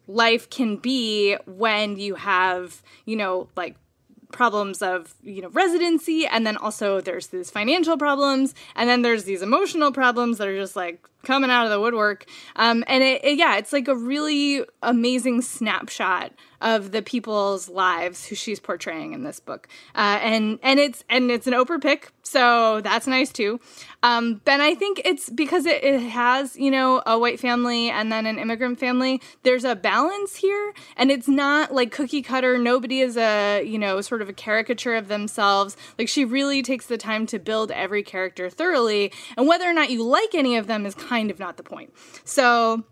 life 0.08 0.50
can 0.50 0.78
be 0.78 1.36
when 1.46 1.98
you 1.98 2.16
have, 2.16 2.84
you 3.06 3.16
know, 3.16 3.50
like 3.56 3.76
problems 4.32 4.82
of 4.82 5.14
you 5.24 5.42
know 5.42 5.50
residency 5.50 6.26
and 6.26 6.46
then 6.46 6.58
also 6.58 7.02
there's 7.02 7.28
these 7.28 7.50
financial 7.50 7.98
problems 7.98 8.54
and 8.76 8.90
then 8.90 9.02
there's 9.02 9.24
these 9.26 9.42
emotional 9.42 9.92
problems 9.92 10.38
that 10.38 10.48
are 10.48 10.58
just 10.58 10.76
like 10.76 11.08
coming 11.24 11.50
out 11.50 11.66
of 11.66 11.72
the 11.72 11.80
woodwork. 11.80 12.26
Um, 12.56 12.84
and 12.88 13.04
it, 13.04 13.24
it, 13.24 13.38
yeah 13.38 13.58
it's 13.58 13.74
like 13.74 13.88
a 13.88 13.96
really 13.96 14.64
amazing 14.82 15.42
snapshot 15.42 16.34
of 16.62 16.92
the 16.92 17.02
people's 17.02 17.68
lives 17.68 18.26
who 18.26 18.36
she's 18.36 18.60
portraying 18.60 19.14
in 19.14 19.24
this 19.24 19.40
book. 19.40 19.68
Uh, 19.96 20.20
and 20.22 20.60
and 20.62 20.80
it's 20.80 21.04
and 21.10 21.32
it's 21.32 21.48
an 21.48 21.54
oprah 21.54 21.82
pick 21.82 22.12
so 22.24 22.82
that's 22.82 23.08
nice 23.08 23.32
too. 23.32 23.60
Um, 24.04 24.42
ben 24.46 24.62
i 24.62 24.74
think 24.74 25.02
it's 25.06 25.30
because 25.30 25.66
it, 25.66 25.84
it 25.84 26.00
has 26.00 26.56
you 26.56 26.72
know 26.72 27.04
a 27.06 27.20
white 27.20 27.40
family 27.40 27.90
and 27.90 28.12
then 28.12 28.26
an 28.26 28.40
immigrant 28.40 28.80
family 28.80 29.22
there's 29.44 29.64
a 29.64 29.76
balance 29.76 30.36
here. 30.36 30.74
And 30.98 31.12
it's 31.12 31.28
not 31.28 31.74
like 31.74 31.92
cookie 31.92 32.22
cutter. 32.22 32.58
Nobody 32.58 33.02
is 33.02 33.18
a 33.18 33.64
you 33.64 33.78
know 33.78 34.02
sort 34.02 34.22
of 34.22 34.30
a 34.30 34.34
caricature 34.34 34.96
of 34.96 35.08
themselves. 35.08 35.78
Like 35.98 36.08
she 36.08 36.26
really 36.26 36.62
takes 36.62 36.88
the 36.88 36.98
time 36.98 37.26
to 37.28 37.40
build 37.40 37.72
every 37.72 38.04
character 38.04 38.50
thoroughly. 38.50 39.12
And 39.38 39.48
whether 39.48 39.70
or 39.70 39.74
not 39.74 39.90
you 39.90 40.04
like 40.04 40.34
any 40.34 40.58
of 40.58 40.68
them 40.68 40.86
is 40.86 40.96
kind 41.12 41.30
of 41.30 41.40
not 41.40 41.58
the 41.58 41.64
point. 41.64 41.94
So 42.24 42.84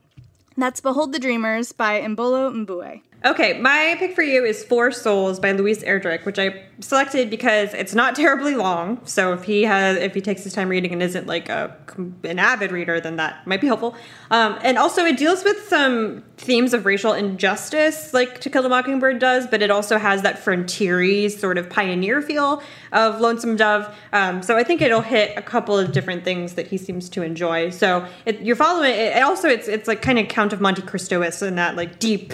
that's 0.58 0.82
Behold 0.82 1.14
the 1.14 1.20
Dreamers 1.20 1.72
by 1.72 2.02
Imbolo 2.02 2.52
Mbue. 2.52 3.02
Okay, 3.26 3.60
my 3.60 3.98
pick 4.00 4.16
for 4.16 4.22
you 4.22 4.46
is 4.46 4.64
Four 4.64 4.92
Souls 4.94 5.42
by 5.42 5.52
Louise 5.52 5.84
Erdrich, 5.84 6.24
which 6.24 6.40
I 6.40 6.64
selected 6.80 7.30
because 7.30 7.74
it's 7.74 7.94
not 7.94 8.16
terribly 8.16 8.56
long. 8.56 9.06
So 9.06 9.34
if 9.34 9.44
he 9.44 9.64
has, 9.64 9.98
if 9.98 10.14
he 10.14 10.22
takes 10.22 10.46
his 10.46 10.54
time 10.54 10.70
reading 10.70 10.94
and 10.94 11.04
isn't 11.04 11.28
like 11.28 11.50
a 11.50 11.76
an 12.24 12.40
avid 12.40 12.72
reader, 12.72 13.02
then 13.02 13.18
that 13.18 13.46
might 13.46 13.60
be 13.60 13.68
helpful. 13.68 13.94
Um, 14.32 14.58
and 14.64 14.78
also, 14.78 15.04
it 15.04 15.18
deals 15.18 15.44
with 15.44 15.68
some 15.68 16.24
themes 16.38 16.74
of 16.74 16.86
racial 16.86 17.12
injustice, 17.12 18.14
like 18.14 18.40
To 18.40 18.50
Kill 18.50 18.66
a 18.66 18.70
Mockingbird 18.70 19.20
does, 19.20 19.48
but 19.48 19.62
it 19.62 19.70
also 19.70 19.98
has 19.98 20.22
that 20.22 20.40
frontiery 20.40 21.28
sort 21.28 21.58
of 21.58 21.70
pioneer 21.70 22.22
feel 22.22 22.64
of 22.94 23.20
Lonesome 23.20 23.58
Dove. 23.58 23.94
Um, 24.14 24.42
so 24.42 24.56
I 24.56 24.64
think 24.64 24.82
it'll 24.82 25.02
hit 25.02 25.38
a 25.38 25.42
couple 25.42 25.78
of 25.78 25.92
different 25.92 26.24
things 26.24 26.54
that 26.54 26.68
he 26.68 26.78
seems 26.78 27.10
to 27.10 27.22
enjoy. 27.24 27.72
So 27.72 28.08
it, 28.26 28.40
you're 28.40 28.56
following. 28.56 28.94
It, 28.94 29.22
also, 29.22 29.50
it's 29.50 29.68
it's 29.68 29.90
like 29.90 30.02
kind 30.02 30.20
of 30.20 30.30
Count 30.30 30.54
of 30.54 30.62
Monte 30.62 30.84
Cristo-ish 30.84 31.42
in 31.42 31.56
that 31.56 31.76
like 31.76 32.00
deep 32.00 32.32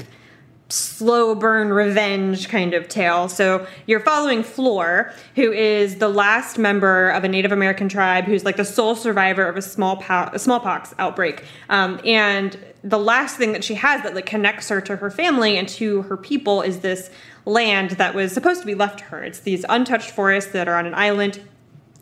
slow 0.69 1.35
burn 1.35 1.71
revenge 1.71 2.49
kind 2.49 2.73
of 2.73 2.87
tale. 2.87 3.29
So 3.29 3.67
you're 3.85 3.99
following 3.99 4.43
Fleur, 4.43 5.13
who 5.35 5.51
is 5.51 5.97
the 5.97 6.09
last 6.09 6.57
member 6.57 7.09
of 7.09 7.23
a 7.23 7.27
Native 7.27 7.51
American 7.51 7.87
tribe 7.87 8.25
who's 8.25 8.43
like 8.43 8.57
the 8.57 8.65
sole 8.65 8.95
survivor 8.95 9.45
of 9.47 9.57
a 9.57 9.61
small 9.61 9.97
po- 9.97 10.29
a 10.33 10.39
smallpox 10.39 10.95
outbreak. 10.97 11.43
Um, 11.69 11.99
and 12.03 12.57
the 12.83 12.97
last 12.97 13.37
thing 13.37 13.51
that 13.53 13.63
she 13.63 13.75
has 13.75 14.01
that 14.03 14.15
like 14.15 14.25
connects 14.25 14.69
her 14.69 14.81
to 14.81 14.95
her 14.95 15.11
family 15.11 15.57
and 15.57 15.67
to 15.69 16.01
her 16.03 16.17
people 16.17 16.61
is 16.61 16.79
this 16.79 17.11
land 17.45 17.91
that 17.91 18.15
was 18.15 18.31
supposed 18.31 18.61
to 18.61 18.65
be 18.65 18.75
left 18.75 18.99
to 18.99 19.05
her. 19.05 19.23
It's 19.23 19.39
these 19.41 19.65
untouched 19.69 20.11
forests 20.11 20.51
that 20.53 20.67
are 20.67 20.75
on 20.75 20.87
an 20.87 20.95
island 20.95 21.39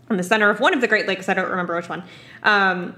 in 0.09 0.17
the 0.17 0.23
center 0.23 0.49
of 0.49 0.59
one 0.61 0.73
of 0.73 0.79
the 0.79 0.87
Great 0.87 1.07
Lakes. 1.07 1.27
I 1.27 1.33
don't 1.33 1.49
remember 1.49 1.75
which 1.75 1.89
one. 1.89 2.03
Um, 2.43 2.95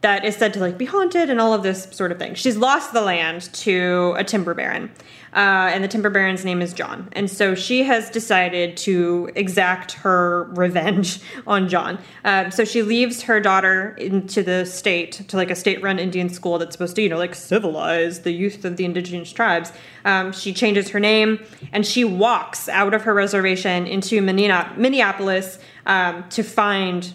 that 0.00 0.24
is 0.24 0.36
said 0.36 0.52
to 0.54 0.60
like 0.60 0.78
be 0.78 0.84
haunted 0.84 1.28
and 1.28 1.40
all 1.40 1.52
of 1.52 1.62
this 1.62 1.88
sort 1.90 2.12
of 2.12 2.18
thing. 2.18 2.34
She's 2.34 2.56
lost 2.56 2.92
the 2.92 3.00
land 3.00 3.52
to 3.54 4.14
a 4.16 4.22
timber 4.22 4.54
baron, 4.54 4.92
uh, 5.32 5.70
and 5.72 5.82
the 5.82 5.88
timber 5.88 6.08
baron's 6.08 6.44
name 6.44 6.62
is 6.62 6.72
John. 6.72 7.08
And 7.12 7.28
so 7.28 7.56
she 7.56 7.82
has 7.82 8.08
decided 8.08 8.76
to 8.78 9.28
exact 9.34 9.92
her 9.94 10.44
revenge 10.52 11.20
on 11.48 11.68
John. 11.68 11.98
Uh, 12.24 12.50
so 12.50 12.64
she 12.64 12.82
leaves 12.82 13.22
her 13.22 13.40
daughter 13.40 13.96
into 13.98 14.42
the 14.42 14.64
state 14.64 15.12
to 15.28 15.36
like 15.36 15.50
a 15.50 15.56
state-run 15.56 15.98
Indian 15.98 16.28
school 16.28 16.58
that's 16.58 16.72
supposed 16.72 16.94
to 16.96 17.02
you 17.02 17.08
know 17.08 17.18
like 17.18 17.34
civilize 17.34 18.20
the 18.20 18.32
youth 18.32 18.64
of 18.64 18.76
the 18.76 18.84
indigenous 18.84 19.32
tribes. 19.32 19.72
Um, 20.04 20.32
she 20.32 20.54
changes 20.54 20.90
her 20.90 21.00
name 21.00 21.44
and 21.72 21.84
she 21.84 22.04
walks 22.04 22.68
out 22.68 22.94
of 22.94 23.02
her 23.02 23.14
reservation 23.14 23.86
into 23.88 24.22
Minneapolis 24.22 25.58
um, 25.86 26.28
to 26.28 26.44
find 26.44 27.12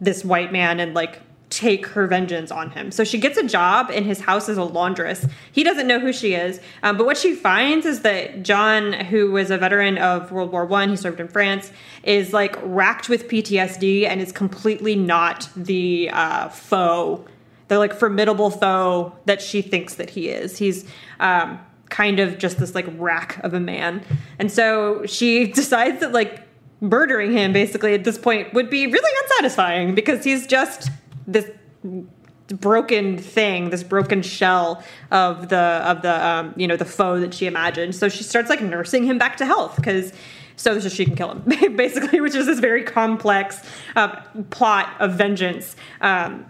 this 0.00 0.24
white 0.24 0.52
man 0.52 0.80
and 0.80 0.94
like 0.94 1.22
take 1.54 1.86
her 1.86 2.06
vengeance 2.06 2.50
on 2.50 2.70
him. 2.70 2.90
So 2.90 3.04
she 3.04 3.18
gets 3.18 3.38
a 3.38 3.46
job 3.46 3.90
in 3.90 4.04
his 4.04 4.20
house 4.20 4.48
as 4.48 4.56
a 4.56 4.64
laundress. 4.64 5.26
He 5.52 5.62
doesn't 5.62 5.86
know 5.86 6.00
who 6.00 6.12
she 6.12 6.34
is, 6.34 6.60
um, 6.82 6.96
but 6.96 7.06
what 7.06 7.16
she 7.16 7.34
finds 7.34 7.86
is 7.86 8.00
that 8.00 8.42
John, 8.42 8.92
who 8.92 9.30
was 9.30 9.50
a 9.52 9.58
veteran 9.58 9.96
of 9.98 10.32
World 10.32 10.50
War 10.50 10.66
One, 10.66 10.90
he 10.90 10.96
served 10.96 11.20
in 11.20 11.28
France, 11.28 11.70
is 12.02 12.32
like 12.32 12.56
racked 12.62 13.08
with 13.08 13.28
PTSD 13.28 14.06
and 14.06 14.20
is 14.20 14.32
completely 14.32 14.96
not 14.96 15.48
the 15.54 16.10
uh, 16.12 16.48
foe, 16.48 17.24
the 17.68 17.78
like 17.78 17.94
formidable 17.94 18.50
foe 18.50 19.14
that 19.26 19.40
she 19.40 19.62
thinks 19.62 19.94
that 19.94 20.10
he 20.10 20.30
is. 20.30 20.58
He's 20.58 20.84
um, 21.20 21.60
kind 21.88 22.18
of 22.18 22.38
just 22.38 22.58
this 22.58 22.74
like 22.74 22.86
rack 22.98 23.38
of 23.44 23.54
a 23.54 23.60
man, 23.60 24.04
and 24.40 24.50
so 24.50 25.06
she 25.06 25.46
decides 25.52 26.00
that 26.00 26.12
like 26.12 26.40
murdering 26.80 27.32
him 27.32 27.52
basically 27.52 27.94
at 27.94 28.04
this 28.04 28.18
point 28.18 28.52
would 28.52 28.68
be 28.68 28.86
really 28.86 29.10
unsatisfying 29.22 29.94
because 29.94 30.22
he's 30.22 30.46
just 30.46 30.90
this 31.26 31.50
broken 32.48 33.16
thing 33.16 33.70
this 33.70 33.82
broken 33.82 34.22
shell 34.22 34.82
of 35.10 35.48
the 35.48 35.56
of 35.56 36.02
the 36.02 36.26
um, 36.26 36.54
you 36.56 36.66
know 36.66 36.76
the 36.76 36.84
foe 36.84 37.20
that 37.20 37.34
she 37.34 37.46
imagined. 37.46 37.94
So 37.94 38.08
she 38.08 38.22
starts 38.22 38.50
like 38.50 38.60
nursing 38.60 39.04
him 39.04 39.18
back 39.18 39.36
to 39.38 39.46
health 39.46 39.76
because 39.76 40.12
so 40.56 40.78
that 40.78 40.92
she 40.92 41.04
can 41.04 41.16
kill 41.16 41.32
him 41.32 41.76
basically 41.76 42.20
which 42.20 42.34
is 42.34 42.46
this 42.46 42.60
very 42.60 42.84
complex 42.84 43.60
uh, 43.96 44.20
plot 44.50 44.94
of 45.00 45.14
vengeance 45.14 45.74
um, 46.00 46.46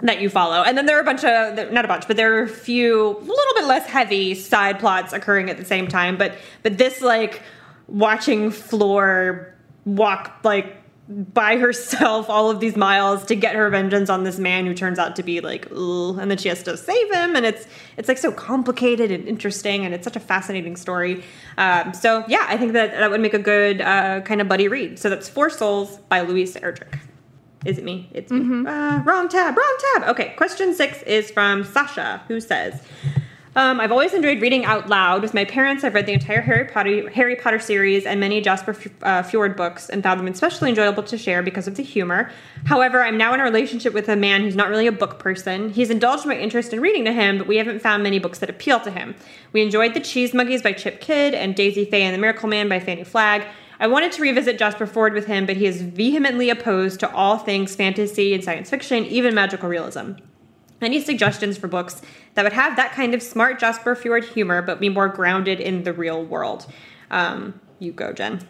that 0.00 0.20
you 0.20 0.28
follow. 0.28 0.62
And 0.62 0.78
then 0.78 0.86
there 0.86 0.96
are 0.96 1.00
a 1.00 1.04
bunch 1.04 1.24
of 1.24 1.72
not 1.72 1.84
a 1.84 1.88
bunch 1.88 2.06
but 2.06 2.16
there 2.16 2.38
are 2.38 2.42
a 2.42 2.48
few 2.48 3.06
a 3.06 3.20
little 3.20 3.54
bit 3.54 3.64
less 3.64 3.86
heavy 3.86 4.34
side 4.34 4.78
plots 4.78 5.12
occurring 5.12 5.50
at 5.50 5.56
the 5.56 5.64
same 5.64 5.88
time. 5.88 6.16
But 6.16 6.36
but 6.62 6.78
this 6.78 7.00
like 7.00 7.42
watching 7.88 8.50
Fleur 8.50 9.54
walk 9.86 10.40
like 10.44 10.77
by 11.08 11.56
herself 11.56 12.28
all 12.28 12.50
of 12.50 12.60
these 12.60 12.76
miles 12.76 13.24
to 13.24 13.34
get 13.34 13.54
her 13.54 13.70
vengeance 13.70 14.10
on 14.10 14.24
this 14.24 14.38
man 14.38 14.66
who 14.66 14.74
turns 14.74 14.98
out 14.98 15.16
to 15.16 15.22
be 15.22 15.40
like 15.40 15.66
Ugh, 15.72 16.18
and 16.18 16.30
then 16.30 16.36
she 16.36 16.48
has 16.48 16.62
to 16.64 16.76
save 16.76 17.12
him 17.12 17.34
and 17.34 17.46
it's 17.46 17.66
it's 17.96 18.08
like 18.08 18.18
so 18.18 18.30
complicated 18.30 19.10
and 19.10 19.26
interesting 19.26 19.84
and 19.84 19.94
it's 19.94 20.04
such 20.04 20.16
a 20.16 20.20
fascinating 20.20 20.76
story. 20.76 21.24
Um, 21.56 21.94
so 21.94 22.24
yeah 22.28 22.44
i 22.48 22.56
think 22.56 22.74
that 22.74 22.92
that 22.92 23.10
would 23.10 23.20
make 23.20 23.34
a 23.34 23.38
good 23.38 23.80
uh, 23.80 24.20
kind 24.20 24.40
of 24.40 24.48
buddy 24.48 24.68
read. 24.68 24.98
So 24.98 25.08
that's 25.08 25.28
four 25.28 25.48
souls 25.48 25.96
by 26.08 26.20
louise 26.20 26.54
erdrich. 26.56 26.98
Is 27.64 27.78
it 27.78 27.84
me? 27.84 28.08
It's 28.12 28.30
mm-hmm. 28.30 28.66
uh, 28.66 29.02
wrong 29.04 29.28
tab 29.28 29.56
wrong 29.56 29.76
tab. 29.94 30.08
Okay 30.10 30.34
question 30.36 30.74
six 30.74 31.02
is 31.02 31.30
from 31.30 31.64
sasha 31.64 32.22
who 32.28 32.38
says 32.40 32.82
Um, 33.58 33.80
I've 33.80 33.90
always 33.90 34.14
enjoyed 34.14 34.40
reading 34.40 34.64
out 34.64 34.88
loud. 34.88 35.20
With 35.20 35.34
my 35.34 35.44
parents, 35.44 35.82
I've 35.82 35.94
read 35.94 36.06
the 36.06 36.12
entire 36.12 36.40
Harry 36.40 36.64
Potter, 36.66 37.10
Harry 37.10 37.34
Potter 37.34 37.58
series 37.58 38.06
and 38.06 38.20
many 38.20 38.40
Jasper 38.40 38.70
uh, 39.02 39.24
Fforde 39.24 39.56
books 39.56 39.90
and 39.90 40.00
found 40.00 40.20
them 40.20 40.28
especially 40.28 40.68
enjoyable 40.68 41.02
to 41.02 41.18
share 41.18 41.42
because 41.42 41.66
of 41.66 41.74
the 41.74 41.82
humor. 41.82 42.30
However, 42.66 43.02
I'm 43.02 43.18
now 43.18 43.34
in 43.34 43.40
a 43.40 43.42
relationship 43.42 43.92
with 43.92 44.08
a 44.08 44.14
man 44.14 44.42
who's 44.42 44.54
not 44.54 44.68
really 44.68 44.86
a 44.86 44.92
book 44.92 45.18
person. 45.18 45.70
He's 45.70 45.90
indulged 45.90 46.24
my 46.24 46.38
interest 46.38 46.72
in 46.72 46.80
reading 46.80 47.04
to 47.06 47.12
him, 47.12 47.36
but 47.36 47.48
we 47.48 47.56
haven't 47.56 47.80
found 47.80 48.04
many 48.04 48.20
books 48.20 48.38
that 48.38 48.48
appeal 48.48 48.78
to 48.78 48.92
him. 48.92 49.16
We 49.52 49.60
enjoyed 49.60 49.92
The 49.92 50.00
Cheese 50.02 50.32
Monkeys 50.32 50.62
by 50.62 50.72
Chip 50.72 51.00
Kidd 51.00 51.34
and 51.34 51.56
Daisy 51.56 51.84
Fay 51.84 52.02
and 52.02 52.14
the 52.14 52.20
Miracle 52.20 52.48
Man 52.48 52.68
by 52.68 52.78
Fannie 52.78 53.02
Flagg. 53.02 53.44
I 53.80 53.88
wanted 53.88 54.12
to 54.12 54.22
revisit 54.22 54.56
Jasper 54.56 54.86
Fforde 54.86 55.14
with 55.14 55.26
him, 55.26 55.46
but 55.46 55.56
he 55.56 55.66
is 55.66 55.82
vehemently 55.82 56.48
opposed 56.48 57.00
to 57.00 57.12
all 57.12 57.38
things 57.38 57.74
fantasy 57.74 58.34
and 58.34 58.44
science 58.44 58.70
fiction, 58.70 59.04
even 59.06 59.34
magical 59.34 59.68
realism. 59.68 60.12
Any 60.80 61.00
suggestions 61.00 61.58
for 61.58 61.68
books 61.68 62.02
that 62.34 62.44
would 62.44 62.52
have 62.52 62.76
that 62.76 62.92
kind 62.92 63.14
of 63.14 63.22
smart 63.22 63.58
Jasper 63.58 63.96
Fforde 63.96 64.24
humor, 64.24 64.62
but 64.62 64.78
be 64.78 64.88
more 64.88 65.08
grounded 65.08 65.60
in 65.60 65.82
the 65.82 65.92
real 65.92 66.24
world? 66.24 66.66
Um, 67.10 67.60
you 67.78 67.92
go, 67.92 68.12
Jen. 68.12 68.46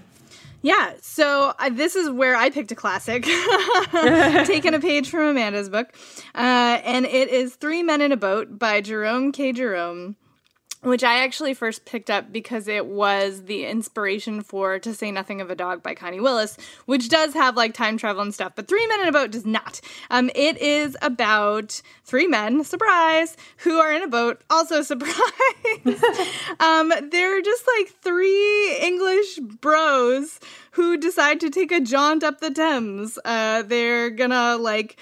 Yeah, 0.61 0.95
so 1.01 1.55
uh, 1.59 1.71
this 1.71 1.95
is 1.95 2.11
where 2.11 2.35
I 2.35 2.51
picked 2.51 2.73
a 2.73 2.75
classic, 2.75 3.23
taking 4.45 4.75
a 4.75 4.81
page 4.81 5.09
from 5.09 5.21
Amanda's 5.21 5.69
book, 5.71 5.95
uh, 6.35 6.81
and 6.85 7.07
it 7.07 7.29
is 7.29 7.55
Three 7.55 7.85
Men 7.85 8.01
in 8.01 8.11
a 8.11 8.17
Boat 8.17 8.59
by 8.59 8.81
Jerome 8.81 9.31
K. 9.31 9.53
Jerome 9.53 10.17
which 10.83 11.03
I 11.03 11.25
actually 11.25 11.55
first 11.55 11.85
picked 11.85 12.11
up 12.11 12.33
because 12.33 12.69
it 12.69 12.87
was 12.87 13.45
the 13.45 13.67
inspiration 13.67 14.43
for 14.43 14.79
To 14.79 14.95
Say 14.95 15.11
Nothing 15.11 15.41
of 15.41 15.51
a 15.51 15.55
Dog 15.55 15.83
by 15.83 15.95
Connie 15.95 16.21
Willis, 16.21 16.57
which 16.87 17.09
does 17.09 17.35
have 17.35 17.57
like 17.57 17.75
time 17.75 17.99
travel 17.99 18.23
and 18.23 18.33
stuff, 18.33 18.53
but 18.55 18.69
Three 18.69 18.87
Men 18.87 19.01
in 19.01 19.09
a 19.09 19.13
Boat 19.13 19.31
does 19.31 19.47
not. 19.47 19.81
Um, 20.11 20.31
it 20.35 20.57
is 20.59 20.97
about 21.03 21.83
three 22.05 22.27
men, 22.27 22.65
surprise, 22.65 23.37
who 23.59 23.79
are 23.79 23.93
in 23.93 24.03
a 24.03 24.09
boat, 24.09 24.43
also 24.49 24.83
surprise. 24.83 25.15
um, 26.61 26.93
they're 27.11 27.43
just 27.43 27.65
like 27.79 27.95
three 28.03 28.77
English 28.81 29.39
bros 29.39 30.41
who 30.73 30.97
decide 30.97 31.41
to 31.41 31.51
take 31.51 31.73
a 31.73 31.81
jaunt 31.81 32.23
up 32.23 32.41
the 32.41 32.51
Thames. 32.51 33.19
Uh, 33.25 33.63
they're 33.63 34.11
gonna 34.11 34.57
like 34.57 34.97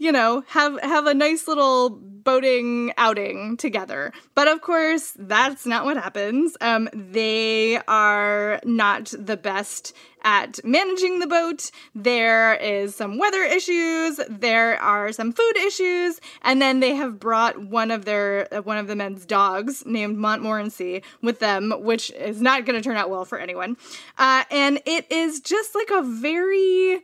you 0.00 0.10
know, 0.10 0.42
have 0.48 0.80
have 0.80 1.06
a 1.06 1.12
nice 1.12 1.46
little 1.46 1.90
boating 1.90 2.92
outing 2.96 3.58
together. 3.58 4.12
But 4.34 4.48
of 4.48 4.62
course, 4.62 5.12
that's 5.18 5.66
not 5.66 5.84
what 5.84 5.98
happens. 5.98 6.56
Um, 6.62 6.88
they 6.94 7.78
are 7.86 8.60
not 8.64 9.12
the 9.16 9.36
best 9.36 9.94
at 10.22 10.58
managing 10.64 11.18
the 11.18 11.26
boat. 11.26 11.70
There 11.94 12.54
is 12.54 12.94
some 12.94 13.18
weather 13.18 13.42
issues. 13.42 14.18
There 14.28 14.80
are 14.80 15.12
some 15.12 15.32
food 15.32 15.56
issues, 15.58 16.18
and 16.40 16.62
then 16.62 16.80
they 16.80 16.94
have 16.94 17.20
brought 17.20 17.62
one 17.62 17.90
of 17.90 18.06
their 18.06 18.48
uh, 18.54 18.62
one 18.62 18.78
of 18.78 18.86
the 18.86 18.96
men's 18.96 19.26
dogs 19.26 19.84
named 19.84 20.16
Montmorency 20.16 21.02
with 21.20 21.40
them, 21.40 21.74
which 21.78 22.10
is 22.12 22.40
not 22.40 22.64
going 22.64 22.80
to 22.80 22.82
turn 22.82 22.96
out 22.96 23.10
well 23.10 23.26
for 23.26 23.38
anyone. 23.38 23.76
Uh, 24.16 24.44
and 24.50 24.80
it 24.86 25.12
is 25.12 25.40
just 25.40 25.74
like 25.74 25.90
a 25.90 26.00
very 26.02 27.02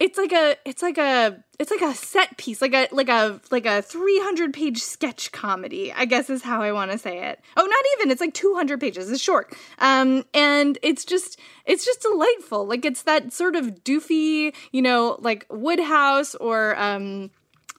it's 0.00 0.18
like 0.18 0.32
a 0.32 0.56
it's 0.64 0.82
like 0.82 0.98
a 0.98 1.42
it's 1.58 1.70
like 1.70 1.80
a 1.80 1.94
set 1.94 2.36
piece 2.36 2.60
like 2.60 2.74
a 2.74 2.88
like 2.90 3.08
a 3.08 3.40
like 3.50 3.64
a 3.64 3.80
300 3.80 4.52
page 4.52 4.82
sketch 4.82 5.30
comedy 5.30 5.92
i 5.92 6.04
guess 6.04 6.28
is 6.28 6.42
how 6.42 6.62
i 6.62 6.72
want 6.72 6.90
to 6.90 6.98
say 6.98 7.28
it. 7.28 7.40
Oh 7.56 7.64
not 7.64 7.84
even 7.96 8.10
it's 8.10 8.20
like 8.20 8.34
200 8.34 8.80
pages 8.80 9.10
it's 9.10 9.22
short. 9.22 9.54
Um 9.78 10.24
and 10.34 10.78
it's 10.82 11.04
just 11.04 11.38
it's 11.64 11.84
just 11.84 12.02
delightful. 12.02 12.66
Like 12.66 12.84
it's 12.84 13.02
that 13.02 13.32
sort 13.32 13.56
of 13.56 13.84
doofy 13.84 14.54
you 14.72 14.82
know 14.82 15.16
like 15.20 15.46
Wodehouse 15.48 16.34
or 16.36 16.78
um 16.78 17.30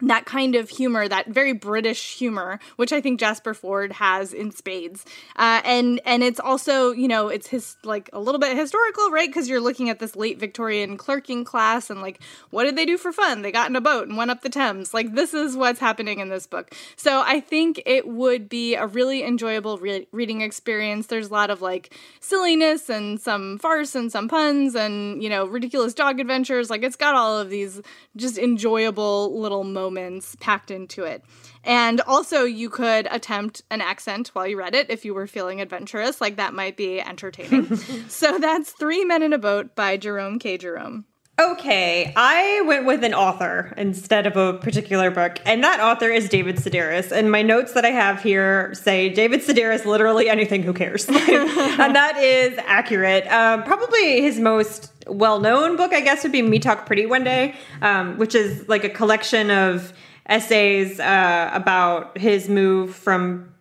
that 0.02 0.26
kind 0.26 0.56
of 0.56 0.70
humor, 0.70 1.08
that 1.08 1.28
very 1.28 1.54
British 1.54 2.18
humor, 2.18 2.60
which 2.76 2.92
I 2.92 3.00
think 3.00 3.18
Jasper 3.18 3.54
Fforde 3.54 3.94
has 3.94 4.34
in 4.34 4.52
spades, 4.52 5.06
uh, 5.38 5.62
and 5.64 6.02
and 6.04 6.22
it's 6.22 6.40
also 6.40 6.92
you 6.92 7.08
know 7.08 7.30
it's 7.30 7.48
his 7.48 7.78
like 7.84 8.10
a 8.12 8.20
little 8.20 8.40
bit 8.40 8.58
historical, 8.58 9.10
right? 9.10 9.30
Because 9.30 9.48
you're 9.48 9.62
looking 9.62 9.90
at 9.90 10.00
this 10.00 10.16
late 10.18 10.38
Victorian 10.38 10.98
clerking 10.98 11.46
class, 11.46 11.90
and 11.90 12.02
like 12.02 12.20
what 12.50 12.66
did 12.66 12.76
they 12.76 12.86
do 12.86 12.98
for 12.98 13.14
fun? 13.14 13.42
They 13.42 13.54
got 13.54 13.70
in 13.70 13.76
a 13.78 13.82
boat 13.82 14.10
and 14.10 14.18
went 14.18 14.32
up 14.32 14.42
the 14.42 14.50
Thames. 14.50 14.94
Like 14.94 15.16
this 15.16 15.34
is 15.34 15.56
what's 15.56 15.80
happening 15.80 16.20
in 16.20 16.28
this 16.28 16.46
book. 16.46 16.76
So 16.98 17.22
I 17.26 17.40
think 17.40 17.82
it 17.86 18.06
would 18.06 18.50
be 18.50 18.76
a 18.76 18.88
really 18.88 19.24
enjoyable 19.24 19.78
re- 19.78 20.08
reading 20.12 20.42
experience. 20.42 21.08
There's 21.08 21.30
a 21.30 21.34
lot 21.34 21.50
of 21.50 21.62
like 21.62 21.98
silliness 22.20 22.90
and 22.90 23.18
some 23.20 23.60
farce 23.60 23.96
and 23.96 24.12
some 24.12 24.28
puns 24.28 24.76
and 24.76 25.24
you 25.24 25.30
know 25.30 25.46
ridiculous 25.46 25.94
dog 25.94 26.20
adventures. 26.20 26.70
Like 26.70 26.84
it's 26.84 26.98
got 26.98 27.16
all 27.16 27.40
of 27.40 27.50
these 27.50 27.82
just 28.18 28.38
enjoyable 28.38 29.40
little 29.40 29.64
moments 29.64 29.85
moments 29.86 30.36
packed 30.40 30.72
into 30.72 31.04
it. 31.04 31.24
And 31.64 32.02
also, 32.02 32.44
you 32.44 32.70
could 32.70 33.08
attempt 33.12 33.62
an 33.70 33.82
accent 33.82 34.30
while 34.30 34.48
you 34.48 34.58
read 34.58 34.76
it 34.76 34.90
if 34.90 35.06
you 35.06 35.14
were 35.14 35.28
feeling 35.28 35.62
adventurous. 35.62 36.22
Like, 36.22 36.38
that 36.38 36.54
might 36.54 36.78
be 36.78 37.02
entertaining. 37.02 37.76
so, 38.08 38.40
that's 38.40 38.72
Three 38.72 39.06
Men 39.06 39.22
in 39.22 39.34
a 39.34 39.38
Boat 39.38 39.76
by 39.76 39.98
Jerome 39.98 40.40
K. 40.40 40.58
Jerome. 40.58 41.06
Okay, 41.38 42.14
I 42.16 42.62
went 42.66 42.86
with 42.86 43.04
an 43.04 43.14
author 43.14 43.74
instead 43.76 44.26
of 44.26 44.38
a 44.38 44.54
particular 44.54 45.12
book, 45.12 45.38
and 45.46 45.62
that 45.66 45.82
author 45.82 46.10
is 46.10 46.30
David 46.30 46.56
Sedaris. 46.56 47.12
And 47.12 47.30
my 47.30 47.42
notes 47.42 47.74
that 47.74 47.84
I 47.84 47.92
have 47.92 48.24
here 48.24 48.74
say 48.74 49.10
David 49.10 49.42
Sedaris, 49.42 49.84
literally 49.84 50.30
anything, 50.30 50.64
who 50.64 50.72
cares? 50.72 51.06
and 51.10 51.18
that 51.18 52.18
is 52.18 52.58
accurate. 52.66 53.28
Um, 53.28 53.64
probably 53.64 54.22
his 54.22 54.40
most 54.40 54.95
well 55.08 55.40
known 55.40 55.78
book, 55.78 55.94
I 55.94 56.02
guess, 56.02 56.24
would 56.24 56.32
be 56.32 56.42
Me 56.42 56.60
Talk 56.60 56.86
Pretty 56.86 57.06
One 57.06 57.24
Day, 57.24 57.56
um, 57.82 58.18
which 58.18 58.36
is 58.36 58.68
like 58.68 58.84
a 58.84 58.90
collection 58.90 59.52
of 59.52 59.94
essays 60.26 61.00
uh, 61.00 61.52
about 61.54 62.18
his 62.18 62.50
move 62.50 62.96
from 62.96 63.54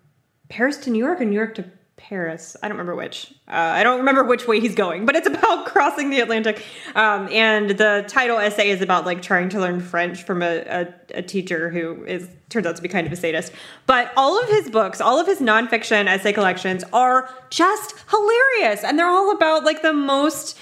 Paris 0.49 0.76
to 0.78 0.90
New 0.90 1.05
York 1.05 1.20
and 1.20 1.30
New 1.30 1.36
York 1.36 1.55
to 1.57 1.64
Paris. 1.97 2.55
I 2.62 2.68
don't 2.68 2.76
remember 2.76 2.95
which. 2.95 3.32
Uh, 3.49 3.53
I 3.53 3.82
don't 3.82 3.99
remember 3.99 4.24
which 4.24 4.47
way 4.47 4.61
he's 4.61 4.74
going, 4.74 5.07
but 5.07 5.16
it's 5.16 5.26
about 5.26 5.64
crossing 5.72 6.11
the 6.11 6.20
Atlantic. 6.20 6.62
Um, 6.95 7.28
and 7.30 7.70
the 7.70 8.05
title 8.09 8.38
essay 8.38 8.68
is 8.68 8.82
about 8.82 9.07
like 9.07 9.22
trying 9.22 9.49
to 9.51 9.61
learn 9.61 9.80
French 9.80 10.22
from 10.22 10.42
a, 10.42 10.59
a, 10.61 10.95
a, 11.14 11.22
teacher 11.22 11.70
who 11.70 12.05
is 12.05 12.28
turns 12.51 12.66
out 12.66 12.76
to 12.76 12.82
be 12.82 12.88
kind 12.88 13.07
of 13.07 13.12
a 13.12 13.16
sadist. 13.16 13.53
But 13.86 14.12
all 14.16 14.42
of 14.42 14.49
his 14.51 14.70
books, 14.70 15.01
all 15.01 15.18
of 15.18 15.26
his 15.26 15.40
nonfiction 15.40 16.07
essay 16.07 16.32
collections 16.32 16.84
are 16.92 17.30
just 17.49 17.95
hilarious, 18.11 18.84
and 18.84 18.99
they're 18.99 19.09
all 19.09 19.30
about 19.30 19.64
like 19.64 19.80
the 19.80 19.95
most 19.95 20.59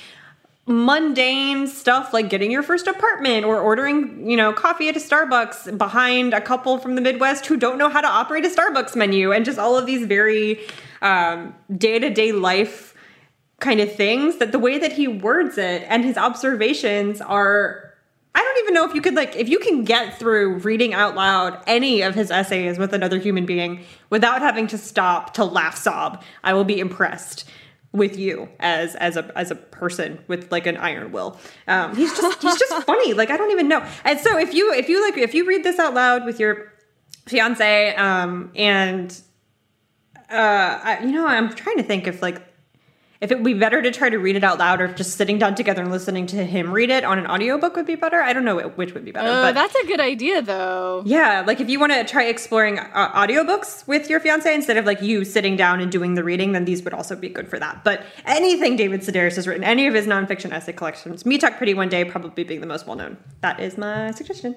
mundane 0.66 1.66
stuff 1.66 2.12
like 2.12 2.30
getting 2.30 2.50
your 2.50 2.62
first 2.62 2.86
apartment 2.86 3.44
or 3.44 3.60
ordering, 3.60 4.28
you 4.28 4.36
know, 4.36 4.52
coffee 4.52 4.88
at 4.88 4.96
a 4.96 5.00
Starbucks 5.00 5.76
behind 5.76 6.32
a 6.32 6.40
couple 6.40 6.78
from 6.78 6.94
the 6.94 7.00
Midwest 7.00 7.46
who 7.46 7.56
don't 7.56 7.78
know 7.78 7.88
how 7.88 8.00
to 8.00 8.06
operate 8.06 8.44
a 8.44 8.48
Starbucks 8.48 8.94
menu 8.94 9.32
and 9.32 9.44
just 9.44 9.58
all 9.58 9.76
of 9.76 9.86
these 9.86 10.06
very 10.06 10.60
um, 11.00 11.54
day-to-day 11.76 12.32
life 12.32 12.94
kind 13.58 13.80
of 13.80 13.92
things 13.94 14.38
that 14.38 14.52
the 14.52 14.58
way 14.58 14.78
that 14.78 14.92
he 14.92 15.08
words 15.08 15.58
it 15.58 15.84
and 15.88 16.04
his 16.04 16.16
observations 16.16 17.20
are 17.20 17.94
I 18.34 18.40
don't 18.40 18.58
even 18.64 18.74
know 18.74 18.88
if 18.88 18.94
you 18.94 19.00
could 19.00 19.14
like 19.14 19.36
if 19.36 19.48
you 19.48 19.58
can 19.58 19.84
get 19.84 20.18
through 20.18 20.58
reading 20.58 20.94
out 20.94 21.14
loud 21.14 21.62
any 21.66 22.02
of 22.02 22.14
his 22.14 22.30
essays 22.30 22.78
with 22.78 22.92
another 22.92 23.18
human 23.18 23.46
being 23.46 23.84
without 24.10 24.40
having 24.40 24.66
to 24.68 24.78
stop 24.78 25.34
to 25.34 25.44
laugh 25.44 25.76
sob. 25.76 26.24
I 26.42 26.54
will 26.54 26.64
be 26.64 26.80
impressed 26.80 27.48
with 27.92 28.16
you 28.16 28.48
as 28.58 28.94
as 28.96 29.16
a 29.16 29.30
as 29.36 29.50
a 29.50 29.54
person 29.54 30.18
with 30.26 30.50
like 30.50 30.66
an 30.66 30.76
iron 30.76 31.12
will. 31.12 31.38
Um, 31.68 31.94
he's 31.94 32.16
just 32.16 32.42
he's 32.42 32.58
just 32.58 32.82
funny. 32.86 33.12
Like 33.14 33.30
I 33.30 33.36
don't 33.36 33.50
even 33.50 33.68
know. 33.68 33.86
And 34.04 34.18
so 34.18 34.38
if 34.38 34.54
you 34.54 34.72
if 34.72 34.88
you 34.88 35.02
like 35.02 35.18
if 35.18 35.34
you 35.34 35.46
read 35.46 35.64
this 35.64 35.78
out 35.78 35.94
loud 35.94 36.24
with 36.24 36.40
your 36.40 36.72
fiance 37.26 37.94
um, 37.96 38.50
and 38.56 39.20
uh, 40.30 40.80
I, 40.82 41.00
you 41.04 41.12
know 41.12 41.26
I'm 41.26 41.54
trying 41.54 41.76
to 41.76 41.82
think 41.82 42.06
if 42.06 42.22
like 42.22 42.42
if 43.22 43.30
it 43.30 43.36
would 43.36 43.44
be 43.44 43.54
better 43.54 43.80
to 43.80 43.92
try 43.92 44.10
to 44.10 44.18
read 44.18 44.34
it 44.34 44.42
out 44.42 44.58
loud 44.58 44.80
or 44.80 44.86
if 44.86 44.96
just 44.96 45.16
sitting 45.16 45.38
down 45.38 45.54
together 45.54 45.80
and 45.80 45.92
listening 45.92 46.26
to 46.26 46.44
him 46.44 46.72
read 46.72 46.90
it 46.90 47.04
on 47.04 47.20
an 47.20 47.26
audiobook 47.28 47.76
would 47.76 47.86
be 47.86 47.94
better. 47.94 48.20
I 48.20 48.32
don't 48.32 48.44
know 48.44 48.58
which 48.70 48.94
would 48.94 49.04
be 49.04 49.12
better. 49.12 49.28
Oh, 49.28 49.42
but 49.42 49.52
that's 49.52 49.74
a 49.76 49.86
good 49.86 50.00
idea 50.00 50.42
though. 50.42 51.04
Yeah, 51.06 51.44
like 51.46 51.60
if 51.60 51.70
you 51.70 51.78
want 51.78 51.92
to 51.92 52.02
try 52.04 52.24
exploring 52.24 52.80
uh, 52.80 53.12
audiobooks 53.12 53.86
with 53.86 54.10
your 54.10 54.18
fiance 54.18 54.52
instead 54.52 54.76
of 54.76 54.86
like 54.86 55.00
you 55.00 55.24
sitting 55.24 55.56
down 55.56 55.80
and 55.80 55.92
doing 55.92 56.14
the 56.14 56.24
reading, 56.24 56.50
then 56.50 56.64
these 56.64 56.82
would 56.82 56.94
also 56.94 57.14
be 57.14 57.28
good 57.28 57.48
for 57.48 57.60
that. 57.60 57.84
But 57.84 58.04
anything 58.26 58.74
David 58.74 59.02
Sedaris 59.02 59.36
has 59.36 59.46
written, 59.46 59.62
any 59.62 59.86
of 59.86 59.94
his 59.94 60.08
nonfiction 60.08 60.50
essay 60.50 60.72
collections, 60.72 61.24
Me 61.24 61.38
Talk 61.38 61.56
Pretty 61.56 61.74
One 61.74 61.88
Day 61.88 62.04
probably 62.04 62.42
being 62.42 62.60
the 62.60 62.66
most 62.66 62.88
well 62.88 62.96
known. 62.96 63.18
That 63.40 63.60
is 63.60 63.78
my 63.78 64.10
suggestion. 64.10 64.56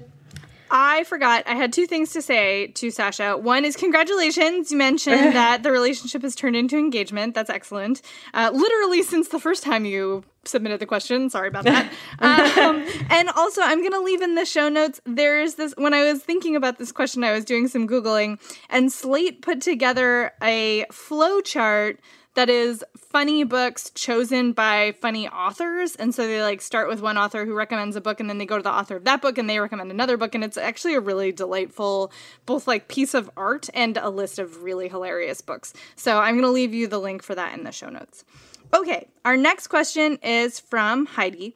I 0.69 1.03
forgot. 1.03 1.43
I 1.47 1.55
had 1.55 1.73
two 1.73 1.85
things 1.85 2.11
to 2.13 2.21
say 2.21 2.67
to 2.67 2.91
Sasha. 2.91 3.37
One 3.37 3.65
is 3.65 3.75
congratulations. 3.75 4.71
You 4.71 4.77
mentioned 4.77 5.35
that 5.35 5.63
the 5.63 5.71
relationship 5.71 6.21
has 6.21 6.35
turned 6.35 6.55
into 6.55 6.77
engagement. 6.77 7.35
That's 7.35 7.49
excellent. 7.49 8.01
Uh, 8.33 8.51
literally 8.53 9.03
since 9.03 9.29
the 9.29 9.39
first 9.39 9.63
time 9.63 9.85
you 9.85 10.23
submitted 10.47 10.79
the 10.79 10.85
question. 10.85 11.29
Sorry 11.29 11.47
about 11.47 11.65
that. 11.65 11.91
um, 12.19 12.85
and 13.09 13.29
also, 13.29 13.61
I'm 13.61 13.79
going 13.79 13.93
to 13.93 13.99
leave 13.99 14.21
in 14.21 14.35
the 14.35 14.45
show 14.45 14.69
notes. 14.69 15.01
There's 15.05 15.55
this, 15.55 15.73
when 15.77 15.93
I 15.93 16.11
was 16.11 16.21
thinking 16.21 16.55
about 16.55 16.77
this 16.77 16.91
question, 16.91 17.23
I 17.23 17.31
was 17.31 17.45
doing 17.45 17.67
some 17.67 17.87
Googling, 17.87 18.39
and 18.69 18.91
Slate 18.91 19.41
put 19.41 19.61
together 19.61 20.31
a 20.41 20.85
flow 20.91 21.41
chart 21.41 21.99
that 22.35 22.49
is 22.49 22.83
funny 22.97 23.43
books 23.43 23.89
chosen 23.95 24.51
by 24.51 24.93
funny 25.01 25.27
authors. 25.27 25.95
And 25.95 26.13
so 26.13 26.27
they 26.27 26.41
like 26.41 26.61
start 26.61 26.87
with 26.89 27.01
one 27.01 27.17
author 27.17 27.45
who 27.45 27.53
recommends 27.53 27.95
a 27.95 28.01
book 28.01 28.19
and 28.19 28.29
then 28.29 28.37
they 28.37 28.45
go 28.45 28.57
to 28.57 28.63
the 28.63 28.71
author 28.71 28.97
of 28.97 29.05
that 29.05 29.21
book 29.21 29.37
and 29.37 29.49
they 29.49 29.59
recommend 29.59 29.89
another 29.89 30.17
book. 30.17 30.35
And 30.35 30.43
it's 30.43 30.57
actually 30.57 30.95
a 30.95 30.99
really 30.99 31.31
delightful, 31.31 32.11
both 32.45 32.67
like 32.67 32.89
piece 32.89 33.13
of 33.13 33.31
art 33.37 33.69
and 33.73 33.97
a 33.97 34.09
list 34.09 34.37
of 34.37 34.63
really 34.63 34.89
hilarious 34.89 35.39
books. 35.41 35.73
So 35.95 36.19
I'm 36.19 36.35
going 36.35 36.43
to 36.43 36.51
leave 36.51 36.73
you 36.73 36.87
the 36.87 36.99
link 36.99 37.23
for 37.23 37.35
that 37.35 37.57
in 37.57 37.63
the 37.63 37.71
show 37.71 37.89
notes. 37.89 38.25
Okay, 38.73 39.07
our 39.23 39.37
next 39.37 39.67
question 39.67 40.17
is 40.21 40.59
from 40.59 41.05
Heidi, 41.05 41.55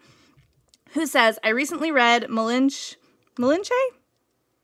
who 0.94 1.06
says, 1.06 1.38
I 1.44 1.50
recently 1.50 1.92
read 1.92 2.24
Malinche, 2.24 2.96
Malinche 3.38 3.72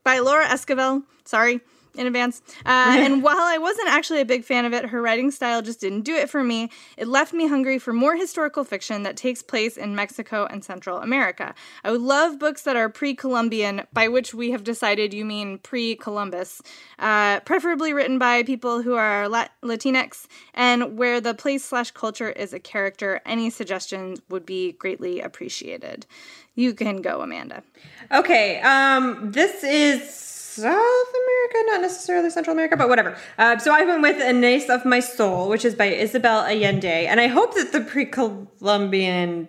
by 0.02 0.20
Laura 0.20 0.46
Esquivel. 0.46 1.02
Sorry, 1.26 1.60
in 1.96 2.06
advance. 2.06 2.42
Uh, 2.64 2.96
and 2.98 3.22
while 3.22 3.36
I 3.38 3.58
wasn't 3.58 3.88
actually 3.88 4.20
a 4.20 4.24
big 4.24 4.44
fan 4.44 4.64
of 4.64 4.72
it, 4.72 4.86
her 4.86 5.02
writing 5.02 5.30
style 5.30 5.62
just 5.62 5.80
didn't 5.80 6.02
do 6.02 6.14
it 6.14 6.30
for 6.30 6.42
me. 6.44 6.70
It 6.96 7.08
left 7.08 7.32
me 7.32 7.48
hungry 7.48 7.78
for 7.78 7.92
more 7.92 8.16
historical 8.16 8.64
fiction 8.64 9.02
that 9.02 9.16
takes 9.16 9.42
place 9.42 9.76
in 9.76 9.94
Mexico 9.94 10.46
and 10.46 10.64
Central 10.64 10.98
America. 10.98 11.54
I 11.84 11.90
would 11.90 12.00
love 12.00 12.38
books 12.38 12.62
that 12.62 12.76
are 12.76 12.88
pre 12.88 13.14
Columbian, 13.14 13.82
by 13.92 14.08
which 14.08 14.34
we 14.34 14.50
have 14.50 14.64
decided 14.64 15.12
you 15.12 15.24
mean 15.24 15.58
pre 15.58 15.96
Columbus, 15.96 16.62
uh, 16.98 17.40
preferably 17.40 17.92
written 17.92 18.18
by 18.18 18.42
people 18.42 18.82
who 18.82 18.94
are 18.94 19.28
Lat- 19.28 19.52
Latinx 19.62 20.26
and 20.54 20.98
where 20.98 21.20
the 21.20 21.34
place 21.34 21.64
slash 21.64 21.90
culture 21.90 22.30
is 22.30 22.52
a 22.52 22.60
character. 22.60 23.20
Any 23.26 23.50
suggestions 23.50 24.20
would 24.28 24.46
be 24.46 24.72
greatly 24.72 25.20
appreciated. 25.20 26.06
You 26.54 26.72
can 26.72 27.02
go, 27.02 27.20
Amanda. 27.20 27.62
Okay, 28.10 28.60
um, 28.62 29.30
this 29.30 29.62
is 29.62 30.35
South 30.56 30.66
America, 30.66 31.70
not 31.70 31.80
necessarily 31.82 32.30
Central 32.30 32.54
America, 32.54 32.76
but 32.76 32.88
whatever. 32.88 33.16
Uh, 33.38 33.58
so 33.58 33.72
I 33.74 33.84
went 33.84 34.02
with 34.02 34.16
Inés 34.16 34.68
of 34.68 34.84
My 34.84 35.00
Soul, 35.00 35.48
which 35.48 35.64
is 35.64 35.74
by 35.74 35.86
Isabel 35.86 36.44
Allende, 36.44 37.06
and 37.06 37.20
I 37.20 37.26
hope 37.26 37.54
that 37.54 37.72
the 37.72 37.80
pre-Columbian 37.80 39.48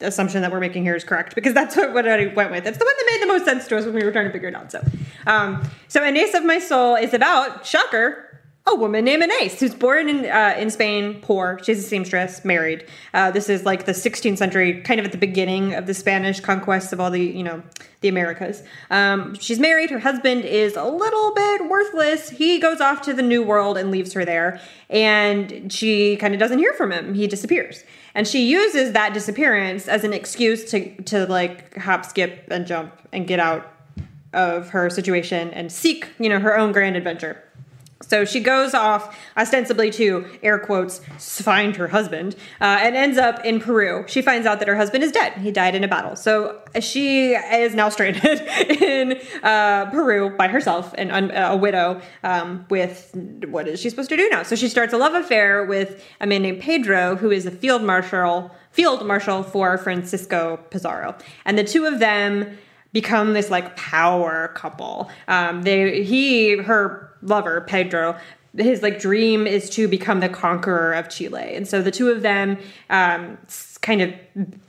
assumption 0.00 0.42
that 0.42 0.52
we're 0.52 0.60
making 0.60 0.82
here 0.82 0.94
is 0.94 1.04
correct 1.04 1.34
because 1.34 1.54
that's 1.54 1.76
what, 1.76 1.94
what 1.94 2.06
I 2.06 2.26
went 2.26 2.50
with. 2.50 2.66
It's 2.66 2.78
the 2.78 2.84
one 2.84 2.94
that 2.98 3.06
made 3.12 3.22
the 3.22 3.32
most 3.32 3.44
sense 3.44 3.66
to 3.68 3.78
us 3.78 3.84
when 3.84 3.94
we 3.94 4.04
were 4.04 4.12
trying 4.12 4.26
to 4.26 4.32
figure 4.32 4.48
it 4.48 4.54
out. 4.54 4.70
So, 4.70 4.82
um, 5.26 5.68
so 5.88 6.00
Inés 6.02 6.34
of 6.34 6.44
My 6.44 6.58
Soul 6.58 6.96
is 6.96 7.14
about 7.14 7.64
shocker 7.64 8.25
a 8.68 8.74
woman 8.74 9.04
named 9.04 9.22
Inés 9.22 9.60
who's 9.60 9.74
born 9.74 10.08
in 10.08 10.26
uh, 10.26 10.54
in 10.58 10.70
Spain, 10.70 11.20
poor. 11.20 11.60
She's 11.62 11.78
a 11.78 11.82
seamstress, 11.82 12.44
married. 12.44 12.84
Uh, 13.14 13.30
this 13.30 13.48
is 13.48 13.64
like 13.64 13.86
the 13.86 13.92
16th 13.92 14.38
century, 14.38 14.80
kind 14.82 14.98
of 14.98 15.06
at 15.06 15.12
the 15.12 15.18
beginning 15.18 15.74
of 15.74 15.86
the 15.86 15.94
Spanish 15.94 16.40
conquest 16.40 16.92
of 16.92 17.00
all 17.00 17.10
the 17.10 17.22
you 17.22 17.44
know 17.44 17.62
the 18.00 18.08
Americas. 18.08 18.64
Um, 18.90 19.34
she's 19.36 19.60
married. 19.60 19.90
Her 19.90 20.00
husband 20.00 20.44
is 20.44 20.74
a 20.74 20.84
little 20.84 21.32
bit 21.34 21.68
worthless. 21.68 22.30
He 22.30 22.58
goes 22.58 22.80
off 22.80 23.02
to 23.02 23.14
the 23.14 23.22
New 23.22 23.42
World 23.42 23.78
and 23.78 23.90
leaves 23.92 24.12
her 24.14 24.24
there, 24.24 24.60
and 24.90 25.72
she 25.72 26.16
kind 26.16 26.34
of 26.34 26.40
doesn't 26.40 26.58
hear 26.58 26.72
from 26.72 26.90
him. 26.90 27.14
He 27.14 27.28
disappears, 27.28 27.84
and 28.16 28.26
she 28.26 28.46
uses 28.46 28.92
that 28.92 29.14
disappearance 29.14 29.86
as 29.86 30.02
an 30.02 30.12
excuse 30.12 30.68
to 30.72 31.02
to 31.02 31.26
like 31.26 31.76
hop, 31.76 32.04
skip, 32.04 32.48
and 32.50 32.66
jump 32.66 32.92
and 33.12 33.28
get 33.28 33.38
out 33.38 33.72
of 34.32 34.70
her 34.70 34.90
situation 34.90 35.50
and 35.50 35.70
seek 35.70 36.08
you 36.18 36.28
know 36.28 36.40
her 36.40 36.58
own 36.58 36.72
grand 36.72 36.96
adventure. 36.96 37.44
So 38.02 38.26
she 38.26 38.40
goes 38.40 38.74
off 38.74 39.18
ostensibly 39.38 39.90
to 39.92 40.26
air 40.42 40.58
quotes 40.58 41.00
find 41.18 41.74
her 41.76 41.88
husband 41.88 42.36
uh, 42.60 42.78
and 42.80 42.94
ends 42.94 43.16
up 43.16 43.42
in 43.44 43.58
Peru. 43.58 44.04
She 44.06 44.20
finds 44.20 44.46
out 44.46 44.58
that 44.58 44.68
her 44.68 44.76
husband 44.76 45.02
is 45.02 45.12
dead. 45.12 45.32
He 45.34 45.50
died 45.50 45.74
in 45.74 45.82
a 45.82 45.88
battle. 45.88 46.14
So 46.14 46.60
she 46.80 47.32
is 47.32 47.74
now 47.74 47.88
stranded 47.88 48.40
in 48.82 49.18
uh, 49.42 49.90
Peru 49.90 50.36
by 50.36 50.48
herself 50.48 50.94
and 50.98 51.10
un- 51.10 51.30
a 51.30 51.56
widow 51.56 52.02
um, 52.22 52.66
with 52.68 53.10
what 53.48 53.66
is 53.66 53.80
she 53.80 53.88
supposed 53.88 54.10
to 54.10 54.16
do 54.16 54.28
now? 54.28 54.42
So 54.42 54.56
she 54.56 54.68
starts 54.68 54.92
a 54.92 54.98
love 54.98 55.14
affair 55.14 55.64
with 55.64 56.04
a 56.20 56.26
man 56.26 56.42
named 56.42 56.60
Pedro, 56.60 57.16
who 57.16 57.30
is 57.30 57.46
a 57.46 57.50
field 57.50 57.82
marshal 57.82 58.54
field 58.70 59.06
marshal 59.06 59.42
for 59.42 59.78
Francisco 59.78 60.58
Pizarro, 60.68 61.16
and 61.46 61.56
the 61.56 61.64
two 61.64 61.86
of 61.86 61.98
them 61.98 62.58
become 62.92 63.32
this 63.32 63.50
like 63.50 63.74
power 63.76 64.48
couple. 64.48 65.10
Um, 65.28 65.62
they 65.62 66.02
he 66.02 66.58
her 66.58 67.15
lover 67.26 67.60
Pedro 67.60 68.16
his 68.56 68.82
like 68.82 68.98
dream 68.98 69.46
is 69.46 69.68
to 69.70 69.88
become 69.88 70.20
the 70.20 70.28
conqueror 70.28 70.92
of 70.92 71.08
Chile, 71.08 71.54
and 71.54 71.68
so 71.68 71.82
the 71.82 71.90
two 71.90 72.08
of 72.08 72.22
them 72.22 72.58
um, 72.88 73.38
kind 73.82 74.02
of 74.02 74.14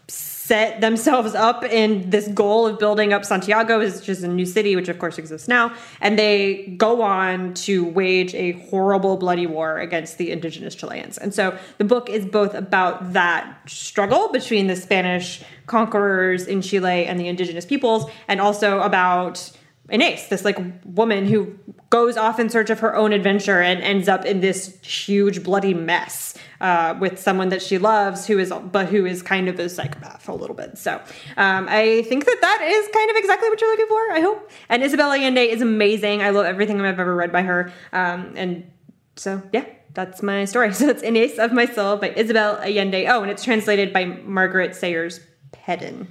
set 0.10 0.80
themselves 0.80 1.36
up 1.36 1.64
in 1.66 2.10
this 2.10 2.28
goal 2.30 2.68
of 2.68 2.80
building 2.80 3.12
up 3.12 3.26
Santiago, 3.26 3.80
which 3.80 4.08
is 4.08 4.24
a 4.24 4.28
new 4.28 4.46
city, 4.46 4.76
which 4.76 4.88
of 4.88 4.98
course 4.98 5.18
exists 5.18 5.48
now, 5.48 5.74
and 6.00 6.18
they 6.18 6.76
go 6.78 7.02
on 7.02 7.54
to 7.54 7.86
wage 7.86 8.34
a 8.34 8.54
horrible, 8.70 9.18
bloody 9.18 9.46
war 9.46 9.78
against 9.78 10.18
the 10.18 10.32
indigenous 10.32 10.74
Chileans. 10.74 11.18
And 11.18 11.34
so 11.34 11.58
the 11.78 11.84
book 11.84 12.10
is 12.10 12.26
both 12.26 12.54
about 12.54 13.14
that 13.14 13.58
struggle 13.68 14.30
between 14.30 14.68
the 14.68 14.76
Spanish 14.76 15.44
conquerors 15.66 16.48
in 16.48 16.62
Chile 16.62 17.06
and 17.06 17.20
the 17.20 17.28
indigenous 17.28 17.66
peoples, 17.66 18.10
and 18.30 18.40
also 18.40 18.80
about 18.80 19.52
Inés, 19.90 20.28
this 20.28 20.44
like 20.44 20.58
woman 20.86 21.26
who 21.26 21.58
goes 21.90 22.18
off 22.18 22.40
in 22.40 22.50
search 22.50 22.70
of 22.70 22.80
her 22.80 22.96
own 22.96 23.14
adventure 23.14 23.62
and 23.62 23.82
ends 23.82 24.10
up 24.10 24.26
in 24.26 24.42
this 24.42 24.78
huge 24.82 25.44
bloody 25.44 25.74
mess 25.74 26.34
uh, 26.60 26.96
with 27.00 27.20
someone 27.20 27.50
that 27.50 27.62
she 27.62 27.78
loves, 27.78 28.28
who 28.28 28.38
is 28.38 28.52
but 28.72 28.88
who 28.88 29.06
is 29.06 29.22
kind 29.22 29.48
of 29.48 29.60
a 29.60 29.70
psychopath 29.70 30.28
a 30.28 30.34
little 30.34 30.56
bit. 30.56 30.78
So 30.78 30.96
um, 31.38 31.68
I 31.70 32.04
think 32.04 32.26
that 32.26 32.38
that 32.42 32.62
is 32.64 32.90
kind 32.94 33.10
of 33.10 33.16
exactly 33.16 33.50
what 33.50 33.62
you're 33.62 33.70
looking 33.70 33.88
for. 33.88 34.12
I 34.12 34.20
hope. 34.20 34.52
And 34.68 34.84
Isabel 34.84 35.12
Allende 35.12 35.50
is 35.50 35.62
amazing. 35.62 36.22
I 36.22 36.32
love 36.32 36.46
everything 36.46 36.82
I've 36.82 37.00
ever 37.00 37.16
read 37.16 37.32
by 37.32 37.44
her. 37.44 37.72
Um, 37.94 38.34
and 38.36 38.70
so 39.16 39.42
yeah. 39.54 39.66
That's 39.94 40.22
my 40.22 40.46
story. 40.46 40.72
So 40.76 40.90
it's 40.90 41.02
Inés 41.02 41.40
of 41.40 41.52
My 41.52 41.66
Soul 41.66 41.98
by 41.98 42.10
Isabel 42.10 42.58
Allende. 42.58 43.08
Oh, 43.08 43.24
and 43.24 43.32
it's 43.32 43.44
translated 43.44 43.92
by 43.92 44.06
Margaret 44.06 44.76
Sayers 44.76 45.20
Peden. 45.52 46.08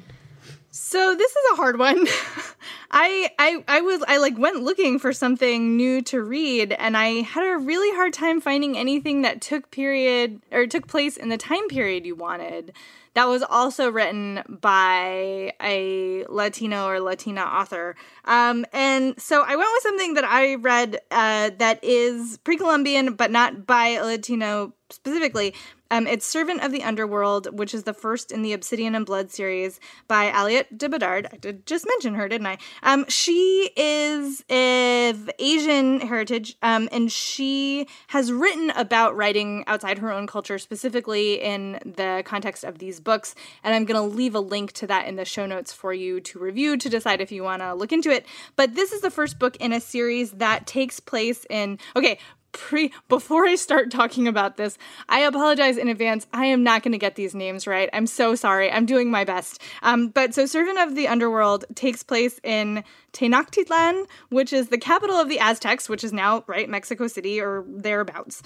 So 0.73 1.15
this 1.15 1.31
is 1.31 1.45
a 1.53 1.57
hard 1.57 1.79
one. 1.79 2.05
I 2.91 3.31
I 3.39 3.65
I 3.69 3.81
was 3.81 4.03
I 4.07 4.19
like 4.19 4.39
went 4.39 4.63
looking 4.63 4.99
for 4.99 5.13
something 5.13 5.77
new 5.77 6.03
to 6.03 6.23
read 6.23 6.73
and 6.73 6.97
I 6.97 7.23
had 7.23 7.45
a 7.45 7.59
really 7.59 7.95
hard 7.97 8.13
time 8.13 8.41
finding 8.41 8.77
anything 8.77 9.23
that 9.23 9.41
took 9.41 9.71
period 9.71 10.41
or 10.53 10.67
took 10.67 10.87
place 10.87 11.17
in 11.17 11.29
the 11.29 11.37
time 11.37 11.69
period 11.69 12.07
you 12.07 12.15
wanted. 12.15 12.73
That 13.15 13.29
was 13.29 13.43
also 13.43 13.91
written 13.91 14.43
by 14.47 15.55
a 15.63 16.27
Latino 16.29 16.87
or 16.87 17.01
Latina 17.01 17.41
author. 17.41 17.97
Um, 18.27 18.67
and 18.75 19.19
so 19.19 19.43
I 19.43 19.57
went 19.57 19.71
with 19.73 19.83
something 19.85 20.15
that 20.15 20.25
I 20.25 20.57
read 20.57 21.01
uh, 21.11 21.51
that 21.59 21.83
is 21.83 22.37
pre 22.45 22.59
Columbian, 22.59 23.15
but 23.15 23.31
not 23.31 23.67
by 23.67 23.89
a 23.89 24.05
Latino 24.05 24.75
specifically, 24.91 25.55
um, 25.91 26.07
it's 26.07 26.27
Servant 26.27 26.63
of 26.63 26.73
the 26.73 26.83
Underworld, 26.83 27.57
which 27.57 27.73
is 27.73 27.85
the 27.85 27.95
first 27.95 28.33
in 28.33 28.43
the 28.43 28.53
Obsidian 28.53 28.95
and 28.95 29.07
Blood 29.07 29.31
series 29.31 29.79
by 30.09 30.31
Aliette 30.31 30.77
de 30.77 30.89
Bodard. 30.89 31.29
I 31.33 31.37
did 31.37 31.67
just 31.67 31.87
mention 31.87 32.15
her, 32.15 32.29
didn't 32.29 32.49
I? 32.49 32.56
Um, 32.83 33.09
she 33.09 33.71
is 33.77 34.43
of 35.17 35.31
Asian 35.39 36.01
heritage, 36.01 36.57
um, 36.63 36.89
and 36.93 37.11
she 37.11 37.87
has 38.09 38.33
written 38.33 38.71
about 38.71 39.17
writing 39.17 39.65
outside 39.67 39.99
her 39.99 40.13
own 40.13 40.27
culture, 40.27 40.59
specifically 40.59 41.41
in 41.41 41.81
the 41.85 42.23
context 42.25 42.65
of 42.65 42.79
these 42.79 43.01
books. 43.01 43.35
And 43.65 43.75
I'm 43.75 43.85
going 43.85 43.97
to 43.97 44.17
leave 44.17 44.35
a 44.35 44.41
link 44.41 44.73
to 44.73 44.87
that 44.87 45.07
in 45.07 45.17
the 45.17 45.25
show 45.25 45.47
notes 45.47 45.73
for 45.73 45.93
you 45.93 46.21
to 46.21 46.39
review 46.39 46.77
to 46.77 46.89
decide 46.89 47.21
if 47.21 47.33
you 47.33 47.43
want 47.43 47.63
to 47.63 47.75
look 47.75 47.93
into 47.93 48.11
it. 48.11 48.27
But 48.57 48.75
this 48.75 48.93
is 48.93 49.01
the 49.01 49.11
first 49.11 49.39
book 49.39 49.57
in 49.57 49.73
a 49.73 49.81
series 49.81 50.33
that 50.33 50.67
takes 50.67 51.01
place 51.01 51.47
in. 51.49 51.79
Okay, 51.95 52.19
pre 52.57 52.91
before 53.09 53.47
I 53.47 53.55
start 53.55 53.91
talking 53.91 54.27
about 54.27 54.57
this, 54.57 54.79
I 55.09 55.21
apologize 55.21 55.77
in 55.77 55.89
advance. 55.89 56.27
I 56.33 56.47
am 56.47 56.65
not 56.65 56.83
going 56.83 56.93
to 56.93 56.99
get 56.99 57.15
these 57.15 57.35
names 57.35 57.67
right. 57.67 57.91
I'm 57.93 58.07
so 58.07 58.35
sorry. 58.35 58.71
I'm 58.73 58.87
doing 58.87 59.11
my 59.11 59.25
best. 59.25 59.61
Um, 59.83 60.09
but 60.09 60.35
so 60.35 60.47
Servant 60.47 60.79
of 60.79 60.95
the 60.95 61.07
Underworld 61.07 61.67
takes 61.75 62.03
place 62.03 62.41
in 62.43 62.83
Tenochtitlan, 63.13 64.07
which 64.31 64.53
is 64.53 64.69
the 64.69 64.79
capital 64.79 65.17
of 65.17 65.29
the 65.29 65.39
Aztecs, 65.39 65.89
which 65.89 66.03
is 66.03 66.13
now 66.13 66.45
right 66.47 66.69
Mexico 66.69 67.07
City 67.07 67.41
or 67.41 67.65
thereabouts. 67.69 68.43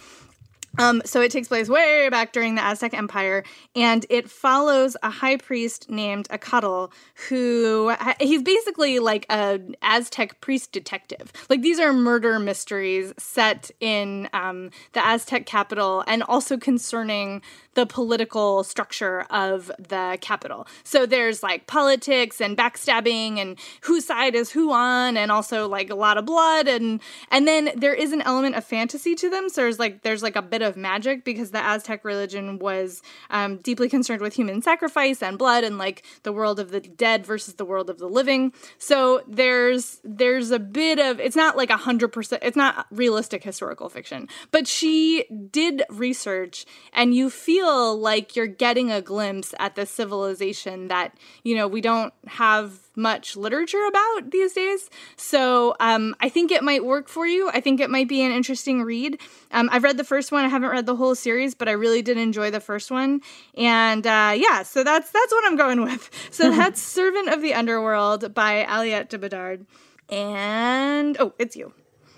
Um, 0.79 1.03
so 1.05 1.21
it 1.21 1.31
takes 1.31 1.49
place 1.49 1.69
way 1.69 2.09
back 2.11 2.33
during 2.33 2.55
the 2.55 2.63
Aztec 2.63 2.95
Empire, 2.95 3.43
and 3.75 4.07
it 4.09 4.31
follows 4.31 4.97
a 5.03 5.11
high 5.11 5.37
priest 5.37 5.91
named 5.91 6.29
Acatl, 6.29 6.93
who 7.29 7.95
he's 8.21 8.43
basically 8.43 8.99
like 8.99 9.27
a 9.31 9.61
Aztec 9.83 10.41
priest 10.41 10.73
detective. 10.73 11.33
Like 11.49 11.63
these 11.63 11.81
are 11.81 11.93
murder 11.93 12.39
mysteries 12.39 13.13
set 13.19 13.71
in 13.81 14.29
um, 14.33 14.71
the 14.93 15.05
Aztec 15.05 15.47
capital, 15.47 16.05
and 16.07 16.23
also 16.23 16.57
concerning 16.57 17.43
the 17.75 17.87
political 17.87 18.65
structure 18.65 19.23
of 19.31 19.71
the 19.79 20.19
capital. 20.21 20.67
So 20.83 21.07
there's 21.07 21.43
like 21.43 21.67
politics 21.67 22.41
and 22.41 22.57
backstabbing 22.57 23.39
and 23.39 23.57
whose 23.83 24.05
side 24.05 24.35
is 24.35 24.51
who 24.51 24.73
on 24.73 25.17
and 25.17 25.31
also 25.31 25.69
like 25.69 25.89
a 25.89 25.95
lot 25.95 26.19
of 26.19 26.27
blood 26.27 26.67
and 26.67 27.01
and 27.31 27.47
then 27.47 27.71
there 27.77 27.95
is 27.95 28.13
an 28.13 28.23
element 28.23 28.57
of 28.57 28.65
fantasy 28.65 29.15
to 29.15 29.31
them. 29.31 29.49
So 29.49 29.63
there's 29.63 29.79
like 29.79 30.03
there's 30.03 30.23
like 30.23 30.37
a 30.37 30.43
bit 30.43 30.60
bit 30.61 30.69
of 30.69 30.77
magic 30.77 31.25
because 31.25 31.51
the 31.51 31.65
Aztec 31.65 32.05
religion 32.05 32.59
was 32.59 33.03
um, 33.31 33.57
deeply 33.59 33.89
concerned 33.89 34.21
with 34.21 34.35
human 34.35 34.61
sacrifice 34.63 35.23
and 35.23 35.39
blood 35.39 35.65
and 35.65 35.79
like 35.79 36.05
the 36.23 36.33
world 36.33 36.61
of 36.61 36.71
the 36.71 36.81
dead 36.81 37.25
versus 37.25 37.55
the 37.55 37.65
world 37.65 37.89
of 37.89 37.99
the 37.99 38.07
living. 38.07 38.53
So 38.79 39.23
there's 39.27 40.01
there's 40.05 40.51
a 40.51 40.59
bit 40.59 40.99
of 40.99 41.19
it's 41.19 41.37
not 41.37 41.57
like 41.57 41.71
a 41.71 41.77
hundred 41.77 42.09
percent. 42.09 42.43
It's 42.45 42.57
not 42.57 42.87
realistic 42.91 43.43
historical 43.43 43.89
fiction, 43.89 44.29
but 44.51 44.67
she 44.69 45.25
did 45.51 45.83
research, 45.89 46.67
and 46.93 47.15
you 47.15 47.31
feel 47.31 47.99
like 47.99 48.37
you're 48.37 48.47
getting 48.47 48.93
a 48.93 49.01
glimpse 49.01 49.55
at 49.59 49.75
the 49.75 49.87
civilization 49.87 50.89
that 50.89 51.17
you 51.43 51.57
know 51.57 51.67
we 51.67 51.81
don't 51.81 52.13
have 52.27 52.90
much 52.97 53.37
literature 53.37 53.85
about 53.87 54.31
these 54.31 54.53
days. 54.53 54.91
So 55.17 55.75
um, 55.81 56.15
I 56.21 56.29
think 56.29 56.51
it 56.51 56.63
might 56.63 56.85
work 56.85 57.09
for 57.09 57.27
you. 57.27 57.49
I 57.51 57.61
think 57.61 57.81
it 57.81 57.91
might 57.91 58.09
be 58.09 58.23
an 58.23 58.33
interesting 58.33 58.83
read. 58.83 59.21
Um, 59.53 59.69
I've 59.73 59.83
read 59.83 59.97
the 59.97 60.05
first 60.05 60.33
one. 60.33 60.45
I 60.45 60.49
haven't 60.49 60.71
read 60.71 60.87
the 60.87 60.97
whole 60.97 61.15
series, 61.15 61.55
but 61.55 61.69
I 61.69 61.73
really 61.73 62.03
did 62.03 62.19
enjoy 62.19 62.51
the 62.51 62.61
first 62.61 62.91
one. 62.91 63.21
And 63.57 64.07
uh, 64.07 64.35
yeah, 64.37 64.63
so 64.63 64.85
that's 64.85 65.11
that's 65.11 65.33
what 65.33 65.45
I'm 65.45 65.57
going 65.57 65.83
with. 65.83 66.11
So 66.31 66.51
that's 66.51 66.81
Servant 67.01 67.29
of 67.29 67.43
the 67.43 67.55
Underworld 67.55 68.35
by 68.35 68.65
Aliette 68.65 69.09
de 69.09 69.19
Bodard. 69.19 69.67
And 70.09 71.17
oh, 71.21 71.35
it's 71.39 71.57
you. 71.57 71.73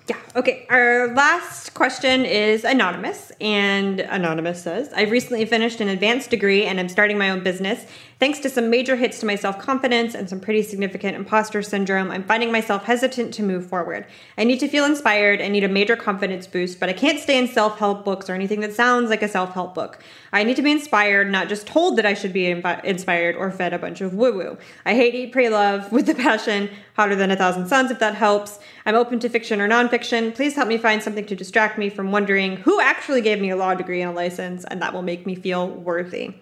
Yeah. 0.07 0.17
Okay. 0.35 0.65
Our 0.69 1.13
last 1.13 1.73
question 1.73 2.25
is 2.25 2.65
anonymous, 2.65 3.31
and 3.39 4.01
anonymous 4.01 4.61
says, 4.61 4.91
"I've 4.93 5.11
recently 5.11 5.45
finished 5.45 5.79
an 5.79 5.87
advanced 5.87 6.29
degree 6.29 6.65
and 6.65 6.79
I'm 6.79 6.89
starting 6.89 7.17
my 7.17 7.29
own 7.29 7.41
business. 7.41 7.85
Thanks 8.23 8.39
to 8.39 8.49
some 8.49 8.69
major 8.69 8.95
hits 8.95 9.19
to 9.19 9.25
my 9.25 9.35
self 9.35 9.59
confidence 9.59 10.15
and 10.15 10.29
some 10.29 10.39
pretty 10.39 10.61
significant 10.61 11.17
imposter 11.17 11.61
syndrome, 11.61 12.09
I'm 12.09 12.23
finding 12.23 12.53
myself 12.53 12.85
hesitant 12.85 13.33
to 13.33 13.43
move 13.43 13.65
forward. 13.65 14.05
I 14.37 14.45
need 14.45 14.61
to 14.61 14.69
feel 14.69 14.85
inspired. 14.85 15.41
I 15.41 15.49
need 15.49 15.65
a 15.65 15.67
major 15.67 15.97
confidence 15.97 16.47
boost, 16.47 16.79
but 16.79 16.87
I 16.87 16.93
can't 16.93 17.19
stay 17.19 17.37
in 17.37 17.49
self 17.49 17.79
help 17.79 18.05
books 18.05 18.29
or 18.29 18.33
anything 18.33 18.61
that 18.61 18.73
sounds 18.73 19.09
like 19.09 19.23
a 19.23 19.27
self 19.27 19.53
help 19.53 19.75
book. 19.75 19.99
I 20.31 20.45
need 20.45 20.55
to 20.55 20.61
be 20.61 20.71
inspired, 20.71 21.29
not 21.29 21.49
just 21.49 21.67
told 21.67 21.97
that 21.97 22.05
I 22.05 22.13
should 22.13 22.31
be 22.31 22.45
inspired 22.45 23.35
or 23.35 23.51
fed 23.51 23.73
a 23.73 23.77
bunch 23.77 23.99
of 23.99 24.13
woo 24.13 24.31
woo. 24.31 24.57
I 24.85 24.95
hate 24.95 25.15
Eat, 25.15 25.33
Pray, 25.33 25.49
Love 25.49 25.91
with 25.91 26.05
the 26.05 26.15
passion, 26.15 26.69
hotter 26.95 27.17
than 27.17 27.29
a 27.29 27.35
thousand 27.35 27.67
suns, 27.67 27.91
if 27.91 27.99
that 27.99 28.15
helps. 28.15 28.57
I'm 28.85 28.95
open 28.95 29.19
to 29.19 29.27
fiction 29.27 29.59
or 29.59 29.67
nonfiction. 29.67 30.33
Please 30.33 30.55
help 30.55 30.69
me 30.69 30.77
find 30.77 31.03
something 31.03 31.25
to 31.25 31.35
distract 31.35 31.77
me 31.77 31.89
from 31.89 32.13
wondering 32.13 32.55
who 32.55 32.79
actually 32.79 33.19
gave 33.19 33.41
me 33.41 33.49
a 33.49 33.57
law 33.57 33.75
degree 33.75 34.01
and 34.01 34.11
a 34.11 34.15
license, 34.15 34.63
and 34.63 34.81
that 34.81 34.93
will 34.93 35.01
make 35.01 35.25
me 35.25 35.35
feel 35.35 35.67
worthy. 35.67 36.35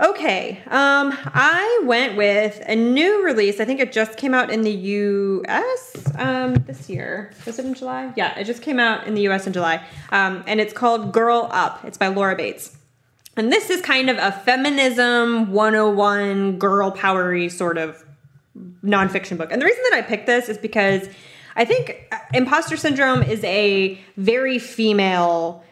Okay, 0.00 0.62
um, 0.68 1.12
I 1.34 1.80
went 1.84 2.16
with 2.16 2.62
a 2.66 2.76
new 2.76 3.24
release. 3.24 3.58
I 3.58 3.64
think 3.64 3.80
it 3.80 3.90
just 3.90 4.16
came 4.16 4.32
out 4.32 4.48
in 4.48 4.62
the 4.62 4.70
US 4.70 6.12
um, 6.16 6.54
this 6.54 6.88
year. 6.88 7.32
Was 7.44 7.58
it 7.58 7.64
in 7.64 7.74
July? 7.74 8.12
Yeah, 8.16 8.38
it 8.38 8.44
just 8.44 8.62
came 8.62 8.78
out 8.78 9.08
in 9.08 9.14
the 9.14 9.22
US 9.28 9.48
in 9.48 9.52
July. 9.52 9.84
Um, 10.10 10.44
and 10.46 10.60
it's 10.60 10.72
called 10.72 11.12
Girl 11.12 11.48
Up. 11.50 11.84
It's 11.84 11.98
by 11.98 12.06
Laura 12.06 12.36
Bates. 12.36 12.76
And 13.36 13.50
this 13.50 13.70
is 13.70 13.82
kind 13.82 14.08
of 14.08 14.18
a 14.18 14.30
feminism 14.30 15.50
101 15.50 16.58
girl 16.58 16.92
powery 16.92 17.48
sort 17.48 17.76
of 17.76 18.04
nonfiction 18.84 19.36
book. 19.36 19.50
And 19.50 19.60
the 19.60 19.66
reason 19.66 19.82
that 19.90 19.98
I 19.98 20.02
picked 20.02 20.26
this 20.26 20.48
is 20.48 20.58
because 20.58 21.08
I 21.56 21.64
think 21.64 22.06
uh, 22.12 22.18
imposter 22.34 22.76
syndrome 22.76 23.24
is 23.24 23.42
a 23.42 24.00
very 24.16 24.60
female 24.60 25.64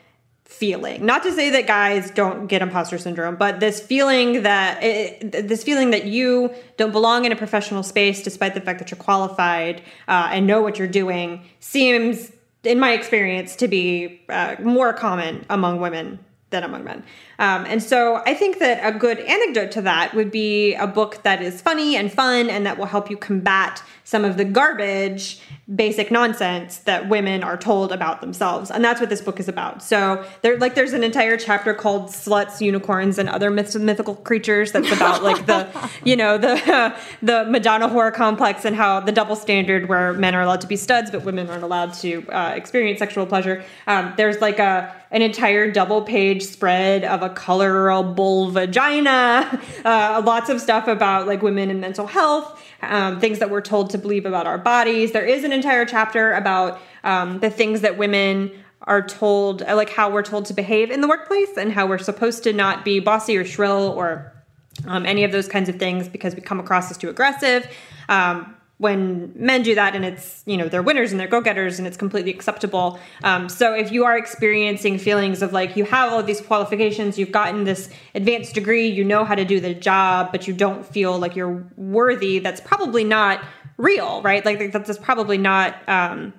feeling. 0.47 1.05
Not 1.05 1.23
to 1.25 1.33
say 1.33 1.51
that 1.51 1.67
guys 1.67 2.11
don't 2.13 2.47
get 2.47 2.63
imposter 2.63 2.99
syndrome, 2.99 3.37
but 3.37 3.61
this 3.61 3.81
feeling 3.81 4.43
that 4.45 4.83
it, 4.83 5.49
this 5.49 5.63
feeling 5.63 5.91
that 5.91 6.07
you 6.07 6.55
don't 6.77 6.93
belong 6.93 7.25
in 7.25 7.33
a 7.33 7.37
professional 7.37 7.83
space, 7.83 8.23
despite 8.23 8.55
the 8.55 8.61
fact 8.61 8.79
that 8.79 8.91
you're 8.91 8.99
qualified 8.99 9.83
uh, 10.09 10.31
and 10.33 10.47
know 10.47 10.63
what 10.63 10.79
you're 10.79 10.89
doing, 10.89 11.45
seems, 11.61 12.33
in 12.65 12.79
my 12.79 12.93
experience, 12.93 13.57
to 13.57 13.69
be 13.69 14.23
uh, 14.29 14.57
more 14.61 14.93
common 14.93 15.45
among 15.51 15.81
women 15.81 16.19
than 16.51 16.63
among 16.63 16.85
men. 16.85 17.03
Um, 17.39 17.65
and 17.67 17.83
so 17.83 18.23
I 18.27 18.35
think 18.35 18.59
that 18.59 18.81
a 18.83 18.97
good 18.97 19.19
anecdote 19.21 19.71
to 19.73 19.83
that 19.83 20.15
would 20.15 20.31
be 20.31 20.75
a 20.75 20.87
book 20.87 21.23
that 21.23 21.43
is 21.43 21.61
funny 21.61 21.97
and 21.97 22.13
fun 22.13 22.49
and 22.49 22.67
that 22.67 22.79
will 22.79 22.87
help 22.87 23.11
you 23.11 23.17
combat 23.17 23.83
some 24.07 24.25
of 24.25 24.37
the 24.37 24.45
garbage, 24.45 25.41
basic 25.75 26.13
nonsense 26.13 26.79
that 26.79 27.09
women 27.09 27.43
are 27.43 27.57
told 27.57 27.91
about 27.91 28.21
themselves. 28.21 28.71
And 28.71 28.85
that's 28.85 29.01
what 29.01 29.11
this 29.11 29.21
book 29.21 29.41
is 29.41 29.49
about. 29.49 29.83
So 29.83 30.25
there 30.43 30.57
like 30.59 30.77
there's 30.77 30.93
an 30.93 31.03
entire 31.03 31.37
chapter 31.37 31.75
called 31.75 32.11
Sluts, 32.11 32.61
Unicorns, 32.61 33.19
and 33.19 33.29
Other 33.29 33.51
myth- 33.51 33.75
mythical 33.75 34.15
creatures 34.15 34.71
that's 34.71 34.93
about 34.93 35.25
like 35.25 35.47
the, 35.47 35.69
you 36.05 36.15
know, 36.15 36.39
the 36.39 36.53
uh, 36.73 36.97
the 37.21 37.47
Madonna 37.47 37.89
whore 37.89 38.15
complex 38.15 38.65
and 38.65 38.77
how 38.77 39.01
the 39.01 39.11
double 39.11 39.35
standard 39.35 39.89
where 39.89 40.13
men 40.13 40.37
are 40.37 40.43
allowed 40.43 40.61
to 40.61 40.69
be 40.69 40.77
studs 40.77 41.11
but 41.11 41.25
women 41.25 41.51
aren't 41.51 41.65
allowed 41.65 41.93
to 41.95 42.25
uh, 42.31 42.53
experience 42.55 43.01
sexual 43.01 43.27
pleasure. 43.27 43.65
Um, 43.89 44.15
there's 44.17 44.41
like 44.41 44.61
a 44.61 44.95
an 45.11 45.23
entire 45.23 45.71
double 45.71 46.03
page 46.03 46.43
spread 46.45 47.05
of 47.05 47.23
a 47.23 47.26
colorable 47.35 48.51
vagina, 48.51 49.61
uh, 49.85 50.23
lots 50.25 50.49
of 50.49 50.61
stuff 50.61 50.89
about 50.89 51.27
like 51.27 51.43
women 51.43 51.71
and 51.71 51.81
mental 51.81 52.07
health, 52.07 52.63
um, 52.83 53.21
things 53.21 53.39
that 53.39 53.51
we're 53.51 53.61
told 53.61 53.91
to 53.91 53.99
believe 53.99 54.27
about 54.27 54.47
our 54.47 54.59
bodies. 54.59 55.13
There 55.13 55.25
is 55.25 55.45
an 55.45 55.53
entire 55.53 55.85
chapter 55.85 56.33
about 56.33 56.81
um, 57.05 57.41
the 57.41 57.51
things 57.51 57.81
that 57.83 57.99
women 57.99 58.53
are 58.83 59.07
told, 59.07 59.63
uh, 59.63 59.75
like 59.75 59.91
how 59.91 60.11
we're 60.11 60.23
told 60.23 60.47
to 60.47 60.55
behave 60.55 60.91
in 60.91 61.01
the 61.01 61.09
workplace 61.09 61.57
and 61.57 61.73
how 61.73 61.87
we're 61.87 61.99
supposed 61.99 62.45
to 62.45 62.53
not 62.53 62.85
be 62.85 63.01
bossy 63.01 63.37
or 63.37 63.45
shrill 63.45 63.95
or 63.97 64.33
um, 64.87 65.07
any 65.07 65.25
of 65.25 65.33
those 65.33 65.49
kinds 65.49 65.69
of 65.69 65.77
things 65.77 66.09
because 66.09 66.35
we 66.35 66.41
come 66.41 66.61
across 66.61 66.91
as 66.91 66.99
too 66.99 67.09
aggressive. 67.09 67.67
Um, 68.09 68.57
when 68.79 69.33
men 69.35 69.63
do 69.63 69.75
that 69.75 69.95
and 69.95 70.05
it's 70.05 70.43
you 70.47 70.57
know 70.57 70.69
they're 70.69 70.83
winners 70.83 71.11
and 71.11 71.19
they're 71.19 71.27
go-getters 71.29 71.79
and 71.79 71.87
it's 71.87 71.97
completely 71.97 72.31
acceptable. 72.31 72.99
Um, 73.25 73.49
so 73.49 73.73
if 73.75 73.91
you 73.91 74.05
are 74.05 74.19
experiencing 74.19 74.99
feelings 74.99 75.43
of 75.43 75.53
like 75.53 75.77
you 75.77 75.85
have 75.85 76.13
all 76.13 76.23
these 76.23 76.41
qualifications 76.41 77.19
you've 77.19 77.33
gotten 77.33 77.65
this 77.65 77.89
advanced 78.15 78.55
degree 78.55 78.87
you 78.87 79.05
know 79.05 79.25
how 79.25 79.35
to 79.35 79.45
do 79.45 79.61
the 79.61 79.75
job 79.75 80.31
but 80.31 80.47
you 80.47 80.53
don't 80.53 80.85
feel 80.85 81.19
like 81.19 81.35
you're 81.37 81.67
worthy 81.77 82.39
that's 82.39 82.61
probably 82.61 83.05
not 83.05 83.43
real 83.79 84.23
right? 84.23 84.45
Like 84.45 84.73
that's 84.73 84.99
probably 84.99 85.39
not 85.39 85.77
um, 85.89 86.33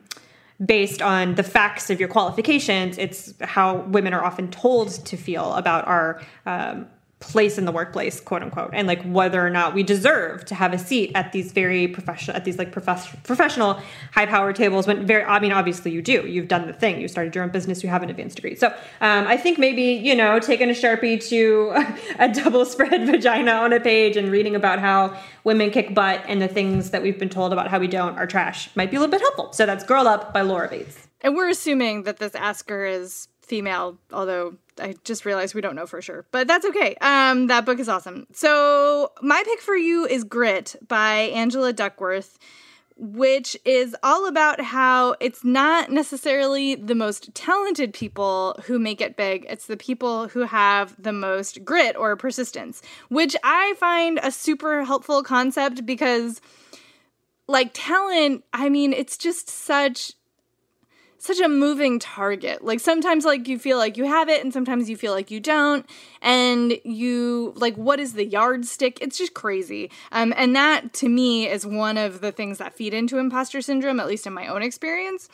based 0.64 1.02
on 1.02 1.36
the 1.36 1.44
facts 1.44 1.90
of 1.90 2.00
your 2.00 2.10
qualifications. 2.10 2.98
It's 2.98 3.34
how 3.42 3.78
women 3.78 4.14
are 4.14 4.24
often 4.24 4.50
told 4.50 4.90
to 5.06 5.18
feel 5.18 5.54
about 5.54 5.88
our 5.88 6.22
um, 6.46 6.88
place 7.20 7.58
in 7.58 7.66
the 7.66 7.72
workplace 7.72 8.20
quote 8.20 8.44
unquote 8.44 8.70
and 8.74 8.88
like 8.88 9.02
whether 9.04 9.44
or 9.46 9.50
not 9.50 9.74
we 9.74 9.82
deserve 9.82 10.46
to 10.46 10.54
have 10.54 10.72
a 10.72 10.78
seat 10.78 11.12
at 11.16 11.32
these 11.32 11.52
very 11.52 11.88
professional 11.88 12.38
at 12.38 12.46
these 12.46 12.60
like 12.60 12.72
prof- 12.72 13.18
professional 13.24 13.82
high 14.12 14.28
power 14.28 14.54
tables 14.54 14.86
when 14.86 15.04
very 15.08 15.24
i 15.24 15.40
mean 15.40 15.52
obviously 15.52 15.92
you 15.92 16.02
do. 16.02 16.28
You've 16.28 16.48
done 16.48 16.68
the 16.68 16.74
thing. 16.74 17.02
You 17.02 17.08
started 17.08 17.34
your 17.34 17.44
own 17.44 17.50
business. 17.50 17.82
You 17.82 17.90
have 17.90 18.04
an 18.04 18.12
advanced 18.12 18.36
degree. 18.36 18.56
So 18.56 18.68
um, 19.02 19.26
i 19.28 19.36
think 19.36 19.58
maybe 19.58 19.82
you 19.82 20.16
know 20.16 20.40
taking 20.40 20.70
a 20.70 20.74
sharpie 20.74 21.28
to 21.30 21.74
a 22.20 22.30
double 22.30 22.66
spread 22.66 23.08
vagina 23.12 23.54
on 23.54 23.74
a 23.74 23.80
page 23.80 24.16
and 24.16 24.32
reading 24.32 24.56
about 24.56 24.78
how 24.78 25.20
women 25.44 25.72
kick 25.72 25.96
butt 25.96 26.24
and 26.28 26.40
the 26.40 26.48
things 26.48 26.92
that 26.92 27.02
we've 27.02 27.18
been 27.18 27.30
told 27.30 27.52
about 27.52 27.68
how 27.68 27.80
we 27.80 27.88
don't 27.88 28.16
are 28.18 28.28
trash 28.28 28.70
might 28.76 28.92
be 28.92 28.98
a 28.98 29.00
little 29.00 29.12
bit 29.12 29.22
helpful. 29.22 29.52
So 29.54 29.66
that's 29.66 29.84
girl 29.84 30.08
up 30.08 30.36
by 30.36 30.42
laura 30.42 30.70
bates. 30.70 31.08
And 31.22 31.36
we're 31.36 31.50
assuming 31.50 32.04
that 32.04 32.18
this 32.18 32.36
asker 32.36 32.86
is 32.86 33.28
female 33.42 33.98
although 34.12 34.56
I 34.80 34.96
just 35.04 35.26
realized 35.26 35.56
we 35.56 35.62
don't 35.62 35.76
know 35.76 35.88
for 35.88 36.02
sure, 36.02 36.26
but 36.32 36.48
that's 36.48 36.66
okay. 36.66 36.96
Um, 37.02 37.48
that 37.48 37.66
book 37.66 37.80
is 37.80 37.90
awesome. 37.90 38.28
So 38.34 39.12
my 39.22 39.42
pick 39.46 39.60
for 39.60 39.76
you 39.76 40.06
is 40.06 40.24
Grit 40.24 40.76
by 40.88 41.14
Angela 41.34 41.74
Duckworth, 41.74 42.38
which 42.96 43.56
is 43.64 43.96
all 44.02 44.28
about 44.28 44.60
how 44.60 45.16
it's 45.20 45.44
not 45.44 45.92
necessarily 45.92 46.76
the 46.76 46.96
most 46.96 47.34
talented 47.36 47.94
people 47.94 48.60
who 48.66 48.80
make 48.80 49.02
it 49.02 49.16
big. 49.16 49.46
It's 49.50 49.68
the 49.68 49.78
people 49.78 50.28
who 50.30 50.42
have 50.42 50.96
the 51.02 51.14
most 51.14 51.64
grit 51.64 51.96
or 51.96 52.16
persistence, 52.16 52.82
which 53.10 53.36
I 53.44 53.76
find 53.80 54.20
a 54.24 54.32
super 54.32 54.84
helpful 54.84 55.22
concept 55.22 55.86
because 55.86 56.42
like 57.48 57.72
talent, 57.74 58.44
I 58.52 58.70
mean, 58.70 58.94
it's 58.94 59.18
just 59.18 59.50
such 59.50 60.14
such 61.18 61.40
a 61.40 61.50
moving 61.50 62.00
target. 62.00 62.64
Like 62.64 62.80
sometimes 62.80 63.26
like 63.26 63.48
you 63.48 63.58
feel 63.58 63.78
like 63.78 63.98
you 63.98 64.06
have 64.06 64.30
it 64.30 64.44
and 64.44 64.54
sometimes 64.54 64.90
you 64.90 64.98
feel 64.98 65.14
like 65.14 65.32
you 65.32 65.40
don't 65.40 65.86
and 66.22 66.78
you 66.84 67.54
like 67.56 67.76
what 67.76 68.00
is 68.00 68.14
the 68.14 68.26
yardstick? 68.26 69.00
It's 69.02 69.18
just 69.18 69.34
crazy. 69.34 69.90
Um 70.12 70.34
and 70.38 70.56
that 70.56 70.94
to 70.94 71.10
me 71.10 71.48
is 71.48 71.66
one 71.66 71.98
of 71.98 72.22
the 72.22 72.32
things 72.32 72.60
that 72.60 72.74
feed 72.74 72.94
into 72.94 73.18
imposter 73.18 73.62
syndrome 73.62 74.00
at 74.00 74.08
least 74.08 74.28
in 74.28 74.34
my 74.34 74.48
own 74.48 74.62
experience 74.62 75.30